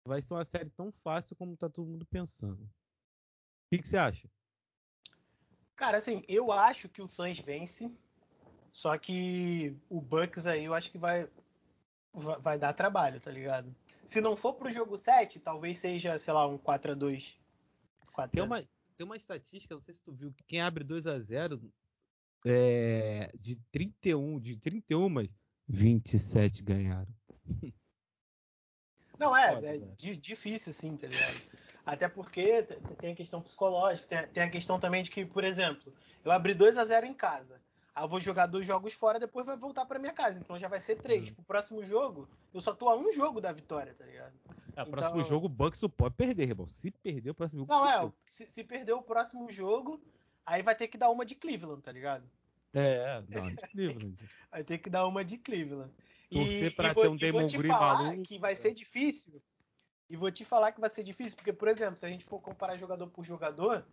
vai 0.05 0.21
ser 0.21 0.33
uma 0.33 0.45
série 0.45 0.69
tão 0.69 0.91
fácil 0.91 1.35
como 1.35 1.55
tá 1.55 1.69
todo 1.69 1.87
mundo 1.87 2.05
pensando. 2.05 2.61
O 2.63 2.69
que, 3.69 3.77
que 3.79 3.87
você 3.87 3.97
acha? 3.97 4.29
Cara, 5.75 5.97
assim, 5.97 6.23
eu 6.27 6.51
acho 6.51 6.89
que 6.89 7.01
o 7.01 7.07
Suns 7.07 7.39
vence. 7.39 7.91
Só 8.71 8.97
que 8.97 9.75
o 9.89 10.01
Bucks 10.01 10.45
aí 10.47 10.65
eu 10.65 10.73
acho 10.73 10.91
que 10.91 10.97
vai, 10.97 11.29
vai, 12.13 12.39
vai 12.39 12.59
dar 12.59 12.73
trabalho, 12.73 13.19
tá 13.19 13.31
ligado? 13.31 13.73
Se 14.09 14.19
não 14.21 14.35
for 14.35 14.55
pro 14.55 14.71
jogo 14.71 14.97
7, 14.97 15.39
talvez 15.39 15.77
seja, 15.77 16.17
sei 16.17 16.33
lá, 16.33 16.47
um 16.47 16.57
4 16.57 16.93
a 16.93 16.95
2 16.95 17.39
4 18.11 18.31
Tem 18.31 18.41
uma, 18.41 18.67
tem 18.97 19.05
uma 19.05 19.15
estatística, 19.15 19.75
não 19.75 19.81
sei 19.83 19.93
se 19.93 20.01
tu 20.01 20.11
viu, 20.11 20.33
que 20.33 20.43
quem 20.45 20.61
abre 20.61 20.83
2 20.83 21.05
a 21.05 21.19
0 21.19 21.71
é, 22.43 23.31
de 23.39 23.55
31, 23.71 24.39
de 24.39 24.57
31, 24.57 25.09
mas 25.09 25.29
27 25.67 26.63
ganharam. 26.63 27.13
Não, 29.19 29.37
é, 29.37 29.75
é 29.75 29.77
di- 29.95 30.17
difícil, 30.17 30.73
sim, 30.73 30.97
tá 30.97 31.05
ligado? 31.05 31.39
Até 31.85 32.09
porque 32.09 32.63
tem 32.99 33.13
a 33.13 33.15
questão 33.15 33.43
psicológica, 33.43 34.07
tem 34.07 34.17
a, 34.17 34.27
tem 34.27 34.43
a 34.43 34.49
questão 34.49 34.79
também 34.79 35.03
de 35.03 35.11
que, 35.11 35.23
por 35.23 35.43
exemplo, 35.43 35.93
eu 36.25 36.31
abri 36.31 36.55
2 36.55 36.79
a 36.79 36.85
0 36.85 37.05
em 37.05 37.13
casa. 37.13 37.61
Aí 37.93 38.03
eu 38.03 38.07
vou 38.07 38.19
jogar 38.19 38.45
dois 38.45 38.65
jogos 38.65 38.93
fora, 38.93 39.19
depois 39.19 39.45
vai 39.45 39.57
voltar 39.57 39.85
pra 39.85 39.99
minha 39.99 40.13
casa. 40.13 40.39
Então 40.39 40.57
já 40.57 40.67
vai 40.67 40.79
ser 40.79 40.95
três. 40.95 41.29
Uhum. 41.29 41.35
Pro 41.35 41.43
próximo 41.43 41.83
jogo, 41.85 42.27
eu 42.53 42.61
só 42.61 42.73
tô 42.73 42.87
a 42.89 42.95
um 42.95 43.11
jogo 43.11 43.41
da 43.41 43.51
vitória, 43.51 43.93
tá 43.93 44.05
ligado? 44.05 44.33
É, 44.75 44.83
o 44.83 44.85
próximo 44.87 45.17
Então- 45.17 45.29
jogo 45.29 45.45
o 45.47 45.49
Bucks 45.49 45.81
não 45.81 45.89
pode 45.89 46.15
perder, 46.15 46.49
irmão. 46.49 46.67
Se 46.69 46.91
perder 46.91 47.31
o 47.31 47.33
próximo 47.35 47.59
jogo. 47.61 47.73
Não, 47.73 47.85
é, 47.89 48.11
se, 48.25 48.45
se 48.45 48.63
perder 48.63 48.93
o 48.93 49.01
próximo 49.01 49.51
jogo, 49.51 50.01
aí 50.45 50.61
vai 50.61 50.75
ter 50.75 50.87
que 50.87 50.97
dar 50.97 51.09
uma 51.09 51.25
de 51.25 51.35
Cleveland, 51.35 51.81
tá 51.81 51.91
ligado? 51.91 52.23
É, 52.73 53.23
não, 53.27 53.47
de 53.49 53.55
Cleveland. 53.55 54.15
Vai 54.51 54.63
ter 54.63 54.77
que 54.77 54.89
dar 54.91 55.07
uma 55.07 55.25
de 55.25 55.37
Cleveland. 55.39 55.91
Torcer 56.31 56.75
pra 56.75 56.93
vou, 56.93 57.03
ter 57.03 57.09
um 57.09 57.15
e 57.15 57.31
vou 57.31 57.41
Damon 57.41 57.47
te 57.47 57.57
Green 57.57 57.71
falar 57.71 58.03
maluco, 58.03 58.23
que 58.23 58.37
vai 58.37 58.55
ser 58.55 58.73
difícil. 58.75 59.41
E 60.07 60.15
vou 60.15 60.31
te 60.31 60.45
falar 60.45 60.71
que 60.71 60.79
vai 60.79 60.89
ser 60.93 61.03
difícil, 61.03 61.35
porque, 61.35 61.51
por 61.51 61.67
exemplo, 61.67 61.97
se 61.97 62.05
a 62.05 62.09
gente 62.09 62.23
for 62.23 62.39
comparar 62.39 62.77
jogador 62.77 63.07
por 63.07 63.25
jogador, 63.25 63.83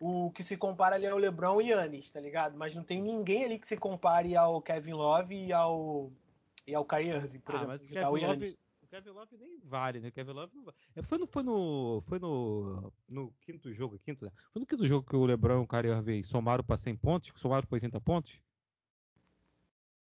o 0.00 0.32
que 0.32 0.42
se 0.42 0.56
compara 0.56 0.96
ali 0.96 1.06
é 1.06 1.14
o 1.14 1.18
LeBron 1.18 1.60
e 1.60 1.68
Yannis, 1.70 2.10
tá 2.10 2.20
ligado? 2.20 2.56
Mas 2.58 2.74
não 2.74 2.82
tem 2.84 3.02
ninguém 3.02 3.44
ali 3.44 3.58
que 3.58 3.68
se 3.68 3.76
compare 3.76 4.36
ao 4.36 4.62
Kevin 4.62 4.94
Love 4.94 5.34
e 5.36 5.52
ao 5.52 6.10
e 6.66 6.74
ao 6.74 6.84
Kyrie 6.86 7.10
Irving, 7.10 7.40
por 7.40 7.54
Ah, 7.54 7.58
exemplo. 7.58 7.72
mas 7.72 7.82
o 7.82 7.86
o 7.86 7.88
Kevin. 7.88 8.06
Love, 8.26 8.58
o 8.82 8.86
Kevin 8.88 9.10
Love 9.10 9.36
nem 9.36 9.58
vale, 9.60 10.00
né? 10.00 10.08
O 10.08 10.12
Kevin 10.12 10.32
Love 10.32 10.56
não 10.56 10.64
vale. 10.64 10.76
É, 10.96 11.02
Foi 11.02 11.18
no, 11.18 11.26
foi 11.26 11.42
no, 11.42 12.02
foi 12.06 12.18
no, 12.18 12.92
no 13.08 13.32
quinto 13.42 13.72
jogo, 13.72 13.98
quinto, 13.98 14.24
né? 14.24 14.32
Foi 14.52 14.60
no 14.60 14.66
quinto 14.66 14.86
jogo 14.86 15.08
que 15.08 15.16
o 15.16 15.24
LeBron 15.26 15.60
e 15.60 15.64
o 15.64 15.66
Kyrie 15.68 15.90
Irving 15.92 16.24
somaram 16.24 16.64
pra 16.64 16.78
100 16.78 16.96
pontos, 16.96 17.32
somaram 17.36 17.66
pra 17.66 17.76
80 17.76 18.00
pontos? 18.00 18.40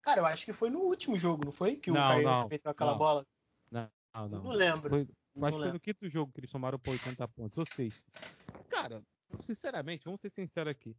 Cara, 0.01 0.21
eu 0.21 0.25
acho 0.25 0.45
que 0.45 0.53
foi 0.53 0.69
no 0.69 0.79
último 0.79 1.17
jogo, 1.17 1.45
não 1.45 1.51
foi? 1.51 1.77
Que 1.77 1.89
o 1.89 1.93
Não, 1.93 2.09
Kyrie 2.09 2.25
não, 2.25 2.47
meteu 2.49 2.71
aquela 2.71 2.91
não. 2.91 2.97
bola. 2.99 3.25
Não, 3.71 3.89
não. 4.13 4.43
Não 4.43 4.51
lembro. 4.51 4.89
Foi, 4.89 5.07
Não 5.35 5.47
acho 5.47 5.57
que 5.57 5.63
foi 5.63 5.71
no 5.73 5.79
quinto 5.79 6.09
jogo 6.09 6.31
que 6.31 6.39
eles 6.41 6.51
somaram 6.51 6.77
pra 6.77 6.91
80 6.91 7.27
pontos, 7.27 7.57
ou 7.57 7.65
seja. 7.65 8.01
Cara, 8.69 9.01
sinceramente, 9.41 10.05
vamos 10.05 10.21
ser 10.21 10.29
sinceros 10.29 10.71
aqui. 10.71 10.95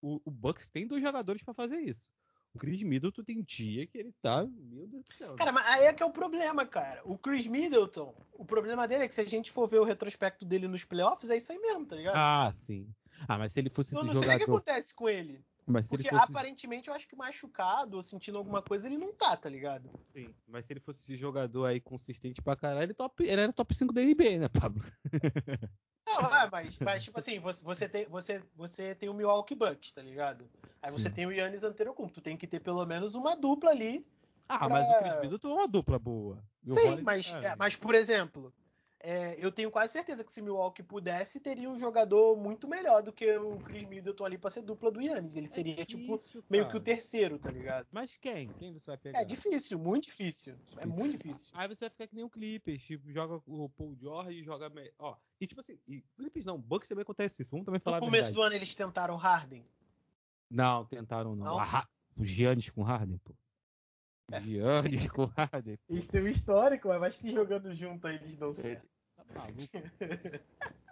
O, 0.00 0.20
o 0.24 0.30
Bucks 0.30 0.68
tem 0.68 0.86
dois 0.86 1.02
jogadores 1.02 1.42
pra 1.42 1.54
fazer 1.54 1.78
isso. 1.80 2.10
O 2.54 2.58
Chris 2.58 2.82
Middleton 2.82 3.22
tem 3.22 3.42
dia 3.42 3.86
que 3.86 3.98
ele 3.98 4.12
tá, 4.22 4.44
meu 4.46 4.86
Deus 4.86 5.04
do 5.04 5.14
céu. 5.14 5.30
né? 5.32 5.36
Cara, 5.36 5.52
mas 5.52 5.66
aí 5.66 5.84
é 5.84 5.92
que 5.92 6.02
é 6.02 6.06
o 6.06 6.10
problema, 6.10 6.64
cara. 6.66 7.02
O 7.04 7.18
Chris 7.18 7.46
Middleton, 7.46 8.14
o 8.32 8.44
problema 8.44 8.88
dele 8.88 9.04
é 9.04 9.08
que 9.08 9.14
se 9.14 9.20
a 9.20 9.24
gente 9.26 9.50
for 9.50 9.68
ver 9.68 9.78
o 9.80 9.84
retrospecto 9.84 10.44
dele 10.46 10.66
nos 10.66 10.84
playoffs, 10.84 11.30
é 11.30 11.36
isso 11.36 11.52
aí 11.52 11.58
mesmo, 11.58 11.84
tá 11.86 11.96
ligado? 11.96 12.14
Ah, 12.16 12.50
sim. 12.54 12.88
Ah, 13.28 13.36
mas 13.36 13.52
se 13.52 13.60
ele 13.60 13.68
fosse 13.68 13.94
eu 13.94 13.98
esse 13.98 14.06
não 14.06 14.14
sei 14.14 14.20
o 14.20 14.24
que 14.24 14.32
jogador. 14.32 14.52
acontece 14.56 14.94
com 14.94 15.08
ele. 15.08 15.44
Mas 15.68 15.84
se 15.84 15.90
Porque 15.90 16.08
ele 16.08 16.18
fosse. 16.18 16.32
aparentemente 16.32 16.88
eu 16.88 16.94
acho 16.94 17.06
que 17.06 17.14
machucado 17.14 17.96
ou 17.98 18.02
sentindo 18.02 18.38
alguma 18.38 18.62
coisa 18.62 18.86
ele 18.88 18.96
não 18.96 19.12
tá, 19.12 19.36
tá 19.36 19.48
ligado? 19.50 19.90
Sim, 20.12 20.34
mas 20.46 20.64
se 20.64 20.72
ele 20.72 20.80
fosse 20.80 21.02
esse 21.02 21.14
jogador 21.14 21.66
aí 21.66 21.78
consistente 21.78 22.40
pra 22.40 22.56
caralho, 22.56 22.84
ele, 22.86 22.94
top, 22.94 23.22
ele 23.22 23.40
era 23.42 23.52
top 23.52 23.74
5 23.74 23.92
da 23.92 24.00
NBA, 24.00 24.38
né, 24.38 24.48
Pablo? 24.48 24.82
Não, 26.06 26.34
é, 26.34 26.48
mas, 26.50 26.78
mas 26.78 27.04
tipo 27.04 27.18
assim, 27.18 27.38
você, 27.38 27.62
você, 27.62 27.86
tem, 27.88 28.06
você, 28.06 28.42
você 28.56 28.94
tem 28.94 29.10
o 29.10 29.14
Milwaukee 29.14 29.54
Bucks, 29.54 29.92
tá 29.92 30.00
ligado? 30.00 30.48
Aí 30.80 30.90
você 30.90 31.10
Sim. 31.10 31.14
tem 31.14 31.26
o 31.26 31.32
Yannis 31.32 31.62
Antetokounmpo, 31.62 32.14
tu 32.14 32.22
tem 32.22 32.34
que 32.36 32.46
ter 32.46 32.60
pelo 32.60 32.84
menos 32.86 33.14
uma 33.14 33.36
dupla 33.36 33.70
ali. 33.70 34.06
Ah, 34.48 34.60
Pra- 34.60 34.68
mas 34.70 34.90
o 34.90 34.94
Chris 34.94 35.14
Middleton 35.20 35.50
é 35.50 35.54
uma 35.54 35.68
dupla 35.68 35.98
boa. 35.98 36.42
Sim, 36.66 37.02
mas, 37.02 37.34
ah, 37.34 37.44
é, 37.44 37.56
mas 37.56 37.76
por 37.76 37.94
exemplo, 37.94 38.52
é, 39.00 39.36
eu 39.38 39.52
tenho 39.52 39.70
quase 39.70 39.92
certeza 39.92 40.24
que 40.24 40.32
se 40.32 40.42
Milwaukee 40.42 40.82
pudesse, 40.82 41.38
teria 41.38 41.70
um 41.70 41.78
jogador 41.78 42.36
muito 42.36 42.66
melhor 42.66 43.02
do 43.02 43.12
que 43.12 43.30
o 43.36 43.58
Chris 43.60 43.84
Middleton 43.88 44.24
ali 44.24 44.36
pra 44.36 44.50
ser 44.50 44.62
dupla 44.62 44.90
do 44.90 45.00
Yannis. 45.00 45.36
Ele 45.36 45.46
seria, 45.46 45.84
tipo, 45.84 46.18
difícil, 46.18 46.44
meio 46.50 46.68
que 46.68 46.76
o 46.76 46.80
terceiro, 46.80 47.38
tá 47.38 47.50
ligado? 47.50 47.86
Mas 47.92 48.16
quem? 48.16 48.48
Quem 48.58 48.72
você 48.72 48.86
vai 48.86 48.96
pegar? 48.96 49.20
É 49.20 49.24
difícil, 49.24 49.78
muito 49.78 50.04
difícil. 50.04 50.56
É 50.78 50.84
muito 50.86 51.16
difícil. 51.16 51.50
Aí 51.54 51.68
você 51.68 51.80
vai 51.84 51.90
ficar 51.90 52.06
que 52.08 52.14
nem 52.16 52.24
o 52.24 52.30
Clippers, 52.30 52.82
tipo, 52.82 53.10
joga 53.12 53.40
o 53.46 53.68
Paul 53.68 53.94
George 54.00 54.40
e 54.40 54.42
joga. 54.42 54.70
Ó, 54.98 55.16
e 55.40 55.46
tipo 55.46 55.60
assim, 55.60 55.78
e 55.86 56.02
Clippers 56.16 56.44
não, 56.46 56.58
Bucks 56.58 56.88
também 56.88 57.02
acontece 57.02 57.40
isso. 57.42 57.50
Vamos 57.52 57.66
também 57.66 57.80
falar 57.80 58.00
No 58.00 58.06
a 58.06 58.08
começo 58.08 58.24
verdade. 58.26 58.34
do 58.36 58.42
ano 58.42 58.54
eles 58.56 58.74
tentaram 58.74 59.16
Harden. 59.16 59.64
Não, 60.50 60.84
tentaram 60.84 61.36
não. 61.36 61.44
Não? 61.44 61.58
A 61.58 61.64
Ra- 61.64 61.88
O 62.16 62.24
Giannis 62.24 62.68
com 62.70 62.82
Harden, 62.82 63.18
pô. 63.18 63.32
É. 64.30 64.40
Giannis 64.40 65.08
com 65.08 65.24
Harden. 65.24 65.78
Isso 65.88 66.10
tem 66.10 66.22
um 66.22 66.28
histórico, 66.28 66.88
mas 66.88 67.02
acho 67.02 67.18
que 67.18 67.30
jogando 67.32 67.74
junto 67.74 68.06
aí 68.06 68.16
eles 68.16 68.36
dão 68.36 68.52
certo. 68.54 68.86
Tá 69.16 69.24
maluco? 69.34 69.68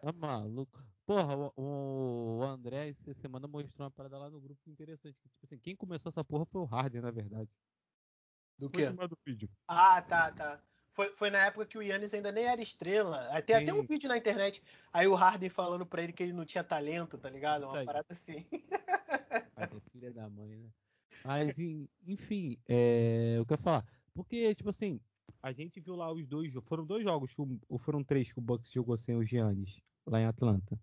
Tá 0.01 0.13
maluco? 0.13 0.83
Porra, 1.07 1.53
o, 1.57 2.39
o 2.39 2.43
André 2.43 2.89
essa 2.89 3.15
semana 3.15 3.47
mostrou 3.47 3.85
uma 3.85 3.91
parada 3.91 4.19
lá 4.19 4.31
no 4.31 4.41
grupo 4.41 4.61
interessante. 4.69 5.17
que, 5.23 5.29
Tipo 5.29 5.45
assim, 5.45 5.59
quem 5.59 5.77
começou 5.77 6.11
essa 6.11 6.25
porra 6.25 6.47
foi 6.47 6.61
o 6.63 6.65
Harden, 6.65 7.01
na 7.01 7.11
verdade. 7.11 7.51
Do 8.59 8.71
chamado 8.79 9.11
do 9.11 9.19
vídeo. 9.25 9.49
Ah, 9.69 10.01
tá, 10.03 10.33
tá. 10.33 10.61
Foi, 10.93 11.15
foi 11.15 11.29
na 11.29 11.45
época 11.45 11.67
que 11.67 11.77
o 11.77 11.83
Yannis 11.83 12.15
ainda 12.15 12.33
nem 12.33 12.47
era 12.47 12.61
estrela. 12.63 13.43
Tem 13.43 13.55
até 13.55 13.67
Sim. 13.67 13.73
um 13.73 13.83
vídeo 13.83 14.09
na 14.09 14.17
internet. 14.17 14.63
Aí 14.91 15.07
o 15.07 15.15
Harden 15.15 15.51
falando 15.51 15.85
pra 15.85 16.03
ele 16.03 16.13
que 16.13 16.23
ele 16.23 16.33
não 16.33 16.47
tinha 16.47 16.65
talento, 16.65 17.19
tá 17.19 17.29
ligado? 17.29 17.65
Isso 17.65 17.73
Uma 17.73 17.81
aí. 17.81 17.87
parada 17.87 18.07
assim. 18.11 18.47
Pai 19.55 19.65
é 19.65 19.91
filha 19.93 20.13
da 20.13 20.29
mãe, 20.31 20.57
né? 20.57 20.71
Mas, 21.25 21.59
enfim, 22.07 22.59
é, 22.69 23.35
eu 23.37 23.47
quero 23.47 23.63
falar. 23.63 23.87
Porque, 24.15 24.55
tipo 24.55 24.71
assim, 24.71 25.01
a 25.43 25.53
gente 25.53 25.81
viu 25.81 25.95
lá 25.95 26.13
os 26.13 26.27
dois 26.27 26.53
jogos. 26.53 26.69
Foram 26.69 26.87
dois 26.87 27.03
jogos, 27.03 27.35
ou 27.69 27.79
foram 27.79 28.03
três 28.03 28.33
que 28.33 28.39
o 28.39 28.43
Bucks 28.43 28.73
jogou 28.73 28.97
sem 28.97 29.17
o 29.17 29.25
Giannis, 29.25 29.81
lá 30.07 30.21
em 30.21 30.27
Atlanta. 30.27 30.81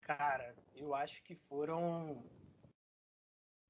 Cara, 0.00 0.54
eu 0.74 0.94
acho 0.94 1.22
que 1.22 1.34
foram. 1.34 2.24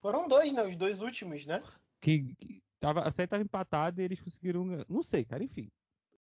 Foram 0.01 0.29
dois, 0.29 0.53
né? 0.53 0.65
Os 0.65 0.77
dois 0.77 1.01
últimos, 1.01 1.47
né? 1.47 1.63
Que, 2.01 2.35
que 2.35 2.63
tava, 2.79 3.03
a 3.03 3.11
série 3.11 3.29
tava 3.29 3.43
empatada 3.43 4.03
e 4.03 4.05
eles 4.05 4.21
conseguiram. 4.21 4.65
Não 4.89 5.03
sei, 5.03 5.25
cara, 5.25 5.43
enfim. 5.43 5.71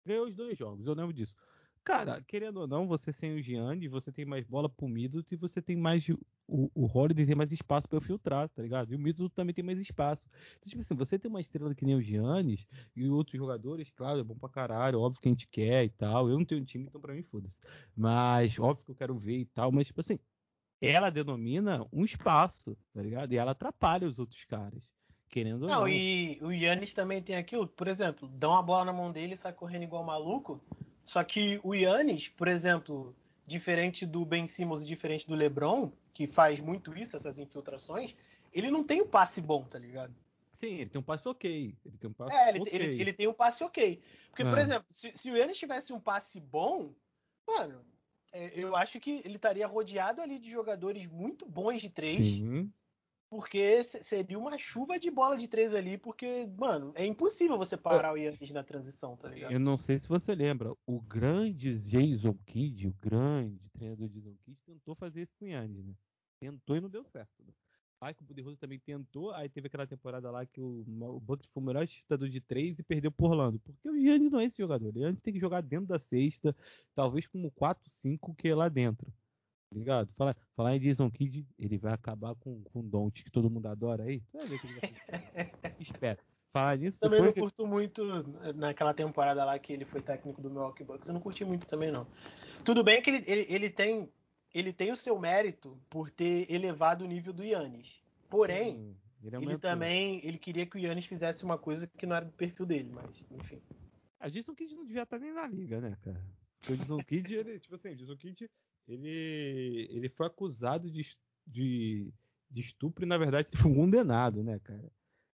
Ganhou 0.05 0.27
os 0.27 0.36
dois 0.36 0.58
jogos, 0.58 0.86
eu 0.86 0.93
lembro 0.93 1.12
disso. 1.12 1.36
Cara, 1.86 2.19
querendo 2.28 2.62
ou 2.62 2.67
não, 2.67 2.88
você 2.88 3.13
sem 3.13 3.36
o 3.36 3.41
Giannis, 3.43 3.91
você 3.91 4.12
tem 4.12 4.26
mais 4.26 4.43
bola 4.43 4.67
pro 4.67 4.88
Middleton 4.88 5.36
e 5.36 5.38
você 5.38 5.62
tem 5.62 5.78
mais. 5.78 6.10
O, 6.48 6.71
o 6.74 6.88
Holiday 6.88 7.28
tem 7.28 7.36
mais 7.36 7.52
espaço 7.52 7.88
pra 7.88 8.02
filtrar, 8.02 8.50
tá 8.50 8.63
ligado? 8.63 8.91
E 8.91 8.95
o 8.95 9.00
Middleton 9.00 9.32
também 9.36 9.54
tem 9.54 9.63
mais 9.63 9.80
espaço. 9.80 10.28
Então, 10.58 10.67
tipo 10.67 10.82
assim, 10.82 10.95
você 10.95 11.19
tem 11.19 11.30
uma 11.30 11.39
estrela 11.39 11.76
que 11.76 11.86
nem 11.86 11.93
o 11.95 12.02
Giannis 12.02 12.65
e 12.95 13.08
outros 13.08 13.38
jogadores, 13.38 13.92
claro, 13.92 14.19
é 14.19 14.23
bom 14.23 14.36
pra 14.36 14.50
caralho, 14.50 15.00
óbvio 15.00 15.21
que 15.21 15.27
a 15.27 15.31
gente 15.31 15.46
quer 15.46 15.86
e 15.86 15.90
tal. 15.90 16.27
Eu 16.27 16.40
não 16.40 16.44
tenho 16.44 16.65
time, 16.65 16.86
então 16.86 17.00
pra 17.00 17.13
mim 17.13 17.21
foda-se. 17.21 17.60
Mas, 17.96 18.58
óbvio 18.58 18.83
que 18.83 18.92
eu 18.92 18.96
quero 18.96 19.15
ver 19.15 19.38
e 19.38 19.46
tal, 19.46 19.71
mas, 19.71 19.86
tipo 19.86 20.02
assim, 20.02 20.17
ela 20.81 21.12
denomina 21.12 21.86
um 21.94 22.04
espaço, 22.04 22.75
tá 22.96 23.02
ligado? 23.04 23.31
E 23.31 23.38
ela 23.38 23.52
atrapalha 23.52 24.08
os 24.08 24.17
outros 24.17 24.44
caras, 24.44 24.81
querendo 25.29 25.62
ou 25.62 25.69
não. 25.69 25.81
Não, 25.81 25.88
e 25.88 26.40
o 26.42 26.52
Yannis 26.52 26.96
também 26.96 27.21
tem 27.21 27.36
aquilo, 27.36 27.67
por 27.67 27.88
exemplo, 27.88 28.27
dá 28.27 28.50
uma 28.50 28.63
bola 28.63 28.86
na 28.86 28.94
mão 28.94 29.12
dele 29.12 29.36
e 29.36 29.38
sai 29.38 29.54
correndo 29.54 29.83
igual 29.83 30.04
maluco. 30.04 30.60
Só 31.06 31.23
que 31.23 31.60
o 31.63 31.73
Yannis, 31.73 32.27
por 32.27 32.47
exemplo, 32.47 33.15
diferente 33.45 34.06
do 34.06 34.25
Ben 34.25 34.47
Simmons 34.47 34.83
e 34.83 34.87
diferente 34.87 35.27
do 35.27 35.35
LeBron, 35.35 35.91
que 36.13 36.25
faz 36.27 36.60
muito 36.60 36.97
isso, 36.97 37.15
essas 37.15 37.37
infiltrações, 37.37 38.15
ele 38.51 38.71
não 38.71 38.83
tem 38.83 39.01
um 39.01 39.08
passe 39.08 39.39
bom, 39.39 39.63
tá 39.63 39.77
ligado? 39.77 40.13
Sim, 40.51 40.75
ele 40.75 40.89
tem 40.89 40.99
um 40.99 41.03
passe 41.03 41.27
ok. 41.27 41.75
Ele 41.85 41.97
tem 41.97 42.10
um 42.10 42.13
passe 42.13 42.35
É, 42.35 42.49
ele, 42.49 42.60
ok. 42.60 42.71
ele, 42.73 43.01
ele 43.01 43.13
tem 43.13 43.27
um 43.27 43.33
passe 43.33 43.63
ok. 43.63 44.01
Porque, 44.29 44.43
por 44.43 44.58
É. 44.58 44.62
exemplo, 44.62 44.85
se, 44.89 45.15
se 45.15 45.29
o 45.29 45.37
Yannis 45.37 45.58
tivesse 45.58 45.93
um 45.93 45.99
passe 45.99 46.39
bom, 46.39 46.93
mano, 47.45 47.85
é, 48.31 48.51
eu 48.56 48.75
acho 48.75 48.99
que 48.99 49.21
ele 49.23 49.35
estaria 49.35 49.67
rodeado 49.67 50.21
ali 50.21 50.39
de 50.39 50.49
jogadores 50.49 51.06
muito 51.08 51.45
bons 51.45 51.81
de 51.81 51.89
três. 51.89 52.27
Sim. 52.27 52.71
Porque 53.36 53.83
seria 53.83 54.40
uma 54.40 54.58
chuva 54.58 54.98
de 54.98 55.12
bola 55.12 55.36
de 55.36 55.46
três 55.46 55.73
ali, 55.73 55.98
porque, 55.98 56.48
mano, 56.58 56.94
é 56.96 57.06
impossível 57.06 57.58
você 57.58 57.75
parar 57.75 58.13
o 58.13 58.17
Yannis 58.17 58.52
na 58.52 58.63
transição, 58.63 59.17
tá 59.17 59.27
ligado? 59.27 59.52
Eu 59.52 59.60
não 59.60 59.77
sei 59.77 60.00
se 60.00 60.08
você 60.08 60.33
lembra, 60.33 60.73
o 60.88 61.02
grande 61.02 61.77
Jason 61.77 62.33
Kidd, 62.46 62.88
o 62.88 62.94
grande 62.94 63.60
treinador 63.73 64.08
de 64.08 64.21
Jason 64.21 64.38
Kidd, 64.46 64.58
tentou 64.65 64.96
fazer 64.96 65.23
isso 65.23 65.33
com 65.38 65.44
o 65.44 65.50
Yannis, 65.50 65.86
né? 65.86 65.94
Tentou 66.40 66.77
e 66.77 66.79
não 66.79 66.90
deu 66.90 67.04
certo. 67.04 67.44
Né? 67.46 67.52
Michael 68.02 68.15
Budenholzer 68.21 68.60
também 68.60 68.79
tentou, 68.79 69.31
aí 69.31 69.50
teve 69.50 69.67
aquela 69.67 69.86
temporada 69.86 70.31
lá 70.31 70.46
que 70.46 70.62
o, 70.62 70.86
o 70.88 71.19
Bucks 71.19 71.50
foi 71.54 71.62
o 71.62 71.65
melhor 71.65 71.86
chutador 71.86 72.29
de 72.29 72.40
três 72.40 72.79
e 72.79 72.83
perdeu 72.83 73.12
por 73.12 73.31
Orlando. 73.31 73.60
Porque 73.60 73.90
o 73.90 73.98
Yannis 73.98 74.31
não 74.31 74.40
é 74.40 74.46
esse 74.46 74.58
jogador. 74.58 74.96
O 74.96 75.00
Yannis 75.00 75.19
tem 75.19 75.33
que 75.33 75.40
jogar 75.42 75.60
dentro 75.60 75.88
da 75.88 76.00
cesta, 76.00 76.56
talvez 76.94 77.27
como 77.27 77.52
4-5 77.52 78.33
que 78.38 78.48
é 78.48 78.56
lá 78.56 78.69
dentro. 78.69 79.12
Tá 79.76 79.80
ligado? 79.80 80.13
Falar, 80.13 80.38
falar 80.56 80.73
em 80.73 80.80
Jason 80.80 81.12
Kidd, 81.12 81.46
ele 81.60 81.78
vai 81.78 81.92
acabar 81.92 82.34
com, 82.36 82.63
com 82.63 82.80
o 82.80 82.84
Don't 82.84 83.21
que 83.21 83.30
todo 83.30 83.50
mundo 83.50 83.67
adora 83.67 84.04
aí. 84.04 84.23
Que 84.32 84.32
Espera. 85.84 86.17
Falar 86.54 86.78
nisso. 86.78 87.02
Também 87.02 87.21
não 87.21 87.34
curto 87.34 87.67
muito 87.67 88.02
naquela 88.56 88.94
temporada 88.94 89.44
lá 89.44 89.60
que 89.60 89.73
ele 89.73 89.84
foi 89.84 90.02
técnico 90.02 90.42
do 90.42 90.50
Milwaukee 90.50 90.86
Bucks. 90.86 91.10
Eu 91.10 91.13
não 91.13 91.19
curti 91.19 91.44
muito 91.44 91.67
também, 91.67 91.92
não. 91.92 92.08
Tudo 92.63 92.86
bem 92.86 93.02
que 93.02 93.10
ele, 93.10 93.23
ele, 93.28 93.46
ele 93.50 93.69
tem 93.69 94.10
ele 94.54 94.71
tem 94.71 94.94
o 94.94 94.96
seu 94.96 95.19
mérito 95.19 95.78
por 95.90 96.10
ter 96.10 96.50
elevado 96.50 97.04
o 97.04 97.08
nível 97.08 97.34
do 97.34 97.44
Yannis. 97.44 98.02
Porém, 98.30 98.78
Sim, 98.78 98.98
ele, 99.26 99.36
ele 99.36 99.58
também 99.58 100.26
ele 100.26 100.38
queria 100.38 100.65
que 100.65 100.78
o 100.78 100.80
Yannis 100.80 101.06
fizesse 101.06 101.44
uma 101.44 101.58
coisa 101.58 101.86
que 101.86 102.06
não 102.06 102.15
era 102.15 102.23
do 102.23 102.32
perfil 102.32 102.65
dele, 102.65 102.90
mas 102.94 103.21
enfim. 103.30 103.62
A 104.21 104.30
Jason 104.30 104.56
Kidd 104.56 104.73
não 104.73 104.86
devia 104.86 105.04
estar 105.04 105.19
nem 105.19 105.34
na 105.34 105.46
liga, 105.46 105.82
né, 105.82 105.98
cara? 106.02 106.23
Porque 106.62 106.71
o 106.71 106.78
Jason 106.78 107.04
Kidd, 107.04 107.36
ele, 107.36 107.60
tipo 107.60 107.76
assim, 107.76 107.90
o 107.90 107.96
Jason 107.98 108.15
Kidd, 108.15 108.50
ele, 108.88 109.88
ele 109.92 110.10
foi 110.10 110.27
acusado 110.27 110.90
de, 110.90 111.06
de, 111.46 112.13
de 112.50 112.62
estupro 112.62 113.04
e 113.04 113.08
na 113.08 113.17
verdade 113.17 113.50
foi 113.54 113.73
condenado, 113.73 114.44
né, 114.44 114.60
cara? 114.60 114.92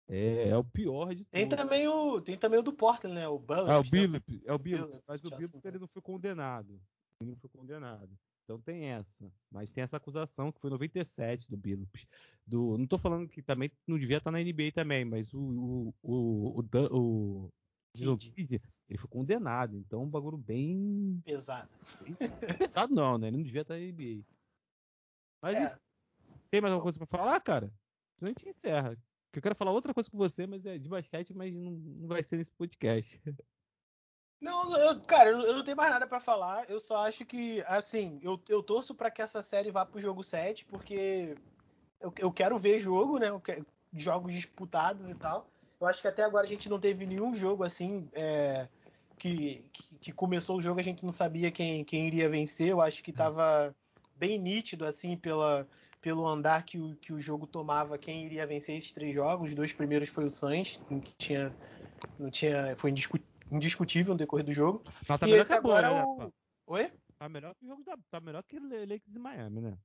É, 0.09 0.49
é, 0.49 0.57
o 0.57 0.65
pior 0.65 1.15
de 1.15 1.25
tem 1.25 1.49
Também 1.49 1.87
o, 1.87 2.21
tem 2.21 2.37
também 2.37 2.59
o 2.59 2.63
do 2.63 2.73
Portland, 2.73 3.15
né? 3.15 3.29
O 3.29 3.39
Bullock. 3.39 3.71
É 3.71 3.77
o 3.77 3.85
Billup, 3.85 4.33
né? 4.33 4.41
é 4.45 4.53
o 4.53 4.59
Billup, 4.59 5.03
mas 5.07 5.25
o 5.25 5.31
Billup 5.31 5.65
ele 5.65 5.79
não 5.79 5.87
foi 5.87 6.03
condenado. 6.03 6.81
Ele 7.21 7.31
não 7.31 7.37
foi 7.37 7.49
condenado. 7.51 8.11
Então 8.43 8.61
tem 8.61 8.87
essa. 8.87 9.33
Mas 9.49 9.71
tem 9.71 9.85
essa 9.85 9.97
acusação 9.97 10.51
que 10.51 10.61
foi 10.61 10.69
97 10.71 11.49
do 11.49 11.57
Billups. 11.57 12.09
Do, 12.45 12.77
não 12.77 12.89
tô 12.89 12.99
falando 12.99 13.29
que 13.29 13.41
também 13.41 13.71
não 13.87 13.97
devia 13.97 14.17
estar 14.17 14.33
na 14.33 14.41
NBA 14.41 14.73
também, 14.75 15.05
mas 15.05 15.33
o, 15.33 15.39
o, 15.39 15.95
o, 16.03 16.65
o, 16.91 17.51
o 17.95 18.19
Kid, 18.19 18.61
ele 18.91 18.99
foi 18.99 19.09
condenado. 19.09 19.77
Então 19.77 20.03
um 20.03 20.11
bagulho 20.11 20.37
bem. 20.37 21.23
Pesado. 21.25 21.69
Pesado 22.59 22.95
não, 22.95 23.17
né? 23.17 23.29
Ele 23.29 23.37
não 23.37 23.45
devia 23.45 23.63
estar 23.63 23.75
na 23.75 23.81
NBA. 23.81 24.25
Mas 25.41 25.57
é. 25.57 25.67
isso, 25.67 25.81
tem 26.51 26.61
mais 26.61 26.73
alguma 26.73 26.83
coisa 26.83 26.99
pra 26.99 27.19
falar, 27.19 27.41
cara? 27.41 27.73
Senão 28.19 28.33
a 28.37 28.39
gente 28.39 28.49
encerra. 28.49 28.99
Eu 29.33 29.41
quero 29.41 29.55
falar 29.55 29.71
outra 29.71 29.95
coisa 29.95 30.11
com 30.11 30.19
você, 30.19 30.47
mas 30.47 30.67
é 30.67 30.77
de 30.77 30.89
basquete, 30.89 31.33
mas 31.33 31.55
não, 31.55 31.71
não 31.71 32.09
vai 32.09 32.23
ser 32.23 32.37
nesse 32.37 32.53
podcast. 32.53 33.21
Não, 34.41 34.75
eu, 34.75 34.99
cara, 35.03 35.29
eu 35.29 35.55
não 35.55 35.63
tenho 35.63 35.77
mais 35.77 35.91
nada 35.91 36.07
para 36.07 36.19
falar. 36.19 36.65
Eu 36.71 36.81
só 36.81 37.07
acho 37.07 37.27
que, 37.27 37.63
assim, 37.67 38.19
eu, 38.23 38.41
eu 38.49 38.63
torço 38.63 38.95
para 38.95 39.11
que 39.11 39.21
essa 39.21 39.43
série 39.43 39.71
vá 39.71 39.85
pro 39.85 40.01
jogo 40.01 40.25
7, 40.25 40.65
porque 40.65 41.37
eu, 42.01 42.11
eu 42.17 42.33
quero 42.33 42.59
ver 42.59 42.79
jogo, 42.79 43.19
né? 43.19 43.27
Quero, 43.45 43.67
jogos 43.93 44.33
disputados 44.33 45.11
e 45.11 45.15
tal. 45.15 45.47
Eu 45.79 45.87
acho 45.87 46.01
que 46.01 46.09
até 46.09 46.23
agora 46.25 46.47
a 46.47 46.49
gente 46.49 46.69
não 46.69 46.81
teve 46.81 47.07
nenhum 47.07 47.35
jogo 47.35 47.65
assim 47.65 48.09
é, 48.13 48.67
que, 49.21 49.63
que, 49.71 49.99
que, 49.99 50.13
começou 50.13 50.57
o 50.57 50.63
jogo 50.63 50.81
a 50.81 50.83
gente 50.83 51.05
não 51.05 51.13
sabia 51.13 51.51
quem, 51.51 51.85
quem 51.85 52.07
iria 52.07 52.29
vencer. 52.29 52.69
Eu 52.69 52.81
acho 52.81 53.05
que 53.05 53.13
tava 53.13 53.75
bem 54.17 54.39
nítido 54.39 54.87
assim 54.87 55.17
pela, 55.17 55.69
pelo 56.01 56.27
andar 56.27 56.65
que 56.65 56.79
o, 56.79 56.97
que 56.97 57.13
o 57.13 57.21
jogo 57.21 57.47
tomava 57.47 57.99
quem 57.99 58.25
iria 58.25 58.47
vencer 58.47 58.77
esses 58.77 58.93
três 58.93 59.15
jogos. 59.15 59.51
Os 59.51 59.55
dois 59.55 59.73
primeiros 59.73 60.09
foi 60.09 60.25
o 60.25 60.31
Sainz, 60.31 60.83
que 61.03 61.15
tinha 61.19 61.55
não 62.19 62.31
tinha 62.31 62.75
foi 62.77 62.93
indiscutível 63.51 64.15
no 64.15 64.19
decorrer 64.19 64.45
do 64.45 64.55
jogo. 64.55 64.83
Mas 65.07 65.21
tá 65.21 65.29
e 65.29 65.33
esse 65.33 65.53
agora 65.53 65.93
né, 65.93 66.05
o... 66.05 66.33
Oi? 66.69 66.91
Tá 67.19 67.29
melhor 67.29 67.55
que 67.55 67.65
o 67.67 67.69
jogo 67.69 67.85
da... 67.85 67.99
Tá 68.11 68.21
melhor 68.21 68.43
que 68.43 68.59
Lakers 68.59 69.15
e 69.15 69.19
Miami, 69.19 69.61
né? 69.61 69.79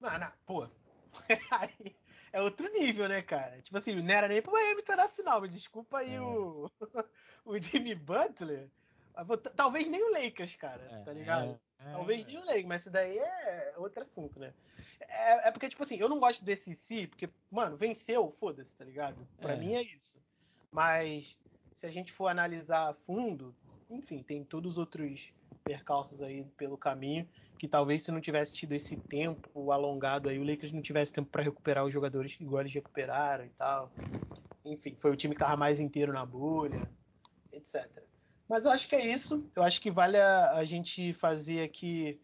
Não, 0.00 0.18
não, 0.18 0.32
pô. 0.46 0.68
é 2.32 2.40
outro 2.40 2.68
nível, 2.72 3.08
né, 3.08 3.22
cara? 3.22 3.60
Tipo 3.62 3.76
assim, 3.76 3.94
não 3.94 4.14
era 4.14 4.28
nem 4.28 4.40
pro 4.40 4.52
Miami 4.52 4.80
estar 4.80 4.96
na 4.96 5.08
final, 5.08 5.40
mas 5.40 5.52
desculpa 5.52 5.98
aí 5.98 6.14
é. 6.14 6.20
o... 6.20 6.70
o 7.44 7.58
Jimmy 7.60 7.94
Butler. 7.94 8.68
Talvez 9.56 9.88
nem 9.88 10.02
o 10.02 10.12
Lakers, 10.12 10.54
cara, 10.56 10.82
é, 10.90 11.02
tá 11.02 11.12
ligado? 11.12 11.60
É, 11.78 11.92
Talvez 11.92 12.24
nem 12.24 12.38
o 12.38 12.44
Lakers, 12.44 12.66
mas 12.66 12.82
isso 12.82 12.90
daí 12.90 13.18
é 13.18 13.74
outro 13.76 14.02
assunto, 14.02 14.38
né? 14.38 14.52
É, 15.00 15.48
é, 15.48 15.50
porque, 15.50 15.68
tipo 15.68 15.82
assim, 15.82 15.96
eu 15.96 16.08
não 16.08 16.18
gosto 16.18 16.44
desse 16.44 16.74
si, 16.74 17.06
porque, 17.06 17.28
mano, 17.50 17.76
venceu, 17.76 18.34
foda-se, 18.38 18.74
tá 18.76 18.84
ligado? 18.84 19.26
Pra 19.40 19.54
é. 19.54 19.56
mim 19.56 19.74
é 19.74 19.82
isso. 19.82 20.18
Mas 20.70 21.38
se 21.74 21.86
a 21.86 21.90
gente 21.90 22.12
for 22.12 22.28
analisar 22.28 22.90
a 22.90 22.94
fundo, 22.94 23.54
enfim, 23.90 24.22
tem 24.22 24.44
todos 24.44 24.72
os 24.72 24.78
outros 24.78 25.32
percalços 25.64 26.22
aí 26.22 26.44
pelo 26.56 26.78
caminho 26.78 27.28
que 27.60 27.68
talvez 27.68 28.02
se 28.02 28.10
não 28.10 28.22
tivesse 28.22 28.54
tido 28.54 28.72
esse 28.72 28.96
tempo 28.96 29.70
alongado 29.70 30.30
aí, 30.30 30.38
o 30.38 30.42
Lakers 30.42 30.72
não 30.72 30.80
tivesse 30.80 31.12
tempo 31.12 31.28
para 31.28 31.42
recuperar 31.42 31.84
os 31.84 31.92
jogadores 31.92 32.34
igual 32.40 32.62
eles 32.62 32.72
recuperaram 32.72 33.44
e 33.44 33.50
tal. 33.50 33.92
Enfim, 34.64 34.96
foi 34.98 35.10
o 35.10 35.16
time 35.16 35.34
que 35.34 35.42
estava 35.42 35.58
mais 35.58 35.78
inteiro 35.78 36.10
na 36.10 36.24
bolha, 36.24 36.90
etc. 37.52 37.86
Mas 38.48 38.64
eu 38.64 38.70
acho 38.70 38.88
que 38.88 38.96
é 38.96 39.06
isso. 39.06 39.46
Eu 39.54 39.62
acho 39.62 39.78
que 39.82 39.90
vale 39.90 40.16
a, 40.16 40.52
a 40.52 40.64
gente 40.64 41.12
fazer 41.12 41.62
aqui 41.62 42.18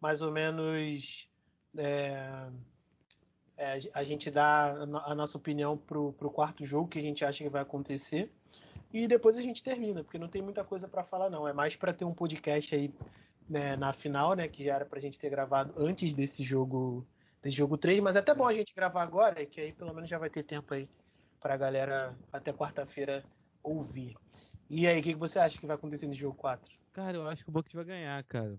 mais 0.00 0.22
ou 0.22 0.32
menos 0.32 1.28
é, 1.76 2.48
é, 3.58 3.78
a 3.92 4.02
gente 4.02 4.30
dar 4.30 4.74
a 5.04 5.14
nossa 5.14 5.36
opinião 5.36 5.76
pro, 5.76 6.14
pro 6.14 6.30
quarto 6.30 6.64
jogo 6.64 6.88
que 6.88 6.98
a 6.98 7.02
gente 7.02 7.26
acha 7.26 7.44
que 7.44 7.50
vai 7.50 7.60
acontecer 7.60 8.32
e 8.90 9.06
depois 9.06 9.36
a 9.36 9.42
gente 9.42 9.62
termina, 9.62 10.02
porque 10.02 10.18
não 10.18 10.28
tem 10.28 10.40
muita 10.40 10.64
coisa 10.64 10.88
para 10.88 11.04
falar 11.04 11.28
não. 11.28 11.46
É 11.46 11.52
mais 11.52 11.76
para 11.76 11.92
ter 11.92 12.06
um 12.06 12.14
podcast 12.14 12.74
aí 12.74 12.90
né, 13.48 13.76
na 13.76 13.92
final, 13.92 14.34
né, 14.34 14.46
que 14.48 14.64
já 14.64 14.74
era 14.74 14.84
pra 14.84 15.00
gente 15.00 15.18
ter 15.18 15.30
gravado 15.30 15.72
antes 15.76 16.12
desse 16.12 16.42
jogo, 16.42 17.06
desse 17.42 17.56
jogo 17.56 17.78
3, 17.78 18.00
mas 18.00 18.16
é 18.16 18.18
até 18.18 18.34
bom 18.34 18.46
a 18.46 18.52
gente 18.52 18.74
gravar 18.74 19.02
agora, 19.02 19.44
que 19.46 19.60
aí 19.60 19.72
pelo 19.72 19.94
menos 19.94 20.08
já 20.08 20.18
vai 20.18 20.28
ter 20.28 20.42
tempo 20.42 20.74
aí 20.74 20.88
pra 21.40 21.56
galera 21.56 22.16
até 22.32 22.52
quarta-feira 22.52 23.24
ouvir. 23.62 24.16
E 24.70 24.86
aí, 24.86 25.00
o 25.00 25.02
que, 25.02 25.12
que, 25.14 25.18
você 25.18 25.38
acha 25.38 25.58
que 25.58 25.66
vai 25.66 25.76
acontecer 25.76 26.06
nesse 26.06 26.20
jogo 26.20 26.36
4? 26.36 26.76
Cara, 26.92 27.16
eu 27.16 27.26
acho 27.26 27.42
que 27.42 27.48
o 27.48 27.52
Bucks 27.52 27.72
vai 27.72 27.84
ganhar, 27.84 28.22
cara. 28.24 28.58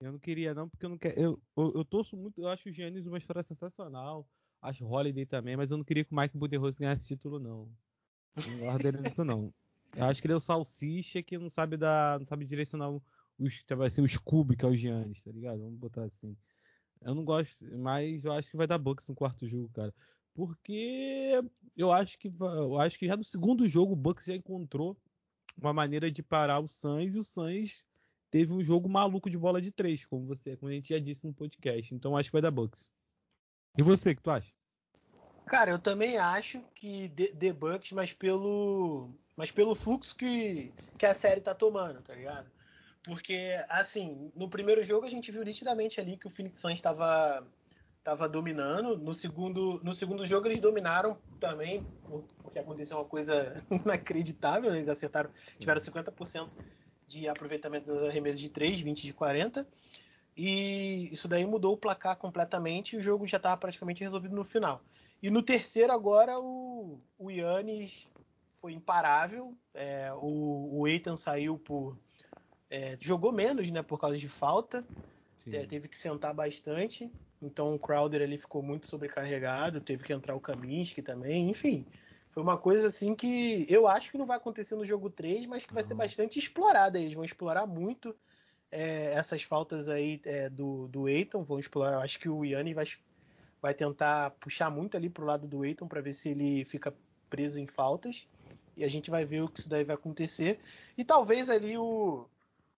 Eu 0.00 0.12
não 0.12 0.18
queria 0.18 0.52
não, 0.52 0.68
porque 0.68 0.84
eu 0.84 0.90
não 0.90 0.98
quero. 0.98 1.20
Eu, 1.20 1.42
eu, 1.56 1.72
eu 1.76 1.84
torço 1.84 2.16
muito, 2.16 2.40
eu 2.40 2.48
acho 2.48 2.68
o 2.68 2.72
Giannis 2.72 3.06
uma 3.06 3.18
história 3.18 3.42
sensacional. 3.42 4.26
Acho 4.60 4.84
o 4.84 4.90
Holiday 4.90 5.26
também, 5.26 5.56
mas 5.56 5.70
eu 5.70 5.76
não 5.76 5.84
queria 5.84 6.04
que 6.04 6.12
o 6.12 6.16
Mike 6.16 6.36
Budenholzer 6.36 6.80
ganhasse 6.80 7.06
título, 7.06 7.38
não. 7.38 7.70
Não 8.36 8.58
gosto 8.58 8.82
dele 8.82 8.98
muito, 8.98 9.24
não. 9.24 9.52
Eu 9.94 10.04
acho 10.06 10.20
que 10.20 10.26
ele 10.26 10.34
é 10.34 10.36
o 10.36 10.40
salsicha 10.40 11.22
que 11.22 11.38
não 11.38 11.48
sabe 11.48 11.76
dar, 11.76 12.18
não 12.18 12.26
sabe 12.26 12.44
direcionar 12.44 12.90
os, 13.38 13.64
vai 13.76 13.90
ser 13.90 14.02
o 14.02 14.08
Scooby, 14.08 14.56
que 14.56 14.64
é 14.64 14.68
o 14.68 14.76
Giannis, 14.76 15.22
tá 15.22 15.30
ligado? 15.30 15.60
Vamos 15.60 15.78
botar 15.78 16.04
assim. 16.04 16.36
Eu 17.00 17.14
não 17.14 17.24
gosto, 17.24 17.66
mas 17.78 18.24
eu 18.24 18.32
acho 18.32 18.50
que 18.50 18.56
vai 18.56 18.66
dar 18.66 18.78
Bucks 18.78 19.06
no 19.06 19.14
quarto 19.14 19.46
jogo, 19.46 19.68
cara. 19.74 19.94
Porque 20.34 21.42
eu 21.76 21.92
acho 21.92 22.18
que 22.18 22.32
eu 22.38 22.80
acho 22.80 22.98
que 22.98 23.06
já 23.06 23.16
no 23.16 23.22
segundo 23.22 23.68
jogo 23.68 23.92
o 23.92 23.96
Bucks 23.96 24.24
já 24.24 24.34
encontrou 24.34 24.96
uma 25.56 25.72
maneira 25.72 26.10
de 26.10 26.22
parar 26.22 26.58
o 26.58 26.68
Suns 26.68 27.14
e 27.14 27.18
o 27.18 27.24
Suns 27.24 27.84
teve 28.30 28.52
um 28.52 28.62
jogo 28.62 28.88
maluco 28.88 29.30
de 29.30 29.38
bola 29.38 29.60
de 29.60 29.70
três, 29.70 30.04
como 30.04 30.26
você, 30.26 30.56
como 30.56 30.70
a 30.70 30.74
gente 30.74 30.88
já 30.88 30.98
disse 30.98 31.26
no 31.26 31.32
podcast. 31.32 31.94
Então 31.94 32.16
acho 32.16 32.30
que 32.30 32.32
vai 32.32 32.42
dar 32.42 32.50
Bucks. 32.50 32.90
E 33.78 33.82
você, 33.82 34.10
o 34.12 34.16
que 34.16 34.22
tu 34.22 34.30
acha? 34.30 34.52
Cara, 35.46 35.70
eu 35.70 35.78
também 35.78 36.16
acho 36.16 36.60
que 36.74 37.08
The 37.10 37.52
Bucks, 37.52 37.92
mas 37.92 38.12
pelo 38.12 39.10
mas 39.36 39.50
pelo 39.50 39.74
fluxo 39.74 40.16
que, 40.16 40.72
que 40.96 41.04
a 41.04 41.12
série 41.12 41.40
tá 41.40 41.54
tomando, 41.54 42.00
tá 42.02 42.14
ligado? 42.14 42.50
Porque, 43.04 43.62
assim, 43.68 44.32
no 44.34 44.48
primeiro 44.48 44.82
jogo 44.82 45.06
a 45.06 45.10
gente 45.10 45.30
viu 45.30 45.44
nitidamente 45.44 46.00
ali 46.00 46.16
que 46.16 46.26
o 46.26 46.30
Phoenix 46.30 46.58
Suns 46.58 46.74
estava 46.74 47.46
tava 48.02 48.28
dominando. 48.28 48.98
No 48.98 49.14
segundo, 49.14 49.80
no 49.82 49.94
segundo 49.94 50.26
jogo 50.26 50.46
eles 50.46 50.60
dominaram 50.60 51.16
também, 51.40 51.86
porque 52.42 52.58
aconteceu 52.58 52.98
uma 52.98 53.04
coisa 53.04 53.54
inacreditável. 53.84 54.74
Eles 54.74 54.88
acertaram, 54.88 55.30
tiveram 55.58 55.80
50% 55.80 56.48
de 57.06 57.28
aproveitamento 57.28 57.86
das 57.86 58.02
arremessas 58.02 58.40
de 58.40 58.50
3, 58.50 58.80
20 58.80 59.02
de 59.02 59.12
40. 59.12 59.66
E 60.36 61.08
isso 61.12 61.28
daí 61.28 61.46
mudou 61.46 61.74
o 61.74 61.78
placar 61.78 62.16
completamente 62.16 62.94
e 62.94 62.98
o 62.98 63.00
jogo 63.00 63.26
já 63.26 63.36
estava 63.36 63.56
praticamente 63.56 64.02
resolvido 64.02 64.34
no 64.34 64.44
final. 64.44 64.82
E 65.22 65.30
no 65.30 65.42
terceiro 65.42 65.92
agora 65.92 66.38
o, 66.38 67.00
o 67.18 67.30
Yannis 67.30 68.08
foi 68.60 68.72
imparável. 68.72 69.56
É, 69.72 70.12
o, 70.14 70.80
o 70.80 70.88
Eitan 70.88 71.16
saiu 71.16 71.58
por. 71.58 71.96
É, 72.70 72.96
jogou 73.00 73.32
menos, 73.32 73.70
né? 73.70 73.82
Por 73.82 74.00
causa 74.00 74.16
de 74.16 74.28
falta. 74.28 74.84
É, 75.52 75.66
teve 75.66 75.88
que 75.88 75.98
sentar 75.98 76.32
bastante. 76.32 77.10
Então 77.40 77.74
o 77.74 77.78
Crowder 77.78 78.22
ali 78.22 78.38
ficou 78.38 78.62
muito 78.62 78.86
sobrecarregado. 78.86 79.80
Teve 79.80 80.04
que 80.04 80.12
entrar 80.12 80.34
o 80.34 80.40
Kaminsky 80.40 81.02
também. 81.02 81.50
Enfim, 81.50 81.86
foi 82.30 82.42
uma 82.42 82.56
coisa 82.56 82.88
assim 82.88 83.14
que 83.14 83.66
eu 83.68 83.86
acho 83.86 84.10
que 84.10 84.18
não 84.18 84.26
vai 84.26 84.38
acontecer 84.38 84.74
no 84.74 84.86
jogo 84.86 85.10
3, 85.10 85.46
mas 85.46 85.66
que 85.66 85.74
vai 85.74 85.84
ser 85.84 85.94
bastante 85.94 86.38
explorada. 86.38 86.98
Eles 86.98 87.12
vão 87.12 87.24
explorar 87.24 87.66
muito 87.66 88.16
é, 88.70 89.12
essas 89.12 89.42
faltas 89.42 89.88
aí 89.88 90.20
é, 90.24 90.48
do, 90.48 90.88
do 90.88 91.08
Eiton. 91.08 91.42
Vão 91.44 91.58
explorar. 91.58 91.94
Eu 91.94 92.00
acho 92.00 92.18
que 92.18 92.28
o 92.28 92.44
Yanni 92.44 92.72
vai, 92.72 92.86
vai 93.60 93.74
tentar 93.74 94.30
puxar 94.40 94.70
muito 94.70 94.96
ali 94.96 95.10
pro 95.10 95.26
lado 95.26 95.46
do 95.46 95.64
Eiton 95.64 95.86
para 95.86 96.00
ver 96.00 96.14
se 96.14 96.30
ele 96.30 96.64
fica 96.64 96.94
preso 97.28 97.58
em 97.58 97.66
faltas. 97.66 98.26
E 98.76 98.82
a 98.82 98.88
gente 98.88 99.10
vai 99.10 99.24
ver 99.24 99.42
o 99.42 99.48
que 99.48 99.60
isso 99.60 99.68
daí 99.68 99.84
vai 99.84 99.94
acontecer. 99.94 100.58
E 100.96 101.04
talvez 101.04 101.50
ali 101.50 101.76
o, 101.76 102.26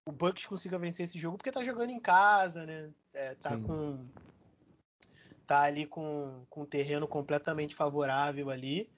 o 0.07 0.13
Bucks 0.13 0.47
consiga 0.47 0.79
vencer 0.79 1.05
esse 1.05 1.19
jogo 1.19 1.37
porque 1.37 1.53
tá 1.53 1.65
jogando 1.65 1.91
em 1.91 2.01
casa, 2.01 2.65
né? 2.65 2.91
É, 3.13 3.35
tá 3.35 3.51
Sim. 3.51 3.63
com 3.65 4.07
tá 5.47 5.63
ali 5.63 5.85
com, 5.85 6.45
com 6.49 6.63
um 6.63 6.67
terreno 6.67 7.07
completamente 7.07 7.75
favorável 7.75 8.49
ali. 8.49 8.89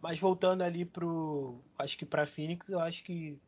Mas 0.00 0.18
voltando 0.18 0.62
ali 0.62 0.84
pro. 0.84 1.58
Acho 1.78 1.96
que 1.96 2.04
para 2.04 2.26
Phoenix, 2.26 2.68
eu 2.68 2.80
acho 2.80 3.02
que 3.02 3.38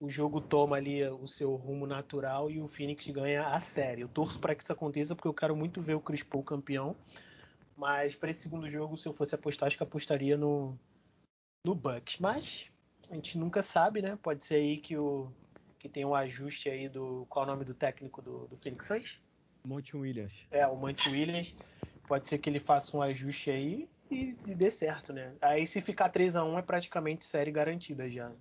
o 0.00 0.10
jogo 0.10 0.40
toma 0.40 0.76
ali 0.76 1.02
o 1.08 1.26
seu 1.26 1.54
rumo 1.54 1.86
natural 1.86 2.50
e 2.50 2.60
o 2.60 2.68
Phoenix 2.68 3.08
ganha 3.08 3.46
a 3.46 3.60
série. 3.60 4.02
Eu 4.02 4.08
torço 4.08 4.38
para 4.38 4.54
que 4.54 4.62
isso 4.62 4.72
aconteça 4.72 5.14
porque 5.14 5.28
eu 5.28 5.34
quero 5.34 5.56
muito 5.56 5.80
ver 5.80 5.94
o 5.94 6.00
Chris 6.00 6.22
Paul 6.22 6.42
campeão. 6.42 6.94
Mas 7.76 8.14
para 8.14 8.30
esse 8.30 8.42
segundo 8.42 8.68
jogo, 8.68 8.98
se 8.98 9.08
eu 9.08 9.12
fosse 9.12 9.34
apostar, 9.34 9.66
acho 9.66 9.76
que 9.76 9.82
apostaria 9.82 10.36
no, 10.36 10.78
no 11.64 11.74
Bucks. 11.74 12.18
Mas 12.18 12.66
a 13.10 13.14
gente 13.14 13.38
nunca 13.38 13.62
sabe, 13.62 14.02
né? 14.02 14.18
Pode 14.22 14.44
ser 14.44 14.56
aí 14.56 14.76
que 14.76 14.96
o 14.96 15.32
que 15.84 15.88
tem 15.90 16.02
um 16.02 16.14
ajuste 16.14 16.70
aí 16.70 16.88
do 16.88 17.26
qual 17.28 17.44
é 17.44 17.48
o 17.48 17.50
nome 17.50 17.62
do 17.62 17.74
técnico 17.74 18.22
do, 18.22 18.46
do 18.46 18.56
Phoenix 18.56 18.86
Suns? 18.86 19.20
Monte 19.66 19.94
Williams. 19.94 20.32
É, 20.50 20.66
o 20.66 20.74
Monte 20.74 21.10
Williams. 21.10 21.54
Pode 22.08 22.26
ser 22.26 22.38
que 22.38 22.48
ele 22.48 22.58
faça 22.58 22.96
um 22.96 23.02
ajuste 23.02 23.50
aí 23.50 23.86
e, 24.10 24.34
e 24.46 24.54
dê 24.54 24.70
certo, 24.70 25.12
né? 25.12 25.34
Aí 25.42 25.66
se 25.66 25.82
ficar 25.82 26.08
3 26.08 26.36
a 26.36 26.44
1 26.44 26.58
é 26.58 26.62
praticamente 26.62 27.26
série 27.26 27.50
garantida 27.50 28.10
já. 28.10 28.32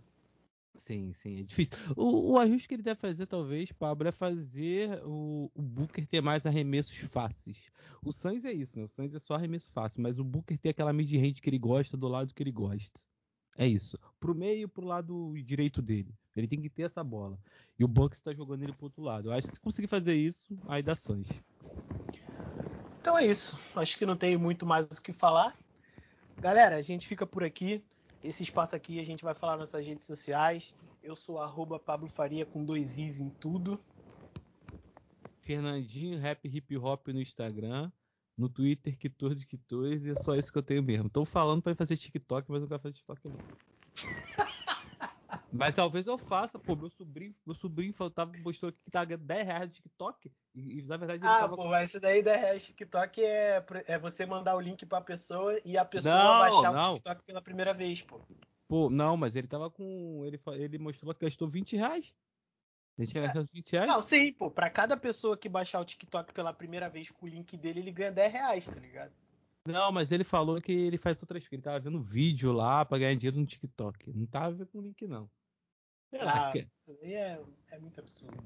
Sim, 0.77 1.11
sim, 1.11 1.41
é 1.41 1.43
difícil. 1.43 1.77
O, 1.97 2.31
o, 2.31 2.39
ajuste 2.39 2.65
que 2.65 2.75
ele 2.75 2.81
deve 2.81 3.01
fazer, 3.01 3.25
talvez, 3.25 3.73
Pablo, 3.73 4.07
é 4.07 4.11
fazer 4.13 5.01
o, 5.03 5.51
o, 5.53 5.61
Booker 5.61 6.07
ter 6.07 6.21
mais 6.21 6.45
arremessos 6.45 6.97
fáceis. 7.09 7.57
O 8.01 8.13
Suns 8.13 8.45
é 8.45 8.53
isso, 8.53 8.79
né? 8.79 8.85
O 8.85 8.87
Suns 8.87 9.13
é 9.13 9.19
só 9.19 9.33
arremesso 9.33 9.69
fácil, 9.69 10.01
mas 10.01 10.17
o 10.17 10.23
Booker 10.23 10.57
tem 10.57 10.69
aquela 10.69 10.93
mid-range 10.93 11.41
que 11.41 11.49
ele 11.49 11.59
gosta 11.59 11.97
do 11.97 12.07
lado 12.07 12.33
que 12.33 12.41
ele 12.41 12.53
gosta. 12.53 13.01
É 13.57 13.67
isso. 13.67 13.99
Pro 14.23 14.33
meio 14.33 14.63
e 14.63 14.67
pro 14.67 14.85
lado 14.85 15.33
direito 15.43 15.81
dele. 15.81 16.15
Ele 16.33 16.47
tem 16.47 16.61
que 16.61 16.69
ter 16.69 16.83
essa 16.83 17.03
bola. 17.03 17.37
E 17.77 17.83
o 17.83 17.89
Bucks 17.89 18.19
está 18.19 18.33
jogando 18.33 18.63
ele 18.63 18.71
pro 18.71 18.85
outro 18.85 19.03
lado. 19.03 19.27
Eu 19.27 19.33
acho 19.33 19.49
que 19.49 19.55
se 19.55 19.59
conseguir 19.59 19.87
fazer 19.87 20.15
isso, 20.15 20.57
aí 20.65 20.81
dá 20.81 20.95
Suns. 20.95 21.27
Então 23.01 23.17
é 23.17 23.25
isso. 23.25 23.59
Acho 23.75 23.97
que 23.97 24.05
não 24.05 24.15
tem 24.15 24.37
muito 24.37 24.65
mais 24.65 24.85
o 24.85 25.01
que 25.01 25.11
falar. 25.11 25.53
Galera, 26.39 26.77
a 26.77 26.81
gente 26.81 27.05
fica 27.05 27.27
por 27.27 27.43
aqui. 27.43 27.83
Esse 28.23 28.43
espaço 28.43 28.73
aqui 28.73 28.97
a 28.97 29.05
gente 29.05 29.25
vai 29.25 29.33
falar 29.33 29.57
nas 29.57 29.73
nossas 29.73 29.85
redes 29.85 30.07
sociais. 30.07 30.73
Eu 31.03 31.17
sou 31.17 31.37
arroba 31.37 31.77
Pablo 31.77 32.07
Faria 32.07 32.45
com 32.45 32.63
dois 32.63 32.97
Is 32.97 33.19
em 33.19 33.29
tudo. 33.29 33.77
Fernandinho 35.41 36.17
Rap 36.17 36.47
Hip 36.47 36.77
Hop 36.77 37.09
no 37.09 37.19
Instagram. 37.19 37.91
No 38.37 38.47
Twitter, 38.47 38.97
Quitor 38.97 39.35
Quitores, 39.35 40.05
e 40.05 40.11
é 40.11 40.15
só 40.15 40.33
isso 40.33 40.49
que 40.49 40.57
eu 40.57 40.63
tenho 40.63 40.81
mesmo. 40.81 41.09
Tô 41.09 41.25
falando 41.25 41.61
para 41.61 41.75
fazer 41.75 41.97
TikTok, 41.97 42.49
mas 42.49 42.61
não 42.61 42.69
quero 42.69 42.81
fazer 42.81 42.93
TikTok 42.93 43.27
não. 43.27 43.72
Mas 45.53 45.75
talvez 45.75 46.07
eu 46.07 46.17
faça, 46.17 46.57
pô, 46.57 46.75
meu 46.75 46.89
sobrinho, 46.89 47.35
meu 47.45 47.53
sobrinho 47.53 47.93
tava, 48.09 48.35
mostrou 48.39 48.69
aqui 48.69 48.79
que 48.83 48.89
tá 48.89 49.05
10 49.05 49.45
reais 49.45 49.67
no 49.67 49.73
TikTok. 49.73 50.31
E, 50.55 50.81
na 50.83 50.97
verdade 50.97 51.23
ele 51.23 51.31
Ah, 51.31 51.39
tava 51.39 51.55
pô, 51.55 51.67
mas 51.67 51.89
isso 51.89 51.99
daí 51.99 52.23
10 52.23 52.41
reais 52.41 52.61
no 52.63 52.67
TikTok 52.67 53.23
é, 53.23 53.63
é 53.87 53.99
você 53.99 54.25
mandar 54.25 54.55
o 54.55 54.59
link 54.59 54.83
pra 54.85 54.99
pessoa 54.99 55.59
e 55.63 55.77
a 55.77 55.85
pessoa 55.85 56.15
não, 56.15 56.39
baixar 56.39 56.73
não. 56.73 56.91
o 56.93 56.95
TikTok 56.95 57.23
pela 57.23 57.41
primeira 57.41 57.73
vez, 57.73 58.01
pô. 58.01 58.19
Pô, 58.67 58.89
não, 58.89 59.15
mas 59.15 59.35
ele 59.35 59.47
tava 59.47 59.69
com. 59.69 60.23
Ele, 60.25 60.39
ele 60.53 60.79
mostrou 60.79 61.13
que 61.13 61.25
gastou 61.25 61.47
20 61.47 61.77
reais. 61.77 62.11
A 62.97 63.03
gente 63.03 63.13
gastou 63.13 63.45
20 63.53 63.71
reais? 63.71 63.87
Não, 63.87 64.01
sim, 64.01 64.33
pô. 64.33 64.49
Pra 64.49 64.69
cada 64.69 64.97
pessoa 64.97 65.37
que 65.37 65.47
baixar 65.47 65.79
o 65.79 65.85
TikTok 65.85 66.33
pela 66.33 66.51
primeira 66.53 66.89
vez 66.89 67.11
com 67.11 67.25
o 67.25 67.29
link 67.29 67.55
dele, 67.57 67.81
ele 67.81 67.91
ganha 67.91 68.11
10 68.11 68.33
reais, 68.33 68.65
tá 68.65 68.79
ligado? 68.79 69.11
Não, 69.65 69.91
mas 69.91 70.11
ele 70.11 70.23
falou 70.23 70.61
que 70.61 70.71
ele 70.71 70.97
faz 70.97 71.21
outras 71.21 71.43
coisas. 71.43 71.53
Ele 71.53 71.61
tava 71.61 71.79
vendo 71.79 72.01
vídeo 72.01 72.51
lá 72.51 72.83
pra 72.83 72.97
ganhar 72.97 73.15
dinheiro 73.15 73.39
no 73.39 73.45
TikTok. 73.45 74.11
Não 74.11 74.25
tava 74.25 74.51
vendo 74.51 74.67
com 74.67 74.79
o 74.79 74.81
link, 74.81 75.07
não. 75.07 75.29
Ah, 76.21 76.51
isso 76.55 76.99
aí 77.01 77.13
é, 77.13 77.39
é 77.71 77.79
muito 77.79 77.99
absurdo. 77.99 78.43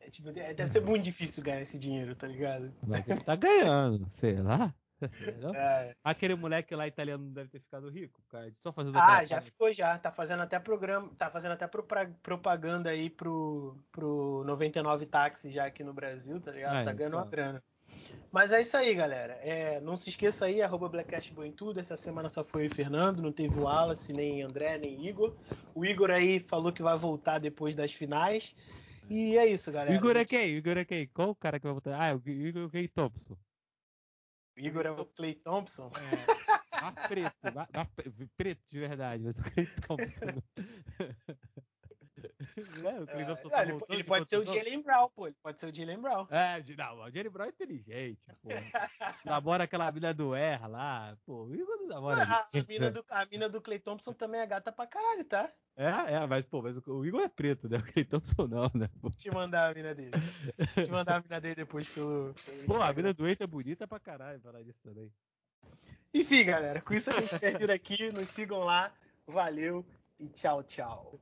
É, 0.00 0.08
tipo, 0.08 0.30
é, 0.30 0.54
deve 0.54 0.70
ser 0.70 0.80
muito 0.80 1.04
difícil 1.04 1.42
ganhar 1.42 1.60
esse 1.60 1.78
dinheiro, 1.78 2.14
tá 2.14 2.26
ligado? 2.26 2.72
Mas 2.86 3.06
ele 3.06 3.20
tá 3.20 3.36
ganhando, 3.36 4.08
sei 4.08 4.40
lá. 4.40 4.74
É. 5.56 5.94
Aquele 6.04 6.34
moleque 6.34 6.74
lá 6.74 6.86
italiano 6.86 7.30
deve 7.30 7.48
ter 7.48 7.58
ficado 7.58 7.88
rico, 7.88 8.20
cara. 8.28 8.50
Só 8.54 8.70
fazendo 8.70 8.98
Ah, 8.98 9.24
já 9.24 9.40
ficou 9.40 9.72
já. 9.72 9.98
Tá 9.98 10.12
fazendo 10.12 10.42
até 10.42 10.58
programa, 10.58 11.10
tá 11.16 11.30
fazendo 11.30 11.52
até 11.52 11.66
propaganda 12.22 12.90
aí 12.90 13.08
pro, 13.08 13.78
pro 13.90 14.44
99 14.44 15.06
táxi 15.06 15.50
já 15.50 15.64
aqui 15.64 15.82
no 15.82 15.94
Brasil, 15.94 16.38
tá 16.38 16.52
ligado? 16.52 16.76
Ah, 16.76 16.84
tá 16.84 16.92
ganhando 16.92 17.14
então. 17.14 17.24
uma 17.24 17.30
grana. 17.30 17.64
Mas 18.32 18.52
é 18.52 18.60
isso 18.60 18.76
aí, 18.76 18.94
galera. 18.94 19.34
É, 19.42 19.80
não 19.80 19.96
se 19.96 20.10
esqueça 20.10 20.44
aí, 20.44 20.62
arroba 20.62 20.88
Blackcast 20.88 21.34
em 21.40 21.52
tudo. 21.52 21.80
Essa 21.80 21.96
semana 21.96 22.28
só 22.28 22.44
foi 22.44 22.68
o 22.68 22.74
Fernando, 22.74 23.20
não 23.20 23.32
teve 23.32 23.58
o 23.58 23.64
Wallace, 23.64 24.12
nem 24.12 24.42
André, 24.42 24.78
nem 24.78 25.04
Igor. 25.04 25.34
O 25.74 25.84
Igor 25.84 26.10
aí 26.10 26.38
falou 26.38 26.72
que 26.72 26.82
vai 26.82 26.96
voltar 26.96 27.38
depois 27.38 27.74
das 27.74 27.92
finais. 27.92 28.54
E 29.08 29.36
é 29.36 29.46
isso, 29.46 29.72
galera. 29.72 29.90
O 29.90 29.94
Igor 29.94 30.16
é 30.16 30.24
quem? 30.24 30.54
O 30.54 30.58
Igor 30.58 30.78
é 30.78 30.84
quem? 30.84 31.08
Qual 31.08 31.30
o 31.30 31.34
cara 31.34 31.58
que 31.58 31.64
vai 31.64 31.72
voltar? 31.72 31.96
Ah, 32.00 32.14
o 32.14 32.28
Igor 32.28 32.62
é 32.62 32.64
o 32.66 32.70
Clay 32.70 32.86
Thompson. 32.86 33.36
O 34.56 34.60
Igor 34.60 34.86
é 34.86 34.90
o 34.92 35.04
Clay 35.04 35.34
Thompson? 35.34 35.90
É. 35.96 37.08
preto, 37.08 37.34
preto 38.36 38.62
de 38.70 38.78
verdade, 38.78 39.24
mas 39.24 39.38
o 39.38 39.42
Clay 39.42 39.66
Thompson. 39.86 40.42
É, 42.90 43.00
o 43.00 43.06
Cleveland 43.06 43.40
é, 43.46 43.48
tá 43.48 43.62
ele, 43.62 43.80
ele 43.88 44.04
pode 44.04 44.28
ser 44.28 44.38
o 44.38 44.46
Jalen 44.46 44.82
Brown, 44.82 45.10
pô. 45.10 45.26
Ele 45.26 45.36
pode 45.42 45.60
ser 45.60 45.66
o 45.66 45.74
Jalen 45.74 46.00
Brown. 46.00 46.26
É, 46.30 46.62
não, 46.76 46.98
o 46.98 47.10
Jalen 47.10 47.30
Brown 47.30 47.46
é 47.46 47.50
inteligente, 47.50 48.20
pô. 48.42 48.48
namora 49.24 49.64
aquela 49.64 49.90
mina 49.92 50.12
do 50.12 50.34
R 50.34 50.66
lá, 50.68 51.16
pô. 51.24 51.46
Não 51.46 51.86
namora. 51.86 52.22
Ah, 52.22 52.46
a, 52.52 52.62
mina 52.68 52.90
do, 52.90 53.04
a 53.08 53.26
mina 53.26 53.48
do 53.48 53.60
Clay 53.60 53.78
Thompson 53.78 54.12
também 54.12 54.40
é 54.40 54.46
gata 54.46 54.72
pra 54.72 54.86
caralho, 54.86 55.24
tá? 55.24 55.52
É, 55.76 56.14
é, 56.14 56.26
mas, 56.26 56.44
pô, 56.46 56.62
mas 56.62 56.76
o 56.86 57.04
Igor 57.04 57.22
é 57.22 57.28
preto, 57.28 57.68
né? 57.68 57.78
O 57.78 57.92
Clay 57.92 58.04
Thompson 58.04 58.46
não, 58.46 58.70
né? 58.74 58.88
Pô. 59.00 59.10
Te 59.10 59.30
mandar 59.30 59.70
a 59.70 59.74
mina 59.74 59.94
dele. 59.94 60.10
Te 60.74 60.90
mandar 60.90 61.16
a 61.16 61.20
mina 61.22 61.40
dele 61.40 61.54
depois 61.56 61.88
pelo. 61.88 62.34
pelo 62.34 62.64
pô, 62.66 62.82
a 62.82 62.92
mina 62.92 63.12
do 63.12 63.26
Eita 63.26 63.44
é 63.44 63.46
bonita 63.46 63.86
pra 63.86 64.00
caralho, 64.00 64.40
falar 64.40 64.62
disso 64.62 64.80
também. 64.82 65.12
Enfim, 66.12 66.44
galera, 66.44 66.80
com 66.80 66.92
isso 66.94 67.10
a 67.10 67.20
gente 67.20 67.38
termina 67.38 67.74
aqui. 67.74 68.10
Nos 68.12 68.28
sigam 68.30 68.60
lá. 68.60 68.92
Valeu 69.26 69.86
e 70.18 70.28
tchau, 70.28 70.62
tchau. 70.64 71.20